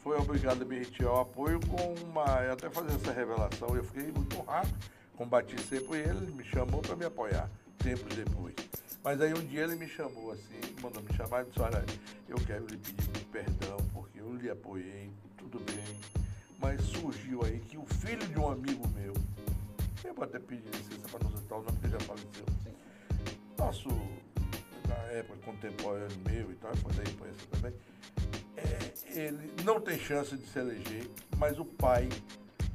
foi 0.02 0.18
obrigado 0.18 0.62
a 0.62 0.64
me 0.64 0.78
retirar 0.78 1.12
o 1.12 1.20
apoio 1.20 1.60
com 1.66 1.94
uma. 2.04 2.24
até 2.52 2.70
fazer 2.70 2.94
essa 2.94 3.12
revelação. 3.12 3.76
Eu 3.76 3.84
fiquei 3.84 4.10
muito 4.10 4.38
honrado, 4.38 4.68
combati 5.16 5.60
sempre 5.60 5.98
ele, 5.98 6.18
ele 6.24 6.32
me 6.32 6.44
chamou 6.44 6.80
para 6.80 6.96
me 6.96 7.04
apoiar, 7.04 7.48
tempos 7.78 8.14
depois. 8.16 8.54
Mas 9.02 9.20
aí 9.20 9.32
um 9.32 9.46
dia 9.46 9.62
ele 9.62 9.76
me 9.76 9.88
chamou 9.88 10.32
assim, 10.32 10.60
mandou 10.82 11.02
me 11.02 11.12
chamar 11.14 11.42
e 11.42 11.46
disse, 11.46 11.60
olha, 11.60 11.84
eu 12.28 12.36
quero 12.46 12.66
lhe 12.66 12.76
pedir 12.76 13.24
perdão, 13.26 13.76
porque 13.92 14.20
eu 14.20 14.34
lhe 14.34 14.50
apoiei, 14.50 15.10
tudo 15.36 15.58
bem. 15.60 16.00
Mas 16.58 16.82
surgiu 16.82 17.42
aí 17.44 17.60
que 17.60 17.78
o 17.78 17.84
filho 17.86 18.26
de 18.26 18.38
um 18.38 18.50
amigo 18.50 18.86
meu, 18.88 19.14
eu 20.04 20.14
vou 20.14 20.24
até 20.24 20.38
pedir 20.38 20.68
licença 20.68 21.08
para 21.10 21.28
não 21.28 21.36
citar 21.36 21.58
o 21.58 21.62
nome, 21.62 21.78
porque 21.78 21.88
já 21.88 22.00
faleceu. 22.00 22.44
Nosso, 23.58 23.88
na 24.86 24.96
época 25.12 25.38
contemporâneo 25.44 26.18
meu 26.26 26.50
e 26.52 26.54
tal, 26.56 26.74
foi 26.76 26.92
da 26.92 27.02
imprensa 27.02 27.46
também, 27.50 27.72
é, 28.56 29.18
ele 29.18 29.52
não 29.64 29.80
tem 29.80 29.98
chance 29.98 30.36
de 30.36 30.46
se 30.46 30.58
eleger, 30.58 31.10
mas 31.36 31.58
o 31.58 31.64
pai 31.64 32.08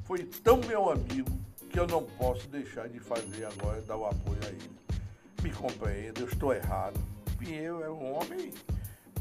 foi 0.06 0.24
tão 0.24 0.58
meu 0.58 0.90
amigo 0.90 1.32
que 1.70 1.80
eu 1.80 1.88
não 1.88 2.04
posso 2.04 2.48
deixar 2.48 2.88
de 2.88 3.00
fazer 3.00 3.46
agora, 3.46 3.82
dar 3.82 3.98
o 3.98 4.06
apoio 4.06 4.40
a 4.44 4.50
ele. 4.50 4.72
Me 5.42 5.52
compreenda, 5.52 6.22
eu 6.22 6.28
estou 6.28 6.54
errado. 6.54 7.00
Pinheiro 7.38 7.84
é 7.84 7.90
um 7.90 8.14
homem 8.14 8.54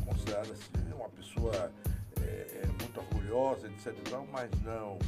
considerado 0.07 0.53
assim, 0.53 0.93
uma 0.95 1.09
pessoa 1.09 1.73
é, 2.21 2.63
é 2.63 2.67
muito 2.67 2.99
orgulhosa, 3.01 3.67
etc. 3.69 3.95
Mas 4.31 4.51
não, 4.63 4.99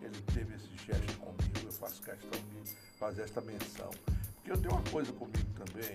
ele 0.00 0.20
teve 0.32 0.54
esse 0.54 0.68
gesto 0.86 1.18
comigo, 1.18 1.58
eu 1.64 1.72
faço 1.72 2.02
questão 2.02 2.30
de 2.30 2.70
fazer 2.98 3.22
esta 3.22 3.40
menção. 3.40 3.90
Porque 4.36 4.52
eu 4.52 4.58
tenho 4.58 4.72
uma 4.72 4.90
coisa 4.90 5.12
comigo 5.12 5.50
também, 5.54 5.94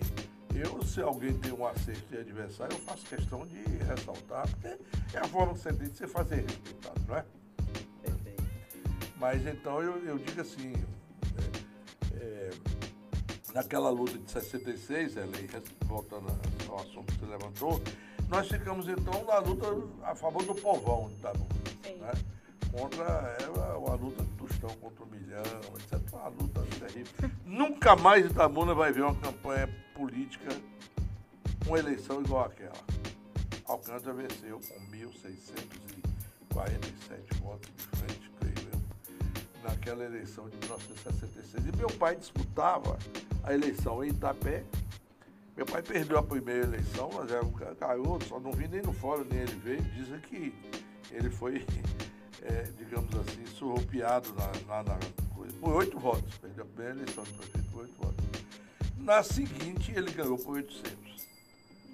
eu, 0.60 0.84
se 0.84 1.02
alguém 1.02 1.34
tem 1.38 1.52
um 1.52 1.66
acerto 1.66 2.08
de 2.10 2.18
adversário, 2.18 2.76
eu 2.76 2.80
faço 2.80 3.06
questão 3.06 3.46
de 3.46 3.62
ressaltar, 3.86 4.48
porque 4.50 4.68
é 5.16 5.20
a 5.20 5.28
forma 5.28 5.54
que 5.54 5.60
você 5.60 5.74
tem 5.74 5.88
de 5.88 5.98
você 5.98 6.08
fazer 6.08 6.36
respeitado, 6.42 7.02
não 7.08 7.16
é? 7.16 7.26
Perfeito. 8.02 8.44
Mas 9.18 9.46
então 9.46 9.82
eu, 9.82 10.04
eu 10.06 10.18
digo 10.18 10.42
assim, 10.42 10.74
é, 12.16 12.24
é, 12.24 12.50
naquela 13.54 13.90
luta 13.90 14.18
de 14.18 14.32
66, 14.32 15.16
lei, 15.16 15.50
voltando 15.86 16.28
ao 16.70 16.80
assunto 16.80 17.14
que 17.14 17.20
você 17.20 17.26
levantou, 17.26 17.82
nós 18.30 18.48
ficamos 18.48 18.88
então 18.88 19.24
na 19.26 19.40
luta 19.40 19.68
a 20.04 20.16
favor 20.16 20.44
do 20.44 20.56
povão 20.56 21.10
tá 21.22 21.34
bom? 21.34 21.48
Né? 22.00 22.12
Contra 22.78 23.04
ela, 23.42 23.78
uma 23.78 23.96
luta 23.96 24.24
de 24.24 24.30
Tostão 24.34 24.70
contra 24.78 25.04
o 25.04 25.08
Milhão, 25.08 25.42
etc. 25.80 26.00
Uma 26.14 26.28
luta 26.28 26.62
terrível. 26.80 27.32
Nunca 27.44 27.96
mais 27.96 28.28
Itabuna 28.28 28.76
vai 28.76 28.92
ver 28.92 29.02
uma 29.02 29.16
campanha 29.16 29.68
política, 29.96 30.50
uma 31.66 31.80
eleição 31.80 32.22
igual 32.22 32.46
àquela. 32.46 32.78
Alcântara 33.66 34.14
venceu 34.14 34.60
com 34.60 34.76
1.647 34.96 37.42
votos 37.42 37.72
de 37.76 37.84
frente, 37.98 38.32
creio 38.40 38.70
eu, 38.72 38.80
naquela 39.64 40.06
eleição 40.06 40.48
de 40.48 40.58
1966. 40.58 41.66
E 41.66 41.76
meu 41.76 41.90
pai 41.90 42.16
disputava 42.16 43.00
a 43.44 43.52
eleição 43.54 44.04
em 44.04 44.10
Itapé. 44.10 44.64
Meu 45.56 45.66
pai 45.66 45.82
perdeu 45.82 46.20
a 46.20 46.24
primeira 46.24 46.68
eleição, 46.68 47.10
mas 47.12 47.32
era 47.32 47.44
um 47.44 47.52
garoto, 47.52 48.26
só 48.26 48.40
não 48.40 48.52
vi 48.52 48.68
nem 48.68 48.84
no 48.84 48.94
fórum, 48.94 49.26
nem 49.30 49.40
ele 49.40 49.56
veio. 49.56 49.82
Dizem 49.82 50.20
que 50.20 50.54
ele 51.12 51.32
foi, 51.32 51.66
é, 52.44 52.64
digamos 52.78 53.14
assim, 53.16 53.46
surrupiado 53.46 54.34
na, 54.34 54.84
na, 54.84 54.84
na 54.84 55.00
coisa, 55.36 55.54
por 55.60 55.76
oito 55.76 56.00
votos. 56.00 56.36
Perdeu 56.38 56.64
a 56.64 56.68
primeira 56.68 56.94
eleição 57.00 57.24
de 57.24 57.34
prefeito 57.34 57.72
por 57.72 57.82
oito 57.82 57.94
votos. 58.02 58.26
Na 58.98 59.24
seguinte, 59.24 59.92
ele 59.96 60.12
ganhou 60.12 60.38
por 60.38 60.56
800. 60.56 61.26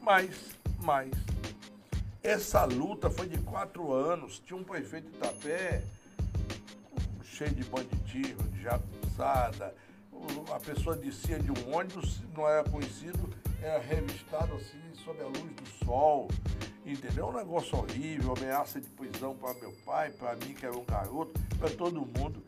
Mas, 0.01 0.35
mas, 0.81 1.11
essa 2.21 2.65
luta 2.65 3.09
foi 3.09 3.27
de 3.27 3.37
quatro 3.37 3.93
anos. 3.93 4.39
Tinha 4.39 4.57
um 4.57 4.63
prefeito 4.63 5.09
de 5.09 5.17
Itapé 5.17 5.83
cheio 7.23 7.51
de 7.51 7.63
banditismo, 7.63 8.43
de 8.49 8.61
jagunçada. 8.61 9.75
A 10.53 10.59
pessoa 10.59 10.95
descia 10.95 11.39
de 11.39 11.51
um 11.51 11.75
ônibus, 11.75 12.21
não 12.35 12.47
era 12.47 12.63
conhecido, 12.63 13.29
era 13.61 13.79
revistado 13.79 14.55
assim, 14.55 14.79
sob 15.03 15.21
a 15.21 15.25
luz 15.25 15.37
do 15.37 15.85
sol. 15.85 16.29
Entendeu? 16.85 17.27
Um 17.27 17.33
negócio 17.33 17.77
horrível, 17.77 18.33
ameaça 18.37 18.79
de 18.79 18.89
prisão 18.89 19.35
para 19.35 19.53
meu 19.55 19.71
pai, 19.85 20.11
para 20.11 20.35
mim, 20.35 20.53
que 20.53 20.65
era 20.65 20.77
um 20.77 20.83
garoto, 20.83 21.39
para 21.57 21.69
todo 21.69 22.01
mundo. 22.01 22.43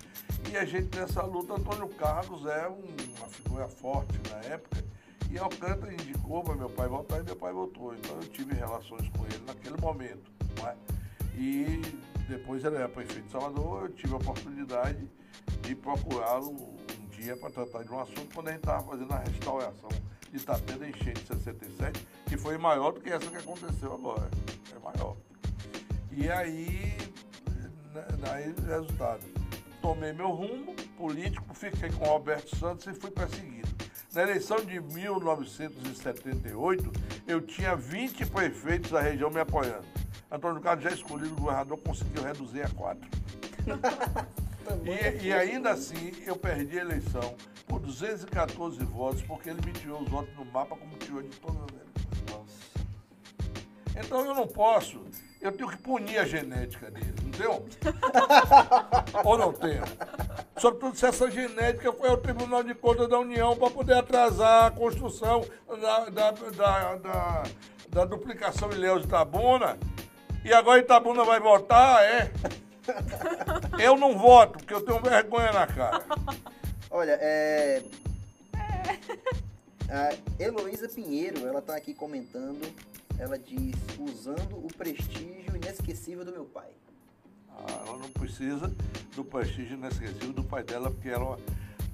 E 0.52 0.58
a 0.58 0.66
gente 0.66 0.96
nessa 0.98 1.24
luta, 1.24 1.54
Antônio 1.54 1.88
Carlos 1.90 2.46
é 2.46 2.68
uma 2.68 3.28
figura 3.30 3.68
forte 3.68 4.14
na 4.30 4.38
época. 4.54 4.84
E 5.32 5.38
Alcântara 5.38 5.94
indicou 5.94 6.44
para 6.44 6.56
meu 6.56 6.70
pai 6.70 6.88
voltar 6.88 7.20
e 7.20 7.24
meu 7.24 7.36
pai 7.36 7.54
voltou. 7.54 7.96
Então 7.96 8.16
eu 8.18 8.28
tive 8.30 8.54
relações 8.54 9.08
com 9.10 9.26
ele 9.26 9.42
naquele 9.48 9.78
momento. 9.78 10.32
É? 10.68 10.76
E 11.38 11.82
depois 12.28 12.64
ele 12.64 12.76
era 12.76 12.90
prefeito 12.90 13.26
de 13.26 13.32
Salvador, 13.32 13.84
eu 13.84 13.90
tive 13.90 14.14
a 14.14 14.18
oportunidade 14.18 15.10
de 15.62 15.76
procurá-lo 15.76 16.52
um 16.52 17.08
dia 17.10 17.36
para 17.38 17.50
tratar 17.50 17.84
de 17.84 17.92
um 17.92 18.00
assunto 18.00 18.34
quando 18.34 18.48
a 18.48 18.52
gente 18.52 18.62
estava 18.62 18.84
fazendo 18.84 19.14
a 19.14 19.20
restauração 19.20 19.90
de 20.32 20.38
Itapé 20.38 20.74
da 20.74 20.88
enchente 20.88 21.22
de 21.22 21.28
67, 21.28 22.08
que 22.26 22.38
foi 22.38 22.58
maior 22.58 22.92
do 22.92 23.00
que 23.00 23.10
essa 23.10 23.30
que 23.30 23.38
aconteceu 23.38 23.94
agora. 23.94 24.30
É 24.76 24.80
maior. 24.80 25.16
E 26.12 26.30
aí, 26.30 26.98
né, 27.94 28.06
daí 28.20 28.54
resultado 28.68 29.46
tomei 29.86 30.14
meu 30.14 30.30
rumo 30.30 30.74
político, 30.98 31.54
fiquei 31.54 31.92
com 31.92 32.06
Roberto 32.06 32.56
Santos 32.56 32.88
e 32.88 32.94
fui 32.94 33.12
perseguido. 33.12 33.70
Na 34.12 34.24
eleição 34.24 34.58
de 34.58 34.80
1978, 34.80 36.92
eu 37.28 37.40
tinha 37.42 37.76
20 37.76 38.26
prefeitos 38.26 38.90
da 38.90 39.00
região 39.00 39.30
me 39.30 39.40
apoiando. 39.40 39.86
Antônio 40.32 40.60
Carlos, 40.60 40.84
já 40.84 40.90
escolhido 40.90 41.36
governador, 41.36 41.78
conseguiu 41.78 42.24
reduzir 42.24 42.64
a 42.64 42.70
quatro. 42.70 43.08
e, 45.22 45.28
e, 45.28 45.34
ainda 45.34 45.70
assim, 45.72 46.14
eu 46.26 46.36
perdi 46.36 46.80
a 46.80 46.82
eleição 46.82 47.36
por 47.68 47.80
214 47.80 48.84
votos, 48.86 49.22
porque 49.24 49.50
ele 49.50 49.62
me 49.66 49.72
tirou 49.74 50.02
os 50.02 50.10
votos 50.10 50.34
no 50.36 50.46
mapa 50.46 50.76
como 50.76 50.98
tirou 50.98 51.22
de 51.22 51.36
todas 51.38 51.58
as 51.64 51.70
eleições. 51.70 52.76
Então 53.96 54.26
eu 54.26 54.36
não 54.36 54.48
posso 54.48 55.02
eu 55.46 55.52
tenho 55.52 55.70
que 55.70 55.78
punir 55.78 56.18
a 56.18 56.26
genética 56.26 56.90
dele, 56.90 57.14
entendeu? 57.24 57.64
Ou 59.24 59.38
não 59.38 59.54
tenho? 59.54 59.84
Sobretudo 60.58 60.98
se 60.98 61.06
essa 61.06 61.30
genética 61.30 61.94
foi 61.94 62.10
ao 62.10 62.18
Tribunal 62.18 62.64
de 62.64 62.74
Contas 62.74 63.08
da 63.08 63.20
União 63.20 63.56
para 63.56 63.70
poder 63.70 63.94
atrasar 63.94 64.66
a 64.66 64.72
construção 64.72 65.46
da, 65.80 66.10
da, 66.10 66.32
da, 66.32 66.96
da, 66.96 67.44
da 67.90 68.06
duplicação 68.06 68.72
Ilhéus 68.72 69.06
Itabuna. 69.06 69.78
E 70.44 70.52
agora 70.52 70.80
Itabuna 70.80 71.24
vai 71.24 71.40
votar, 71.40 72.04
é? 72.04 72.32
Eu 73.78 73.98
não 73.98 74.18
voto, 74.18 74.58
porque 74.58 74.74
eu 74.74 74.82
tenho 74.82 75.00
vergonha 75.00 75.52
na 75.52 75.68
cara. 75.68 76.04
Olha, 76.96 77.20
é. 77.20 77.84
A 79.90 80.42
Heloísa 80.42 80.88
Pinheiro, 80.88 81.46
ela 81.46 81.60
está 81.60 81.76
aqui 81.76 81.94
comentando 81.94 82.66
ela 83.20 83.38
diz, 83.38 83.76
usando 84.00 84.56
o 84.56 84.68
prestígio 84.78 85.56
inesquecível 85.56 86.24
do 86.24 86.32
meu 86.32 86.46
pai. 86.46 86.70
Ah, 87.50 87.84
ela 87.86 87.98
não 87.98 88.10
precisa 88.12 88.74
do 89.14 89.26
prestígio 89.26 89.78
inesquecível 89.78 90.32
do 90.32 90.44
pai 90.44 90.64
dela, 90.64 90.90
porque 90.90 91.10
ela 91.10 91.24
é 91.24 91.28
uma, 91.28 91.40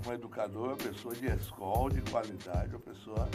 uma 0.06 0.14
educadora, 0.14 0.74
uma 0.74 0.78
pessoa 0.78 1.16
de 1.16 1.28
escola, 1.28 1.92
de 1.92 2.02
qualidade, 2.10 2.70
uma 2.70 2.80
pessoa 2.80 3.28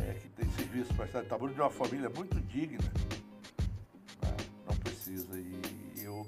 é, 0.00 0.14
que 0.14 0.28
tem 0.28 0.50
serviço 0.52 0.94
prestado. 0.94 1.24
Está 1.24 1.36
de 1.36 1.60
uma 1.60 1.70
família 1.70 2.10
muito 2.10 2.38
digna. 2.40 2.90
Né? 4.22 4.36
Não 4.66 4.76
precisa. 4.76 5.38
E 5.38 6.02
eu 6.02 6.26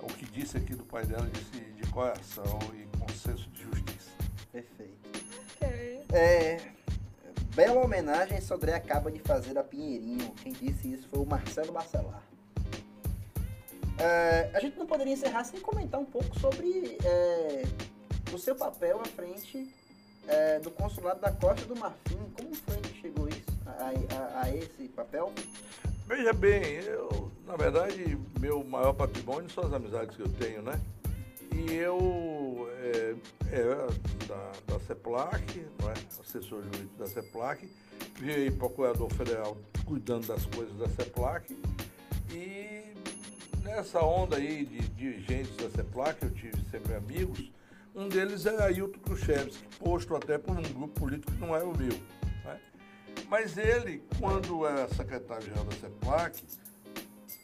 o 0.00 0.06
que 0.06 0.26
disse 0.26 0.56
aqui 0.56 0.74
do 0.74 0.84
pai 0.84 1.04
dela, 1.04 1.28
disse 1.28 1.60
de 1.72 1.90
coração 1.90 2.58
e 2.74 2.98
com 2.98 3.08
senso 3.12 3.48
de. 3.50 3.57
Perfeito. 4.62 5.08
Ok. 5.62 6.04
É, 6.12 6.60
bela 7.54 7.80
homenagem 7.84 8.40
Sodré 8.40 8.74
acaba 8.74 9.10
de 9.10 9.18
fazer 9.20 9.56
a 9.58 9.62
Pinheirinho. 9.62 10.30
Quem 10.42 10.52
disse 10.52 10.92
isso 10.92 11.08
foi 11.08 11.20
o 11.20 11.26
Marcelo 11.26 11.72
Bacelar. 11.72 12.22
É, 13.98 14.50
a 14.54 14.60
gente 14.60 14.78
não 14.78 14.86
poderia 14.86 15.12
encerrar 15.12 15.44
sem 15.44 15.60
comentar 15.60 16.00
um 16.00 16.04
pouco 16.04 16.38
sobre 16.38 16.96
é, 17.04 17.62
o 18.32 18.38
seu 18.38 18.54
papel 18.54 19.00
à 19.00 19.04
frente 19.04 19.68
é, 20.26 20.58
do 20.60 20.70
consulado 20.70 21.20
da 21.20 21.32
Costa 21.32 21.64
do 21.66 21.76
Marfim. 21.76 22.18
Como 22.36 22.54
foi 22.54 22.76
que 22.78 23.00
chegou 23.00 23.28
isso, 23.28 23.42
a, 23.66 24.38
a- 24.40 24.42
a 24.44 24.54
esse 24.56 24.88
papel? 24.88 25.32
Veja 26.06 26.32
bem, 26.32 26.62
eu, 26.84 27.30
na 27.46 27.56
verdade, 27.56 28.16
meu 28.40 28.62
maior 28.64 28.92
patrimônio 28.92 29.50
são 29.50 29.64
as 29.64 29.72
amizades 29.72 30.16
que 30.16 30.22
eu 30.22 30.28
tenho, 30.28 30.62
né? 30.62 30.80
E 31.58 31.74
eu 31.74 32.70
é, 32.80 33.14
era 33.50 33.88
da, 34.28 34.52
da 34.74 34.80
CEPLAC, 34.86 35.66
não 35.82 35.90
é? 35.90 35.94
assessor 36.20 36.62
jurídico 36.62 36.96
da 36.96 37.06
CEPLAC, 37.06 37.68
virei 38.16 38.48
procurador 38.48 39.12
federal 39.12 39.56
cuidando 39.84 40.28
das 40.28 40.46
coisas 40.46 40.76
da 40.78 40.88
CEPLAC 40.88 41.60
e 42.30 42.94
nessa 43.64 44.00
onda 44.00 44.36
aí 44.36 44.64
de 44.64 44.88
dirigentes 44.90 45.56
da 45.56 45.68
CEPLAC, 45.70 46.22
eu 46.22 46.30
tive 46.30 46.64
sempre 46.70 46.94
amigos, 46.94 47.50
um 47.92 48.08
deles 48.08 48.46
era 48.46 48.66
Ailton 48.66 49.00
Khrushchevsky, 49.00 49.64
posto 49.80 50.14
até 50.14 50.38
por 50.38 50.56
um 50.56 50.62
grupo 50.62 51.00
político 51.00 51.32
que 51.32 51.40
não 51.40 51.56
era 51.56 51.64
o 51.64 51.76
meu. 51.76 51.92
né? 52.44 52.60
Mas 53.28 53.58
ele, 53.58 54.04
quando 54.20 54.64
era 54.64 54.88
secretário-geral 54.94 55.64
da 55.64 55.72
CEPLAC, 55.74 56.44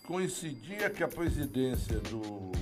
coincidia 0.07 0.89
que 0.89 1.03
a 1.03 1.09
presidência 1.09 1.99
do, 1.99 2.53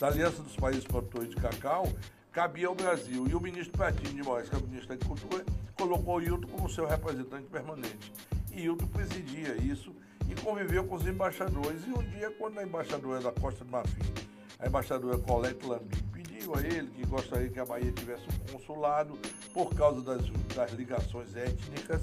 da 0.00 0.06
Aliança 0.06 0.42
dos 0.42 0.54
Países 0.54 0.84
Produtores 0.84 1.30
de 1.30 1.36
Cacau 1.36 1.88
cabia 2.32 2.68
ao 2.68 2.74
Brasil. 2.74 3.26
E 3.28 3.34
o 3.34 3.40
ministro 3.40 3.76
Pratini 3.76 4.14
de 4.14 4.22
Moraes, 4.22 4.48
que 4.48 4.54
é 4.54 4.58
o 4.58 4.62
ministro 4.62 4.88
da 4.88 4.94
Agricultura, 4.94 5.44
colocou 5.74 6.22
Hilton 6.22 6.46
como 6.48 6.70
seu 6.70 6.86
representante 6.86 7.48
permanente. 7.48 8.12
E 8.52 8.62
Hilton 8.62 8.86
presidia 8.86 9.56
isso 9.56 9.92
e 10.28 10.40
conviveu 10.40 10.84
com 10.84 10.94
os 10.94 11.06
embaixadores. 11.06 11.84
E 11.86 11.90
um 11.90 12.02
dia, 12.10 12.30
quando 12.30 12.58
a 12.58 12.62
embaixadora 12.62 13.20
da 13.20 13.32
Costa 13.32 13.64
do 13.64 13.70
Marfim, 13.70 14.12
a 14.58 14.68
embaixadora 14.68 15.18
Colette 15.18 15.66
Lambi, 15.66 16.02
pediu 16.12 16.54
a 16.54 16.60
ele 16.60 16.88
que 16.90 17.04
gostaria 17.04 17.48
que 17.48 17.58
a 17.58 17.64
Bahia 17.64 17.90
tivesse 17.90 18.24
um 18.24 18.52
consulado 18.52 19.18
por 19.52 19.74
causa 19.74 20.00
das, 20.02 20.22
das 20.54 20.70
ligações 20.72 21.34
étnicas 21.34 22.02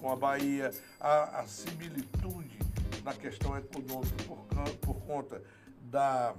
com 0.00 0.10
a 0.10 0.16
Bahia, 0.16 0.70
a, 1.00 1.40
a 1.40 1.46
similitude 1.46 2.58
na 3.04 3.12
questão 3.12 3.56
econômica 3.56 4.16
por, 4.26 4.38
por 4.80 4.94
conta 5.06 5.42
da, 5.82 6.34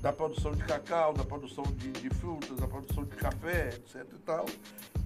da 0.00 0.12
produção 0.12 0.52
de 0.52 0.64
cacau, 0.64 1.12
da 1.12 1.24
produção 1.24 1.64
de, 1.64 1.90
de 1.92 2.10
frutas, 2.10 2.58
da 2.58 2.66
produção 2.66 3.04
de 3.04 3.16
café, 3.16 3.68
etc 3.68 4.06
e 4.12 4.18
tal. 4.20 4.46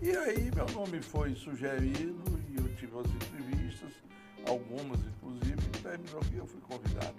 E 0.02 0.10
aí 0.10 0.50
meu 0.54 0.66
nome 0.70 1.00
foi 1.00 1.34
sugerido 1.34 2.40
e 2.50 2.56
eu 2.56 2.74
tive 2.76 2.98
as 2.98 3.06
entrevistas, 3.06 3.92
algumas 4.46 5.00
inclusive, 5.00 5.54
e 5.54 5.82
terminou 5.82 6.20
que 6.20 6.36
eu 6.36 6.46
fui 6.46 6.60
convidado. 6.60 7.14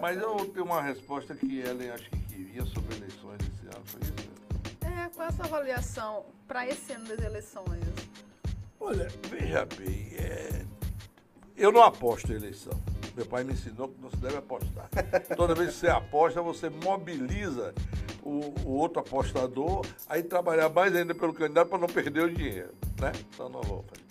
Mas 0.00 0.18
eu 0.18 0.36
tenho 0.46 0.64
uma 0.64 0.82
resposta 0.82 1.34
que 1.34 1.60
Ellen 1.60 1.90
acho 1.90 2.08
que 2.10 2.18
queria 2.18 2.64
sobre 2.64 2.96
eleições 2.96 3.40
esse 3.40 3.66
ano, 3.66 3.84
foi 3.84 4.00
isso? 4.02 4.32
É, 4.80 5.08
qual 5.14 5.26
é 5.26 5.28
a 5.28 5.32
sua 5.32 5.44
avaliação 5.46 6.26
para 6.46 6.66
esse 6.66 6.92
ano 6.92 7.06
das 7.08 7.20
eleições? 7.20 7.82
Olha, 8.80 9.08
veja 9.30 9.66
bem, 9.76 10.12
é, 10.14 10.64
eu 11.56 11.70
não 11.70 11.82
aposto 11.82 12.32
em 12.32 12.36
eleição. 12.36 12.78
Meu 13.14 13.26
pai 13.26 13.44
me 13.44 13.52
ensinou 13.52 13.88
que 13.88 14.00
não 14.00 14.10
se 14.10 14.16
deve 14.16 14.36
apostar. 14.38 14.88
Toda 15.36 15.54
vez 15.54 15.70
que 15.70 15.76
você 15.76 15.88
aposta, 15.88 16.40
você 16.40 16.70
mobiliza 16.70 17.74
o, 18.22 18.54
o 18.64 18.70
outro 18.76 19.00
apostador 19.00 19.84
a 20.08 20.18
ir 20.18 20.22
trabalhar 20.24 20.68
mais 20.70 20.94
ainda 20.96 21.14
pelo 21.14 21.34
candidato 21.34 21.68
para 21.68 21.78
não 21.78 21.88
perder 21.88 22.24
o 22.24 22.32
dinheiro. 22.34 22.72
Né? 23.00 23.12
Então 23.34 23.48
não 23.48 23.60
vou 23.62 23.84
fazer. 23.84 24.02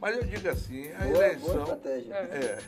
Mas 0.00 0.16
eu 0.16 0.24
digo 0.24 0.48
assim, 0.48 0.90
a 0.92 0.98
Boa, 0.98 1.10
boa 1.12 1.24
eleição. 1.26 1.62
estratégia. 1.62 2.14
É. 2.14 2.58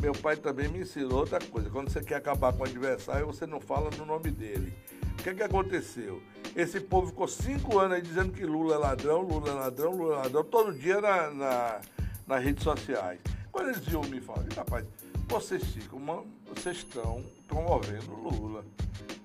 Meu 0.00 0.12
pai 0.12 0.36
também 0.36 0.68
me 0.68 0.80
ensinou 0.80 1.20
outra 1.20 1.38
coisa. 1.40 1.70
Quando 1.70 1.90
você 1.90 2.02
quer 2.02 2.16
acabar 2.16 2.52
com 2.52 2.62
o 2.62 2.66
adversário, 2.66 3.26
você 3.26 3.46
não 3.46 3.60
fala 3.60 3.90
no 3.96 4.04
nome 4.04 4.30
dele. 4.30 4.72
O 5.18 5.22
que, 5.22 5.34
que 5.34 5.42
aconteceu? 5.42 6.22
Esse 6.54 6.80
povo 6.80 7.08
ficou 7.08 7.26
cinco 7.28 7.78
anos 7.78 7.94
aí 7.96 8.02
dizendo 8.02 8.32
que 8.32 8.44
Lula 8.44 8.74
é 8.74 8.78
ladrão, 8.78 9.22
Lula 9.22 9.50
é 9.50 9.54
ladrão, 9.54 9.92
Lula 9.92 10.14
é 10.14 10.18
ladrão, 10.18 10.44
todo 10.44 10.72
dia 10.72 11.00
na, 11.00 11.30
na- 11.30 11.80
nas 12.26 12.42
redes 12.44 12.62
sociais. 12.62 13.18
Eles 13.60 13.86
iam 13.88 14.02
me 14.02 14.20
falar, 14.20 14.44
rapaz, 14.54 14.84
vocês 15.28 15.64
ficam, 15.64 16.24
vocês 16.46 16.78
estão 16.78 17.24
promovendo 17.48 18.14
Lula. 18.14 18.64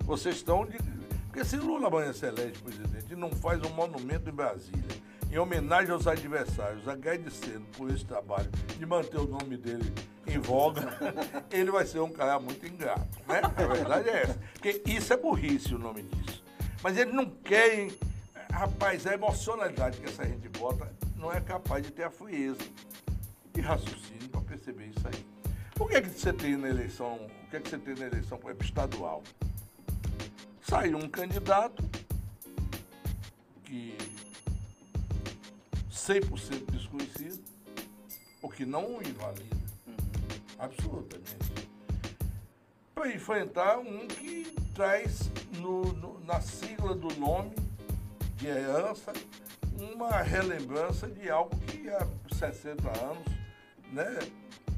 Vocês 0.06 0.38
estão 0.38 0.66
de. 0.66 0.78
Porque 1.28 1.46
se 1.46 1.58
Lula 1.58 1.88
amanhã 1.88 2.12
se 2.12 2.26
elege 2.26 2.60
presidente 2.62 3.14
e 3.14 3.16
não 3.16 3.32
faz 3.32 3.62
um 3.62 3.70
monumento 3.70 4.30
em 4.30 4.34
Brasília, 4.34 4.84
em 5.32 5.38
homenagem 5.38 5.92
aos 5.92 6.08
adversários, 6.08 6.88
agradecendo 6.88 7.66
por 7.78 7.90
esse 7.92 8.04
trabalho 8.04 8.50
de 8.78 8.86
manter 8.86 9.18
o 9.18 9.28
nome 9.28 9.56
dele 9.58 9.94
em 10.28 10.40
voga, 10.40 10.82
ele 11.52 11.72
vai 11.72 11.86
ser 11.86 12.00
um 12.00 12.12
cara 12.12 12.40
muito 12.40 12.66
ingrato, 12.66 13.08
né? 13.28 13.42
A 13.44 13.68
verdade 13.68 14.10
é 14.10 14.24
essa. 14.24 14.40
Porque 14.54 14.82
isso 14.86 15.14
é 15.14 15.18
burrice 15.18 15.76
o 15.76 15.80
nome 15.80 16.04
disso. 16.04 16.44
Mas 16.82 16.98
eles 16.98 17.14
não 17.14 17.30
querem. 17.30 17.92
Rapaz, 18.52 19.08
a 19.08 19.14
emocionalidade 19.14 19.98
que 20.00 20.08
essa 20.08 20.26
gente 20.26 20.50
bota 20.50 20.92
não 21.16 21.32
é 21.32 21.40
capaz 21.40 21.86
de 21.86 21.92
ter 21.92 22.04
a 22.04 22.10
frieza 22.10 22.60
de 23.54 23.62
raciocínio 23.62 24.30
para 24.30 24.42
perceber 24.42 24.88
isso 24.88 25.08
aí. 25.08 25.26
O 25.80 25.88
que 25.88 25.96
é 25.96 26.02
que 26.02 26.10
você 26.10 26.32
tem 26.32 26.56
na 26.58 26.70
eleição? 26.70 27.16
O 27.46 27.50
que 27.50 27.58
é 27.58 27.60
que 27.60 27.70
você 27.70 27.78
tem 27.78 27.96
na 27.96 28.06
eleição, 28.06 28.38
por 28.38 28.50
exemplo, 28.50 28.66
estadual? 28.66 29.24
Saiu 30.62 30.98
um 30.98 31.10
candidato 31.10 31.84
que 33.64 33.98
100% 35.92 36.72
desconhecido, 36.72 37.44
o 38.42 38.50
que 38.50 38.66
não 38.66 38.98
o 38.98 39.02
invalida, 39.04 39.58
absolutamente, 40.58 41.68
para 42.94 43.14
enfrentar 43.14 43.80
um 43.80 44.08
que 44.08 44.54
traz 44.74 45.30
no- 45.60 45.92
no- 45.94 46.20
na 46.24 46.40
sigla 46.42 46.96
do 46.96 47.14
nome 47.20 47.54
de 48.38 48.48
herança 48.48 49.12
uma 49.78 50.22
relembrança 50.22 51.08
de 51.08 51.30
algo 51.30 51.56
que 51.62 51.90
há 51.90 52.08
60 52.38 52.88
anos 53.04 53.26
né, 53.92 54.20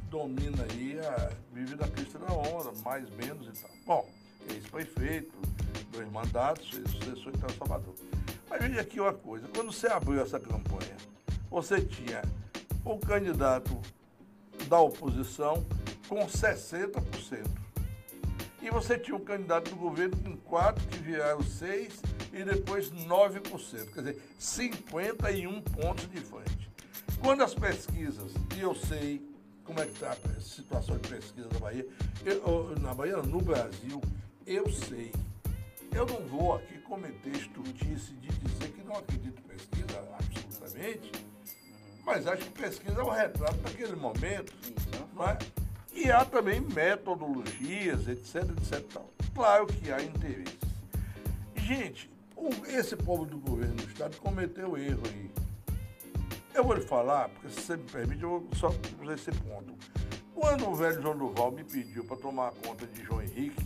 domina 0.09 0.66
aí, 0.72 0.99
a, 0.99 1.32
vive 1.53 1.76
da 1.76 1.88
crista 1.88 2.20
da 2.20 2.34
onda, 2.34 2.72
mais 2.84 3.09
menos 3.11 3.47
e 3.47 3.61
tal. 3.61 3.72
Bom, 3.86 4.09
ex-prefeito, 4.49 5.34
dois 5.91 6.11
mandatos, 6.11 6.68
sucessor 6.68 7.32
em 7.34 7.57
Salvador. 7.57 7.95
Mas 8.49 8.61
veja 8.61 8.82
aqui 8.82 8.99
uma 8.99 9.14
coisa, 9.14 9.47
quando 9.53 9.72
você 9.72 9.88
abriu 9.88 10.22
essa 10.22 10.39
campanha, 10.39 10.95
você 11.49 11.82
tinha 11.82 12.22
o 12.84 12.97
candidato 12.97 13.80
da 14.68 14.80
oposição 14.80 15.66
com 16.07 16.26
60%. 16.28 17.64
E 18.61 18.70
você 18.70 18.97
tinha 18.97 19.16
um 19.16 19.24
candidato 19.24 19.70
do 19.70 19.76
governo 19.76 20.16
com 20.18 20.38
4, 20.38 20.88
que 20.88 20.97
viraram 20.99 21.43
6 21.43 22.01
e 22.32 22.43
depois 22.43 22.91
9%. 22.91 23.93
Quer 23.93 23.99
dizer, 23.99 24.22
51 24.39 25.61
pontos 25.61 26.09
de 26.09 26.22
frente. 26.22 26.62
Quando 27.24 27.41
as 27.43 27.53
pesquisas, 27.53 28.34
e 28.55 28.59
eu 28.59 28.76
sei 28.76 29.26
como 29.63 29.80
é 29.80 29.86
que 29.86 29.93
está 29.93 30.11
a 30.11 30.41
situação 30.41 30.97
de 30.97 31.07
pesquisa 31.07 31.47
na 31.53 31.59
Bahia, 31.59 31.88
eu- 32.26 32.76
na 32.82 32.93
Bahia, 32.93 33.17
no 33.17 33.39
Brasil, 33.41 34.01
eu 34.45 34.69
sei. 34.69 35.11
Eu 35.93 36.05
não 36.05 36.28
vou 36.28 36.55
aqui 36.55 36.80
cometer 36.80 37.30
estutice 37.36 38.11
de 38.15 38.28
dizer 38.28 38.71
que 38.74 38.84
não 38.84 38.97
acredito 38.97 39.39
em 39.39 39.47
pesquisa, 39.55 39.99
absolutamente, 40.19 41.11
mas 42.05 42.28
acho 42.28 42.43
que 42.43 42.61
pesquisa 42.61 42.99
é 42.99 43.03
um 43.03 43.09
retrato 43.09 43.57
daquele 43.57 43.95
momento. 43.95 44.53
Não 45.15 45.30
é? 45.30 45.38
E 45.93 46.11
há 46.11 46.26
também 46.26 46.59
metodologias, 46.59 48.07
etc, 48.07 48.36
etc. 48.57 48.86
Tal. 48.91 49.09
Claro 49.34 49.67
que 49.67 49.91
há 49.91 50.01
interesses. 50.03 50.57
Gente, 51.55 52.09
o- 52.36 52.49
esse 52.67 52.95
povo 52.97 53.26
do 53.26 53.38
governo 53.38 53.76
do 53.76 53.88
Estado 53.88 54.17
cometeu 54.17 54.76
erro 54.78 55.03
aí. 55.05 55.32
Eu 56.54 56.64
vou 56.64 56.76
lhe 56.76 56.82
falar, 56.82 57.30
porque 57.30 57.49
se 57.49 57.62
você 57.62 57.78
me 57.78 57.84
permite, 57.84 58.24
eu 58.24 58.30
vou 58.30 58.47
só 58.56 58.70
fazer 58.72 59.14
esse 59.14 59.32
ponto. 59.41 59.74
Quando 60.36 60.68
o 60.70 60.76
velho 60.76 61.01
João 61.01 61.18
Duval 61.18 61.51
me 61.51 61.64
pediu 61.64 62.04
para 62.06 62.18
tomar 62.18 62.51
conta 62.66 62.86
de 62.88 63.04
João 63.04 63.22
Henrique, 63.22 63.64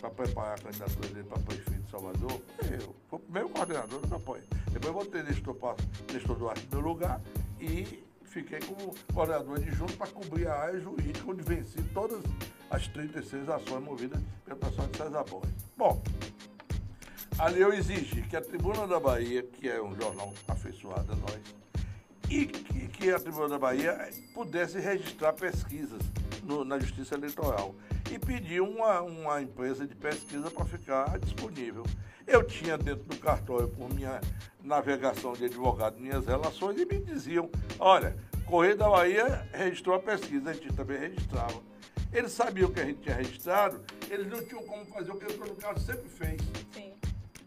para 0.00 0.10
preparar 0.10 0.58
a 0.58 0.62
candidatura 0.62 1.08
dele 1.08 1.28
para 1.28 1.38
prefeito 1.42 1.82
de 1.82 1.90
Salvador, 1.90 2.40
eu 2.70 2.94
fui 3.08 3.18
o 3.18 3.18
primeiro 3.18 3.48
coordenador 3.50 4.00
do 4.06 4.14
apoio. 4.14 4.42
Depois 4.70 4.94
botei 4.94 5.22
Nestor, 5.22 5.54
Pa- 5.54 5.76
Nestor 6.12 6.36
Duarte 6.36 6.66
no 6.70 6.78
meu 6.80 6.88
lugar 6.88 7.20
e 7.60 8.02
fiquei 8.24 8.60
como 8.60 8.94
coordenador 9.12 9.56
adjunto 9.56 9.92
para 9.98 10.06
cobrir 10.06 10.46
a 10.48 10.54
área 10.54 10.80
jurídica, 10.80 11.30
onde 11.30 11.42
venci 11.42 11.82
todas 11.92 12.22
as 12.70 12.88
36 12.88 13.48
ações 13.50 13.84
movidas 13.84 14.22
pelo 14.46 14.58
pessoal 14.58 14.86
de 14.88 14.96
César 14.96 15.24
Borges. 15.24 15.52
Bom, 15.76 16.02
ali 17.38 17.60
eu 17.60 17.72
exigi 17.74 18.22
que 18.22 18.36
a 18.36 18.40
Tribuna 18.40 18.86
da 18.86 18.98
Bahia, 18.98 19.42
que 19.42 19.68
é 19.68 19.82
um 19.82 19.94
jornal 19.94 20.32
afeiçoado 20.48 21.12
a 21.12 21.16
nós, 21.16 21.40
e 22.30 22.46
que, 22.46 22.86
que 22.88 23.10
a 23.10 23.18
Tribuna 23.18 23.48
da 23.48 23.58
Bahia 23.58 24.08
pudesse 24.32 24.78
registrar 24.78 25.32
pesquisas 25.32 26.00
no- 26.44 26.64
na 26.64 26.78
Justiça 26.78 27.14
Eleitoral. 27.14 27.74
e 28.10 28.18
pedi 28.18 28.60
uma, 28.60 29.00
uma 29.02 29.40
empresa 29.42 29.86
de 29.86 29.94
pesquisa 29.94 30.50
para 30.50 30.64
ficar 30.64 31.18
disponível. 31.20 31.84
Eu 32.26 32.42
tinha 32.42 32.76
dentro 32.76 33.04
do 33.04 33.16
cartório, 33.18 33.68
por 33.68 33.92
minha 33.92 34.20
navegação 34.64 35.32
de 35.32 35.44
advogado, 35.44 35.98
minhas 36.00 36.26
relações, 36.26 36.78
e 36.80 36.84
me 36.86 36.98
diziam, 36.98 37.48
olha, 37.78 38.16
Correio 38.46 38.76
da 38.76 38.88
Bahia 38.88 39.48
registrou 39.52 39.94
a 39.94 40.00
pesquisa, 40.00 40.50
a 40.50 40.52
gente 40.52 40.72
também 40.72 40.98
registrava. 40.98 41.60
Eles 42.12 42.32
sabiam 42.32 42.70
que 42.72 42.80
a 42.80 42.84
gente 42.84 43.00
tinha 43.00 43.14
registrado, 43.14 43.80
eles 44.08 44.26
não 44.26 44.44
tinham 44.44 44.64
como 44.64 44.84
fazer 44.86 45.12
o 45.12 45.16
que 45.16 45.26
o 45.32 45.54
Carlos 45.56 45.82
sempre 45.84 46.08
fez. 46.08 46.40
Sim. 46.72 46.92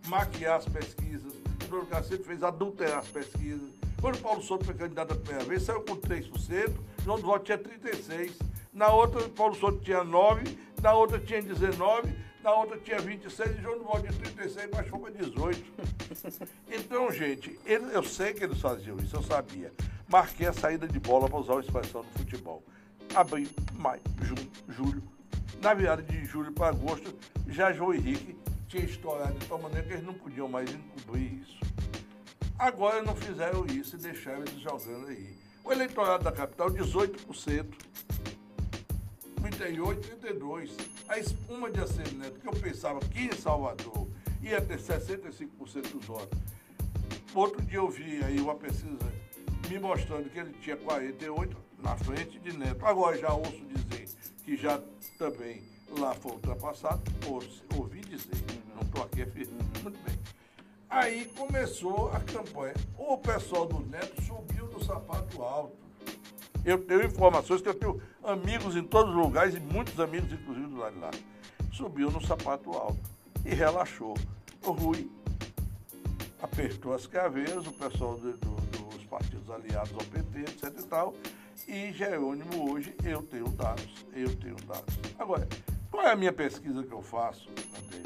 Maquiar 0.07 0.57
as 0.59 0.65
pesquisas. 0.65 1.33
O 1.69 1.85
Carlos 1.87 2.07
sempre 2.07 2.23
fez 2.23 2.41
adulterar 2.43 2.99
as 2.99 3.07
pesquisas. 3.09 3.69
Quando 4.03 4.17
o 4.17 4.19
Paulo 4.19 4.43
Souto 4.43 4.65
foi 4.65 4.73
candidato 4.73 5.13
a 5.13 5.15
primeira 5.15 5.45
vez, 5.47 5.63
saiu 5.63 5.79
com 5.79 5.95
3%, 5.95 6.73
João 7.05 7.17
do 7.17 7.25
Voto 7.25 7.45
tinha 7.45 7.57
36%. 7.57 8.33
Na 8.73 8.89
outra, 8.89 9.29
Paulo 9.29 9.55
Souto 9.55 9.79
tinha 9.79 10.03
9%, 10.03 10.57
na 10.81 10.91
outra 10.91 11.17
tinha 11.21 11.41
19%, 11.41 12.13
na 12.43 12.51
outra 12.51 12.77
tinha 12.79 12.97
26% 12.97 13.57
e 13.57 13.61
João 13.61 13.77
do 13.77 13.85
Voto 13.85 14.01
tinha 14.01 14.11
36% 14.11 14.75
baixou 14.75 14.99
para 14.99 15.13
18%. 15.13 15.63
Então, 16.69 17.09
gente, 17.13 17.57
ele, 17.65 17.95
eu 17.95 18.03
sei 18.03 18.33
que 18.33 18.43
eles 18.43 18.59
faziam 18.59 18.97
isso, 18.97 19.15
eu 19.15 19.23
sabia. 19.23 19.71
Marquei 20.09 20.47
a 20.47 20.53
saída 20.53 20.85
de 20.85 20.99
bola 20.99 21.29
para 21.29 21.39
usar 21.39 21.55
a 21.55 21.59
expressão 21.61 22.01
do 22.01 22.19
futebol. 22.19 22.61
Abril, 23.15 23.47
maio, 23.73 24.01
junho, 24.21 24.51
julho. 24.67 25.03
Na 25.61 25.73
virada 25.73 26.03
de 26.03 26.25
julho 26.25 26.51
para 26.51 26.75
agosto, 26.75 27.17
já 27.47 27.71
João 27.71 27.93
Henrique 27.93 28.37
tinha 28.67 28.83
estourado 28.83 29.39
de 29.39 29.45
tal 29.45 29.61
maneira 29.61 29.87
que 29.87 29.93
eles 29.93 30.05
não 30.05 30.13
podiam 30.13 30.49
mais 30.49 30.69
encobrir 30.69 31.41
isso. 31.41 31.57
Agora 32.57 33.01
não 33.01 33.15
fizeram 33.15 33.65
isso 33.65 33.95
e 33.95 33.99
deixaram 33.99 34.41
eles 34.41 34.59
jogando 34.61 35.07
aí. 35.07 35.35
O 35.63 35.71
eleitorado 35.71 36.23
da 36.23 36.31
capital, 36.31 36.69
18%. 36.69 37.65
38, 39.41 40.07
32. 40.07 40.75
A 41.07 41.19
espuma 41.19 41.69
de 41.69 41.79
Neto, 42.15 42.39
que 42.39 42.47
eu 42.47 42.53
pensava 42.53 42.99
que 42.99 43.25
em 43.25 43.31
Salvador 43.33 44.07
ia 44.41 44.61
ter 44.61 44.77
65% 44.77 45.91
dos 45.91 46.05
votos. 46.05 46.39
Outro 47.33 47.61
dia 47.61 47.77
eu 47.77 47.89
vi 47.89 48.23
aí 48.23 48.39
uma 48.39 48.55
pesquisa 48.55 48.97
me 49.69 49.79
mostrando 49.79 50.29
que 50.29 50.39
ele 50.39 50.53
tinha 50.61 50.77
48 50.77 51.57
na 51.81 51.95
frente 51.97 52.39
de 52.39 52.57
Neto. 52.57 52.85
Agora 52.85 53.17
já 53.17 53.33
ouço 53.33 53.63
dizer 53.65 54.09
que 54.43 54.55
já 54.55 54.79
também 55.17 55.63
lá 55.97 56.13
foi 56.13 56.33
ultrapassado, 56.33 57.01
ouvi 57.75 58.01
dizer, 58.01 58.35
não 58.75 58.81
estou 58.81 59.03
aqui 59.03 59.21
afirmando. 59.21 59.79
Muito 59.81 59.99
bem. 60.03 60.22
Aí 60.93 61.25
começou 61.35 62.11
a 62.13 62.19
campanha. 62.19 62.75
O 62.95 63.17
pessoal 63.17 63.65
do 63.65 63.79
Neto 63.79 64.21
subiu 64.21 64.67
no 64.67 64.83
sapato 64.85 65.41
alto. 65.41 65.75
Eu 66.63 66.77
tenho 66.85 67.03
informações 67.03 67.63
que 67.63 67.67
eu 67.67 67.73
tenho 67.73 67.99
amigos 68.23 68.75
em 68.75 68.83
todos 68.83 69.09
os 69.09 69.17
lugares, 69.17 69.55
e 69.55 69.59
muitos 69.59 69.99
amigos, 69.99 70.31
inclusive, 70.31 70.67
do 70.67 70.77
lado 70.77 70.93
de 70.93 70.99
lá. 70.99 71.09
Subiu 71.71 72.11
no 72.11 72.23
sapato 72.23 72.69
alto 72.73 72.99
e 73.43 73.55
relaxou. 73.55 74.13
O 74.63 74.71
Rui 74.71 75.09
apertou 76.39 76.93
as 76.93 77.07
caveiras, 77.07 77.65
o 77.65 77.73
pessoal 77.73 78.15
do, 78.15 78.33
do, 78.33 78.51
dos 78.91 79.03
partidos 79.05 79.49
aliados 79.49 79.93
ao 79.93 80.05
PT, 80.05 80.41
etc 80.41 80.79
e 80.79 80.83
tal. 80.83 81.15
E 81.67 81.91
Jerônimo 81.91 82.71
hoje, 82.71 82.95
eu 83.03 83.23
tenho 83.23 83.47
dados, 83.49 84.05
eu 84.13 84.35
tenho 84.35 84.57
dados. 84.67 84.95
Agora, 85.17 85.47
qual 85.89 86.05
é 86.05 86.11
a 86.11 86.15
minha 86.15 86.31
pesquisa 86.31 86.83
que 86.83 86.91
eu 86.91 87.01
faço, 87.01 87.49
André? 87.49 88.03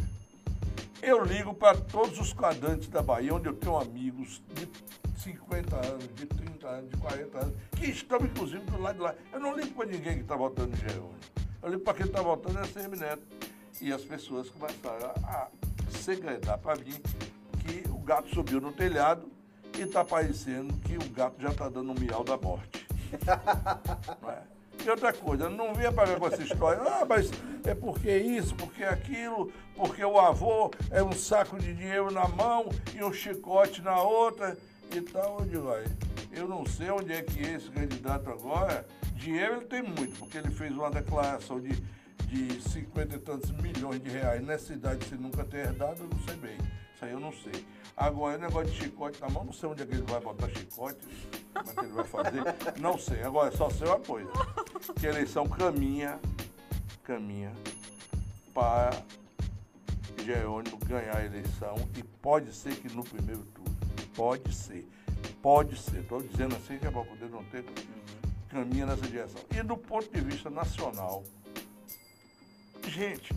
Eu 1.08 1.24
ligo 1.24 1.54
para 1.54 1.78
todos 1.78 2.20
os 2.20 2.34
quadrantes 2.34 2.90
da 2.90 3.02
Bahia, 3.02 3.34
onde 3.34 3.48
eu 3.48 3.54
tenho 3.54 3.78
amigos 3.78 4.44
de 4.54 4.68
50 5.22 5.74
anos, 5.78 6.10
de 6.14 6.26
30 6.26 6.68
anos, 6.68 6.90
de 6.90 6.98
40 6.98 7.38
anos, 7.38 7.56
que 7.78 7.86
estão, 7.86 8.18
inclusive, 8.18 8.60
do 8.66 8.78
lado 8.78 8.96
de 8.96 9.02
lá. 9.04 9.16
Eu 9.32 9.40
não 9.40 9.56
ligo 9.56 9.74
para 9.74 9.86
ninguém 9.86 10.16
que 10.16 10.24
está 10.24 10.36
votando 10.36 10.76
em 10.76 10.80
Jerônimo. 10.82 11.16
Eu 11.64 11.70
ligo 11.70 11.82
para 11.82 11.94
quem 11.94 12.08
está 12.08 12.22
votando 12.22 12.60
é 12.60 12.68
CM 12.68 12.98
Neto. 12.98 13.24
E 13.80 13.94
as 13.94 14.02
pessoas 14.02 14.50
começaram 14.50 15.14
a 15.24 15.48
segredar 15.92 16.58
para 16.58 16.76
mim 16.76 17.02
que 17.62 17.90
o 17.90 18.00
gato 18.00 18.28
subiu 18.36 18.60
no 18.60 18.74
telhado 18.74 19.32
e 19.78 19.84
está 19.84 20.04
parecendo 20.04 20.74
que 20.80 20.98
o 20.98 21.10
gato 21.12 21.42
já 21.42 21.52
está 21.52 21.70
dando 21.70 21.90
um 21.90 21.96
miau 21.98 22.26
da 22.26 22.36
morte. 22.36 22.86
Não 24.22 24.30
é? 24.30 24.57
Outra 24.90 25.12
coisa, 25.12 25.50
não 25.50 25.74
vinha 25.74 25.92
para 25.92 26.06
ver 26.06 26.18
com 26.18 26.28
essa 26.28 26.42
história, 26.42 26.82
ah, 26.82 27.06
mas 27.08 27.30
é 27.66 27.76
porque 27.76 28.16
isso, 28.18 28.56
porque 28.56 28.84
aquilo, 28.84 29.52
porque 29.76 30.04
o 30.04 30.18
avô 30.18 30.72
é 30.90 31.04
um 31.04 31.12
saco 31.12 31.60
de 31.60 31.74
dinheiro 31.74 32.10
na 32.10 32.28
mão 32.28 32.70
e 32.96 33.04
um 33.04 33.12
chicote 33.12 33.82
na 33.82 34.02
outra 34.02 34.58
e 34.96 35.02
tal. 35.02 35.40
Eu 35.40 35.46
digo, 35.46 35.68
eu 36.32 36.48
não 36.48 36.66
sei 36.66 36.90
onde 36.90 37.12
é 37.12 37.22
que 37.22 37.42
esse 37.42 37.70
candidato 37.70 38.30
agora, 38.30 38.88
dinheiro 39.16 39.58
ele 39.58 39.66
tem 39.66 39.84
muito, 39.84 40.18
porque 40.20 40.38
ele 40.38 40.52
fez 40.52 40.72
uma 40.72 40.90
declaração 40.90 41.60
de, 41.60 41.76
de 42.26 42.62
50 42.70 43.16
e 43.16 43.20
tantos 43.20 43.52
milhões 43.52 44.02
de 44.02 44.10
reais 44.10 44.42
nessa 44.42 44.68
cidade 44.68 45.06
sem 45.06 45.18
nunca 45.18 45.44
ter 45.44 45.68
herdado, 45.68 46.02
eu 46.02 46.08
não 46.08 46.20
sei 46.26 46.36
bem. 46.38 46.58
Isso 46.96 47.06
aí 47.06 47.12
eu 47.12 47.20
não 47.20 47.34
sei. 47.34 47.66
Agora, 47.98 48.38
o 48.38 48.42
negócio 48.42 48.72
de 48.72 48.78
chicote 48.78 49.20
na 49.20 49.28
mão, 49.28 49.44
não 49.44 49.52
sei 49.52 49.68
onde 49.68 49.82
é 49.82 49.86
que 49.88 49.96
ele 49.96 50.04
vai 50.04 50.20
botar 50.22 50.48
chicote, 50.50 51.00
como 51.52 51.72
é 51.72 51.74
que 51.74 51.80
ele 51.80 51.94
vai 51.94 52.06
fazer, 52.06 52.44
não 52.80 52.96
sei. 52.96 53.24
Agora, 53.24 53.52
só 53.58 53.72
sei 53.72 53.88
uma 53.88 54.00
coisa, 54.00 54.30
que 55.00 55.08
a 55.08 55.10
eleição 55.10 55.50
caminha, 55.50 56.20
caminha 57.04 57.52
para 58.54 58.92
Jerônimo 60.24 60.78
ganhar 60.86 61.18
a 61.18 61.26
eleição 61.26 61.76
e 61.98 62.04
pode 62.04 62.54
ser 62.54 62.76
que 62.76 62.88
no 62.96 63.04
primeiro 63.04 63.42
turno, 63.46 63.76
pode 64.16 64.54
ser, 64.54 64.88
pode 65.42 65.76
ser, 65.82 66.02
estou 66.02 66.22
dizendo 66.22 66.56
assim 66.56 66.78
que 66.78 66.86
é 66.86 66.92
para 66.92 67.04
poder 67.04 67.30
não 67.30 67.44
ter, 67.46 67.66
caminha 68.48 68.86
nessa 68.86 69.08
direção. 69.08 69.42
E 69.50 69.64
do 69.64 69.76
ponto 69.76 70.08
de 70.14 70.22
vista 70.22 70.52
nacional, 70.52 71.24
gente, 72.88 73.34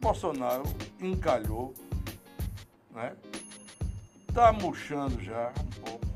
Bolsonaro 0.00 0.62
encalhou, 1.00 1.74
né? 2.92 3.16
Está 4.32 4.50
murchando 4.50 5.22
já 5.22 5.52
um 5.60 5.82
pouco. 5.82 6.06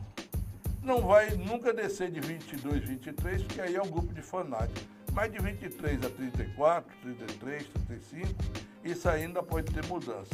Não 0.82 1.02
vai 1.02 1.36
nunca 1.36 1.70
descer 1.70 2.10
de 2.10 2.18
22, 2.18 2.82
23, 2.82 3.42
porque 3.42 3.60
aí 3.60 3.76
é 3.76 3.82
um 3.82 3.90
grupo 3.90 4.14
de 4.14 4.22
fanáticos. 4.22 4.82
Mas 5.12 5.30
de 5.30 5.38
23 5.38 6.02
a 6.02 6.08
34, 6.08 6.96
33, 7.02 7.66
35, 7.86 8.34
isso 8.82 9.06
ainda 9.06 9.42
pode 9.42 9.70
ter 9.70 9.84
mudança. 9.84 10.30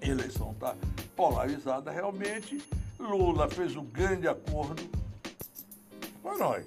A 0.00 0.06
eleição 0.06 0.52
está 0.52 0.76
polarizada 1.16 1.90
realmente. 1.90 2.62
Lula 2.96 3.50
fez 3.50 3.74
um 3.74 3.84
grande 3.84 4.28
acordo 4.28 4.80
com 6.22 6.38
nós. 6.38 6.64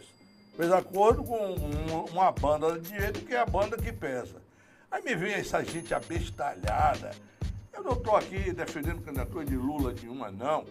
Fez 0.57 0.73
acordo 0.73 1.23
com 1.23 1.55
uma 2.11 2.33
banda 2.33 2.77
de 2.77 2.89
direita 2.89 3.21
que 3.21 3.33
é 3.33 3.39
a 3.39 3.45
banda 3.45 3.77
que 3.77 3.93
pesa. 3.93 4.41
Aí 4.91 5.01
me 5.03 5.15
vem 5.15 5.31
essa 5.31 5.63
gente 5.63 5.93
abestalhada, 5.93 7.11
eu 7.73 7.83
não 7.83 7.93
estou 7.93 8.15
aqui 8.15 8.51
defendendo 8.51 9.01
candidatura 9.01 9.45
de 9.45 9.55
Lula 9.55 9.93
de 9.93 10.07
uma, 10.07 10.29
não. 10.29 10.65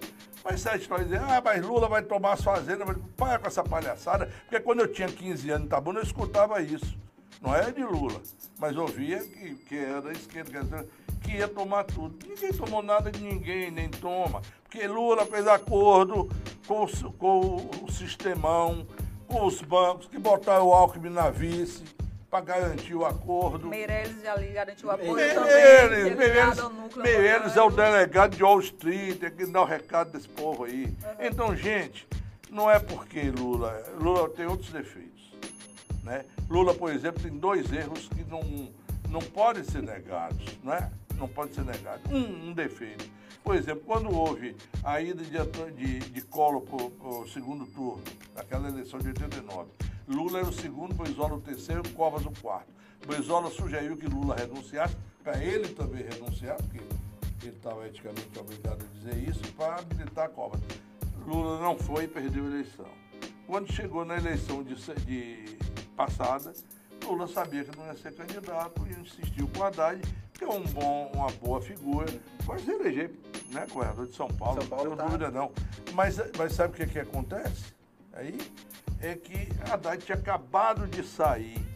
Mas 0.44 0.54
essa 0.54 0.76
história 0.76 1.04
dizer, 1.04 1.20
ah, 1.20 1.40
mas 1.44 1.64
Lula 1.64 1.88
vai 1.88 2.02
tomar 2.02 2.34
as 2.34 2.42
fazendas, 2.42 2.86
mas 2.86 2.96
para 3.16 3.38
com 3.38 3.46
essa 3.46 3.62
palhaçada. 3.62 4.30
Porque 4.42 4.60
quando 4.60 4.80
eu 4.80 4.92
tinha 4.92 5.08
15 5.08 5.50
anos 5.50 5.68
tá 5.68 5.80
bom, 5.80 5.92
eu 5.92 6.02
escutava 6.02 6.60
isso. 6.62 6.96
Não 7.40 7.54
era 7.54 7.72
de 7.72 7.82
Lula, 7.82 8.20
mas 8.58 8.76
ouvia 8.76 9.18
que, 9.24 9.54
que 9.54 9.78
era 9.78 10.02
da 10.02 10.12
esquerda, 10.12 10.86
que 11.22 11.32
ia 11.32 11.48
tomar 11.48 11.84
tudo. 11.84 12.18
Ninguém 12.26 12.52
tomou 12.52 12.82
nada 12.82 13.10
de 13.10 13.22
ninguém, 13.22 13.70
nem 13.70 13.88
toma. 13.88 14.42
Porque 14.62 14.86
Lula 14.86 15.24
fez 15.24 15.46
acordo 15.46 16.28
com, 16.66 16.86
com 17.18 17.70
o 17.82 17.90
sistemão, 17.90 18.86
com 19.26 19.46
os 19.46 19.62
bancos, 19.62 20.06
que 20.06 20.18
botaram 20.18 20.66
o 20.66 20.74
Alckmin 20.74 21.10
na 21.10 21.30
vice 21.30 21.82
para 22.30 22.44
garantir 22.44 22.94
o 22.94 23.04
acordo. 23.04 23.66
Meirelles 23.66 24.22
já 24.22 24.32
ali 24.34 24.52
garantiu 24.52 24.88
o 24.88 24.96
Meirelles, 24.96 25.34
também. 25.34 26.16
Meirelles, 26.16 26.96
Meirelles 26.96 27.56
é 27.56 27.62
o 27.62 27.70
delegado 27.70 28.36
de 28.36 28.44
Wall 28.44 28.60
Street, 28.60 29.18
tem 29.18 29.30
que 29.30 29.46
dar 29.46 29.62
o 29.62 29.64
recado 29.64 30.12
desse 30.12 30.28
povo 30.28 30.64
aí. 30.64 30.84
Uhum. 30.84 30.94
Então, 31.18 31.56
gente, 31.56 32.06
não 32.48 32.70
é 32.70 32.78
porque 32.78 33.30
Lula... 33.30 33.82
Lula 33.98 34.28
tem 34.30 34.46
outros 34.46 34.70
defeitos. 34.70 35.10
Né? 36.04 36.24
Lula, 36.48 36.72
por 36.72 36.92
exemplo, 36.92 37.20
tem 37.20 37.36
dois 37.36 37.72
erros 37.72 38.08
que 38.08 38.24
não, 38.24 38.68
não 39.08 39.20
podem 39.20 39.64
ser 39.64 39.82
negados, 39.82 40.56
não 40.62 40.72
é? 40.72 40.88
Não 41.16 41.28
pode 41.28 41.54
ser 41.54 41.64
negado. 41.64 42.00
Um, 42.10 42.50
um 42.50 42.52
defeito. 42.52 43.04
Por 43.42 43.56
exemplo, 43.56 43.82
quando 43.84 44.14
houve 44.14 44.56
a 44.84 45.00
ida 45.00 45.22
de, 45.24 45.72
de, 45.72 45.98
de 45.98 46.22
Collor 46.22 46.62
para 46.62 47.08
o 47.08 47.28
segundo 47.28 47.66
turno, 47.66 48.02
naquela 48.34 48.68
eleição 48.68 49.00
de 49.00 49.08
89, 49.08 49.68
Lula 50.10 50.40
era 50.40 50.48
o 50.48 50.52
segundo, 50.52 50.92
Brizola 50.92 51.34
o 51.34 51.40
terceiro, 51.40 51.88
Covas 51.90 52.26
o 52.26 52.32
quarto. 52.42 52.68
Brizola 53.06 53.48
sugeriu 53.48 53.96
que 53.96 54.06
Lula 54.06 54.34
renunciasse, 54.34 54.96
para 55.22 55.42
ele 55.42 55.68
também 55.68 56.02
renunciar, 56.02 56.56
porque 56.56 56.78
ele 57.42 57.56
estava 57.56 57.86
eticamente 57.86 58.36
obrigado 58.38 58.82
a 58.82 58.98
dizer 58.98 59.28
isso, 59.28 59.40
para 59.52 59.76
habilitar 59.76 60.28
Covas. 60.30 60.60
Lula 61.24 61.60
não 61.60 61.78
foi 61.78 62.04
e 62.04 62.08
perdeu 62.08 62.44
a 62.44 62.48
eleição. 62.48 62.88
Quando 63.46 63.72
chegou 63.72 64.04
na 64.04 64.16
eleição 64.16 64.64
de, 64.64 64.74
de 65.04 65.56
passada, 65.96 66.52
Lula 67.04 67.28
sabia 67.28 67.64
que 67.64 67.76
não 67.78 67.86
ia 67.86 67.96
ser 67.96 68.12
candidato 68.12 68.84
e 68.88 69.00
insistiu 69.00 69.48
com 69.48 69.60
o 69.60 69.64
Haddad, 69.64 70.00
que 70.34 70.42
é 70.42 70.48
um 70.48 70.64
bom, 70.64 71.12
uma 71.14 71.30
boa 71.32 71.60
figura, 71.60 72.06
mas 72.46 72.66
eleger 72.66 73.12
né, 73.50 73.64
governador 73.70 74.06
de 74.08 74.16
São 74.16 74.28
Paulo, 74.28 74.60
São 74.60 74.70
Paulo 74.70 74.90
não 74.90 74.96
tenho 74.96 75.08
tá. 75.08 75.16
dúvida 75.16 75.30
não. 75.30 75.52
Mas, 75.94 76.16
mas 76.36 76.52
sabe 76.52 76.74
o 76.74 76.76
que, 76.76 76.86
que 76.92 76.98
acontece? 76.98 77.74
Aí 78.12 78.36
é 79.00 79.14
que 79.14 79.48
Haddad 79.70 80.04
tinha 80.04 80.16
acabado 80.16 80.86
de 80.86 81.02
sair 81.02 81.70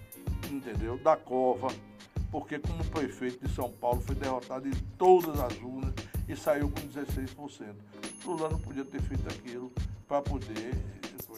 entendeu? 0.54 0.96
Da 0.98 1.16
cova, 1.16 1.68
porque 2.30 2.58
como 2.58 2.84
prefeito 2.86 3.46
de 3.46 3.54
São 3.54 3.70
Paulo 3.70 4.00
foi 4.00 4.14
derrotado 4.14 4.68
em 4.68 4.74
todas 4.98 5.38
as 5.40 5.56
urnas 5.58 5.94
e 6.28 6.36
saiu 6.36 6.70
com 6.70 6.80
16%. 6.80 7.74
Lula 8.24 8.48
não 8.48 8.58
podia 8.58 8.84
ter 8.84 9.02
feito 9.02 9.28
aquilo 9.28 9.72
para 10.08 10.22
poder. 10.22 10.74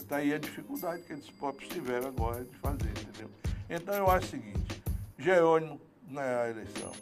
Daí 0.09 0.33
a 0.33 0.39
dificuldade 0.39 1.03
que 1.03 1.13
eles 1.13 1.29
próprios 1.31 1.69
tiveram 1.69 2.09
agora 2.09 2.45
de 2.45 2.57
fazer, 2.59 2.91
entendeu? 2.91 3.29
Então 3.69 3.93
eu 3.95 4.09
acho 4.09 4.27
o 4.27 4.31
seguinte, 4.31 4.83
Jerônimo 5.19 5.81
na 6.09 6.49
eleição, 6.49 6.93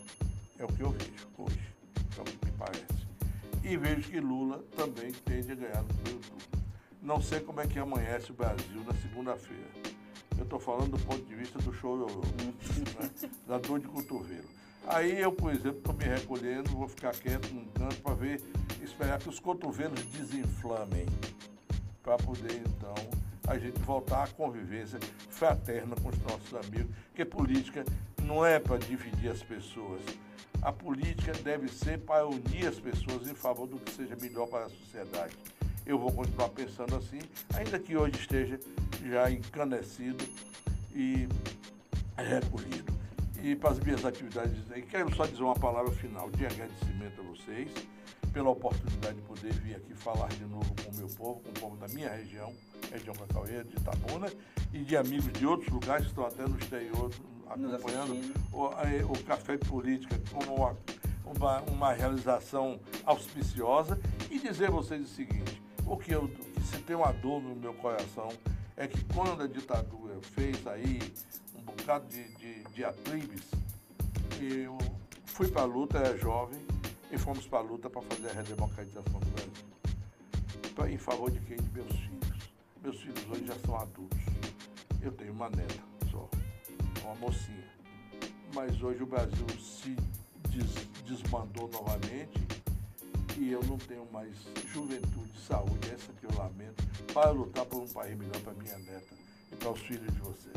é 0.59 0.65
o 0.65 0.69
que 0.69 0.81
eu 0.81 0.90
vejo 0.90 1.28
hoje, 1.36 1.74
é 2.16 2.20
o 2.23 2.24
que 2.24 2.47
me 2.47 2.52
parece. 2.52 3.06
E 3.62 3.77
vejo 3.77 4.09
que 4.09 4.20
Lula 4.20 4.65
também 4.74 5.12
tende 5.12 5.52
a 5.52 5.55
ganhar 5.55 5.82
no 5.82 5.89
primeiro 5.89 6.20
turno. 6.20 6.54
Não 7.05 7.21
sei 7.21 7.39
como 7.39 7.61
é 7.61 7.67
que 7.67 7.79
amanhece 7.79 8.31
o 8.31 8.35
Brasil 8.35 8.83
na 8.83 8.95
segunda-feira. 8.95 9.69
Eu 10.39 10.45
estou 10.45 10.59
falando 10.59 10.97
do 10.97 11.05
ponto 11.05 11.23
de 11.23 11.35
vista 11.35 11.59
do 11.59 11.71
chororô, 11.71 12.23
né? 12.23 13.11
da 13.47 13.59
dor 13.59 13.79
de 13.79 13.87
cotovelo. 13.87 14.49
Aí 14.87 15.21
eu, 15.21 15.31
por 15.31 15.53
exemplo, 15.53 15.79
estou 15.79 15.93
me 15.93 16.05
recolhendo, 16.05 16.71
vou 16.71 16.89
ficar 16.89 17.13
quieto 17.13 17.53
num 17.53 17.67
canto 17.67 18.01
para 18.01 18.15
ver, 18.15 18.43
esperar 18.83 19.19
que 19.19 19.29
os 19.29 19.39
cotovelos 19.39 20.03
desinflamem, 20.07 21.05
para 22.03 22.17
poder 22.17 22.63
então 22.67 22.95
a 23.47 23.59
gente 23.59 23.79
voltar 23.81 24.23
à 24.23 24.27
convivência 24.27 24.99
fraterna 25.29 25.95
com 25.97 26.09
os 26.09 26.19
nossos 26.21 26.55
amigos, 26.55 26.91
porque 27.09 27.25
política 27.27 27.85
não 28.23 28.47
é 28.47 28.59
para 28.59 28.79
dividir 28.79 29.31
as 29.31 29.43
pessoas. 29.43 30.01
A 30.63 30.73
política 30.73 31.35
deve 31.35 31.69
ser 31.69 31.99
para 31.99 32.27
unir 32.27 32.67
as 32.67 32.81
pessoas 32.81 33.29
em 33.29 33.35
favor 33.35 33.67
do 33.67 33.79
que 33.79 33.93
seja 33.93 34.17
melhor 34.17 34.47
para 34.49 34.65
a 34.65 34.71
sociedade. 34.71 35.37
Eu 35.86 35.98
vou 35.98 36.11
continuar 36.12 36.48
pensando 36.48 36.97
assim, 36.97 37.20
ainda 37.55 37.78
que 37.78 37.97
hoje 37.97 38.19
esteja 38.19 38.59
já 39.06 39.31
encanecido 39.31 40.24
e 40.94 41.28
recolhido. 42.16 42.93
E 43.43 43.55
para 43.55 43.70
as 43.70 43.81
minhas 43.81 44.05
atividades, 44.05 44.56
quero 44.89 45.15
só 45.15 45.27
dizer 45.27 45.43
uma 45.43 45.55
palavra 45.55 45.93
final 45.93 46.31
de 46.31 46.47
agradecimento 46.47 47.20
a 47.20 47.24
vocês 47.24 47.70
pela 48.32 48.51
oportunidade 48.51 49.15
de 49.15 49.23
poder 49.23 49.52
vir 49.52 49.77
aqui 49.77 49.94
falar 49.94 50.28
de 50.28 50.44
novo 50.44 50.74
com 50.82 50.90
o 50.90 50.97
meu 50.97 51.09
povo, 51.09 51.40
com 51.40 51.51
o 51.51 51.52
povo 51.52 51.77
da 51.77 51.86
minha 51.89 52.11
região, 52.11 52.52
região 52.90 53.15
Cacaueira, 53.15 53.62
de 53.65 53.77
Itabuna, 53.77 54.32
e 54.73 54.78
de 54.78 54.97
amigos 54.97 55.32
de 55.32 55.47
outros 55.47 55.73
lugares 55.73 56.05
que 56.06 56.11
estão 56.11 56.27
até 56.27 56.43
no 56.47 56.59
exterior 56.59 57.11
acompanhando 57.48 58.35
o, 58.52 58.65
o, 59.12 59.24
Café 59.24 59.56
Política 59.56 60.20
como 60.32 60.56
uma, 60.56 60.77
uma, 61.24 61.61
uma, 61.62 61.93
realização 61.93 62.81
auspiciosa 63.05 64.01
e 64.31 64.39
dizer 64.40 64.66
a 64.66 64.70
vocês 64.70 65.02
o 65.02 65.15
seguinte, 65.15 65.62
o 65.86 65.97
que, 65.97 66.12
eu, 66.12 66.31
se 66.70 66.78
tem 66.82 66.97
uma 66.97 67.12
dor 67.12 67.43
no 67.43 67.55
meu 67.55 67.74
coração 67.74 68.28
é 68.77 68.86
que 68.86 69.02
quando 69.15 69.43
a 69.43 69.47
ditadura 69.47 70.15
fez 70.35 70.66
aí 70.66 71.01
um 71.56 71.62
bocado 71.62 72.06
de, 72.09 72.24
de, 72.35 72.65
de 72.65 72.85
atribes, 72.85 73.43
eu 74.40 74.77
fui 75.24 75.48
para 75.48 75.62
a 75.62 75.66
luta, 75.66 75.98
era 75.98 76.16
jovem, 76.16 76.61
e 77.11 77.19
fomos 77.19 77.47
para 77.47 77.59
a 77.59 77.62
luta 77.62 77.89
para 77.89 78.02
fazer 78.02 78.31
a 78.31 78.32
redemocratização 78.32 79.20
do 79.20 79.31
Brasil. 79.31 80.73
Pra, 80.74 80.90
em 80.90 80.98
favor 80.98 81.31
de 81.31 81.39
quem? 81.40 81.56
De 81.56 81.70
meus 81.70 81.93
filhos. 81.93 82.51
Meus 82.82 83.01
filhos 83.01 83.31
hoje 83.31 83.47
já 83.47 83.55
são 83.65 83.77
adultos. 83.77 84.19
Eu 85.01 85.12
tenho 85.12 85.32
uma 85.32 85.48
neta 85.51 85.82
só, 86.11 86.28
uma 87.05 87.15
mocinha. 87.16 87.70
Mas 88.55 88.82
hoje 88.82 89.02
o 89.02 89.06
Brasil 89.06 89.47
se 89.61 89.94
des, 90.48 90.89
desmandou 91.05 91.69
novamente 91.69 92.40
e 93.39 93.51
eu 93.51 93.62
não 93.65 93.78
tenho 93.78 94.06
mais 94.12 94.36
juventude, 94.73 95.39
saúde, 95.47 95.90
essa 95.93 96.12
que 96.12 96.27
eu 96.27 96.31
lamento, 96.36 96.82
para 97.12 97.31
lutar 97.31 97.65
por 97.66 97.82
um 97.82 97.89
país 97.89 98.16
melhor 98.16 98.40
para 98.40 98.52
minha 98.55 98.78
neta 98.78 99.15
e 99.51 99.56
para 99.56 99.70
os 99.70 99.81
filhos 99.81 100.12
de 100.12 100.20
vocês. 100.20 100.55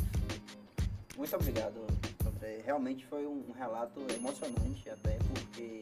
Muito 1.18 1.36
obrigado, 1.36 1.86
André. 2.26 2.62
Realmente 2.64 3.06
foi 3.08 3.26
um 3.26 3.52
relato 3.52 4.00
emocionante 4.14 4.90
até 4.90 5.18
porque 5.34 5.82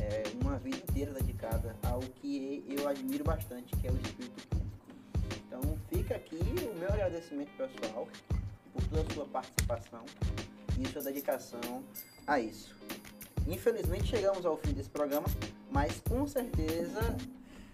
é, 0.00 0.22
uma 0.40 0.58
vida 0.58 0.78
inteira 0.78 1.12
dedicada 1.12 1.76
ao 1.82 2.00
que 2.00 2.64
eu 2.66 2.88
admiro 2.88 3.24
bastante, 3.24 3.76
que 3.76 3.86
é 3.86 3.90
o 3.90 3.96
espírito 3.96 4.48
público. 4.48 4.70
Então 5.46 5.78
fica 5.88 6.14
aqui 6.14 6.38
o 6.38 6.78
meu 6.78 6.88
agradecimento 6.88 7.50
pessoal 7.56 8.08
por 8.72 8.82
toda 8.84 9.02
a 9.02 9.14
sua 9.14 9.26
participação 9.26 10.04
e 10.78 10.88
sua 10.88 11.02
dedicação 11.02 11.84
a 12.26 12.40
isso. 12.40 12.74
Infelizmente 13.46 14.06
chegamos 14.06 14.44
ao 14.46 14.56
fim 14.56 14.72
desse 14.72 14.90
programa, 14.90 15.26
mas 15.70 16.00
com 16.08 16.26
certeza 16.26 17.16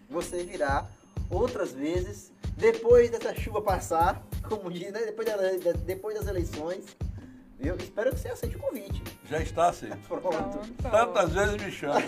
você 0.08 0.44
virá 0.44 0.86
outras 1.30 1.72
vezes 1.72 2.32
depois 2.56 3.10
dessa 3.10 3.34
chuva 3.34 3.60
passar, 3.60 4.22
como 4.48 4.70
diz, 4.70 4.92
né? 4.92 5.04
depois, 5.04 5.26
da, 5.26 5.72
depois 5.72 6.18
das 6.18 6.26
eleições 6.26 6.84
eu 7.58 7.74
espero 7.76 8.12
que 8.12 8.20
você 8.20 8.28
aceite 8.28 8.56
o 8.56 8.58
convite. 8.58 9.02
Já 9.28 9.40
está 9.40 9.68
aceito. 9.68 9.96
Pronto. 10.06 10.60
Tantas 10.82 11.32
vezes 11.32 11.56
me 11.62 11.72
chama. 11.72 12.00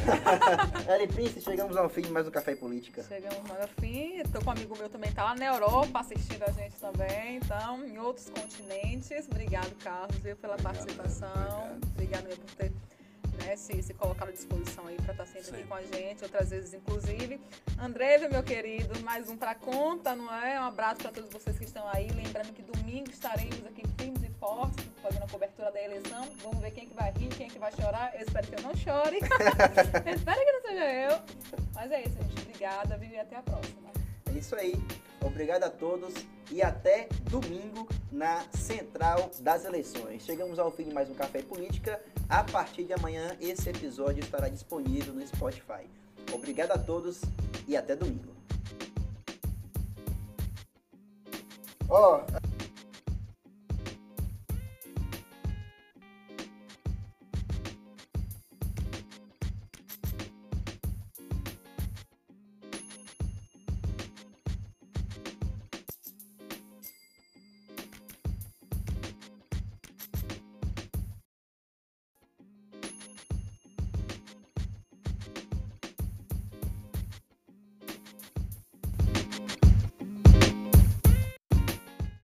Eli 0.94 1.08
Prince, 1.08 1.40
chegamos 1.40 1.76
ao 1.76 1.88
fim 1.88 2.02
de 2.02 2.10
mais 2.10 2.28
um 2.28 2.30
Café 2.30 2.52
e 2.52 2.56
Política. 2.56 3.02
Chegamos 3.02 3.50
ao 3.50 3.68
fim. 3.80 4.18
Estou 4.18 4.42
com 4.42 4.50
um 4.50 4.52
amigo 4.52 4.76
meu 4.76 4.88
também, 4.88 5.08
está 5.08 5.24
lá 5.24 5.34
na 5.34 5.46
Europa 5.46 6.00
assistindo 6.00 6.42
a 6.42 6.52
gente 6.52 6.76
também. 6.76 7.36
Então, 7.36 7.84
em 7.84 7.98
outros 7.98 8.28
continentes. 8.28 9.26
Obrigado, 9.30 9.74
Carlos, 9.82 10.16
viu, 10.18 10.36
pela 10.36 10.54
obrigado, 10.54 10.74
participação. 10.74 11.78
Obrigado, 11.94 12.24
obrigado 12.24 12.38
por 12.38 12.54
ter 12.54 12.72
né, 13.44 13.56
se, 13.56 13.82
se 13.82 13.94
colocar 13.94 14.28
à 14.28 14.30
disposição 14.30 14.86
aí 14.86 14.96
para 14.96 15.12
estar 15.12 15.24
tá 15.24 15.26
sempre 15.26 15.60
aqui 15.60 15.68
com 15.68 15.74
a 15.74 15.82
gente, 15.82 16.22
outras 16.22 16.50
vezes 16.50 16.74
inclusive. 16.74 17.40
André, 17.80 18.28
meu 18.28 18.42
querido, 18.42 19.00
mais 19.00 19.28
um 19.28 19.36
para 19.36 19.54
conta, 19.54 20.14
não 20.14 20.32
é? 20.34 20.60
Um 20.60 20.64
abraço 20.64 21.00
para 21.02 21.12
todos 21.12 21.30
vocês 21.30 21.58
que 21.58 21.64
estão 21.64 21.86
aí. 21.88 22.08
Lembrando 22.08 22.52
que 22.52 22.62
domingo 22.62 23.10
estaremos 23.10 23.64
aqui 23.66 23.82
firmes 23.98 24.22
e 24.22 24.30
fortes, 24.38 24.84
fazendo 25.02 25.22
a 25.24 25.28
cobertura 25.28 25.70
da 25.70 25.82
eleição. 25.82 26.28
Vamos 26.42 26.58
ver 26.60 26.70
quem 26.70 26.84
é 26.84 26.86
que 26.86 26.94
vai 26.94 27.12
rir, 27.12 27.28
quem 27.28 27.46
é 27.46 27.50
que 27.50 27.58
vai 27.58 27.72
chorar. 27.72 28.14
Eu 28.14 28.22
espero 28.22 28.46
que 28.46 28.54
eu 28.54 28.62
não 28.62 28.76
chore. 28.76 29.18
espero 30.14 30.40
que 30.40 30.52
não 30.52 30.62
seja 30.62 30.92
eu. 30.92 31.20
Mas 31.74 31.92
é 31.92 32.00
isso, 32.02 32.16
gente. 32.22 32.42
Obrigada, 32.42 32.96
viu? 32.96 33.10
E 33.10 33.18
até 33.18 33.36
a 33.36 33.42
próxima. 33.42 33.90
É 34.26 34.38
isso 34.38 34.54
aí. 34.54 34.74
Obrigado 35.20 35.64
a 35.64 35.70
todos 35.70 36.14
e 36.50 36.62
até 36.62 37.08
domingo 37.30 37.88
na 38.10 38.44
Central 38.52 39.30
das 39.40 39.64
Eleições. 39.64 40.24
Chegamos 40.24 40.58
ao 40.58 40.70
fim 40.70 40.84
de 40.84 40.94
mais 40.94 41.10
um 41.10 41.14
Café 41.14 41.42
Política. 41.42 42.00
A 42.28 42.44
partir 42.44 42.84
de 42.84 42.92
amanhã, 42.92 43.34
esse 43.40 43.70
episódio 43.70 44.22
estará 44.22 44.50
disponível 44.50 45.14
no 45.14 45.26
Spotify. 45.26 45.88
Obrigado 46.30 46.72
a 46.72 46.78
todos 46.78 47.22
e 47.66 47.74
até 47.74 47.96
domingo. 47.96 48.36
Ó, 51.88 52.18
oh, 52.18 52.37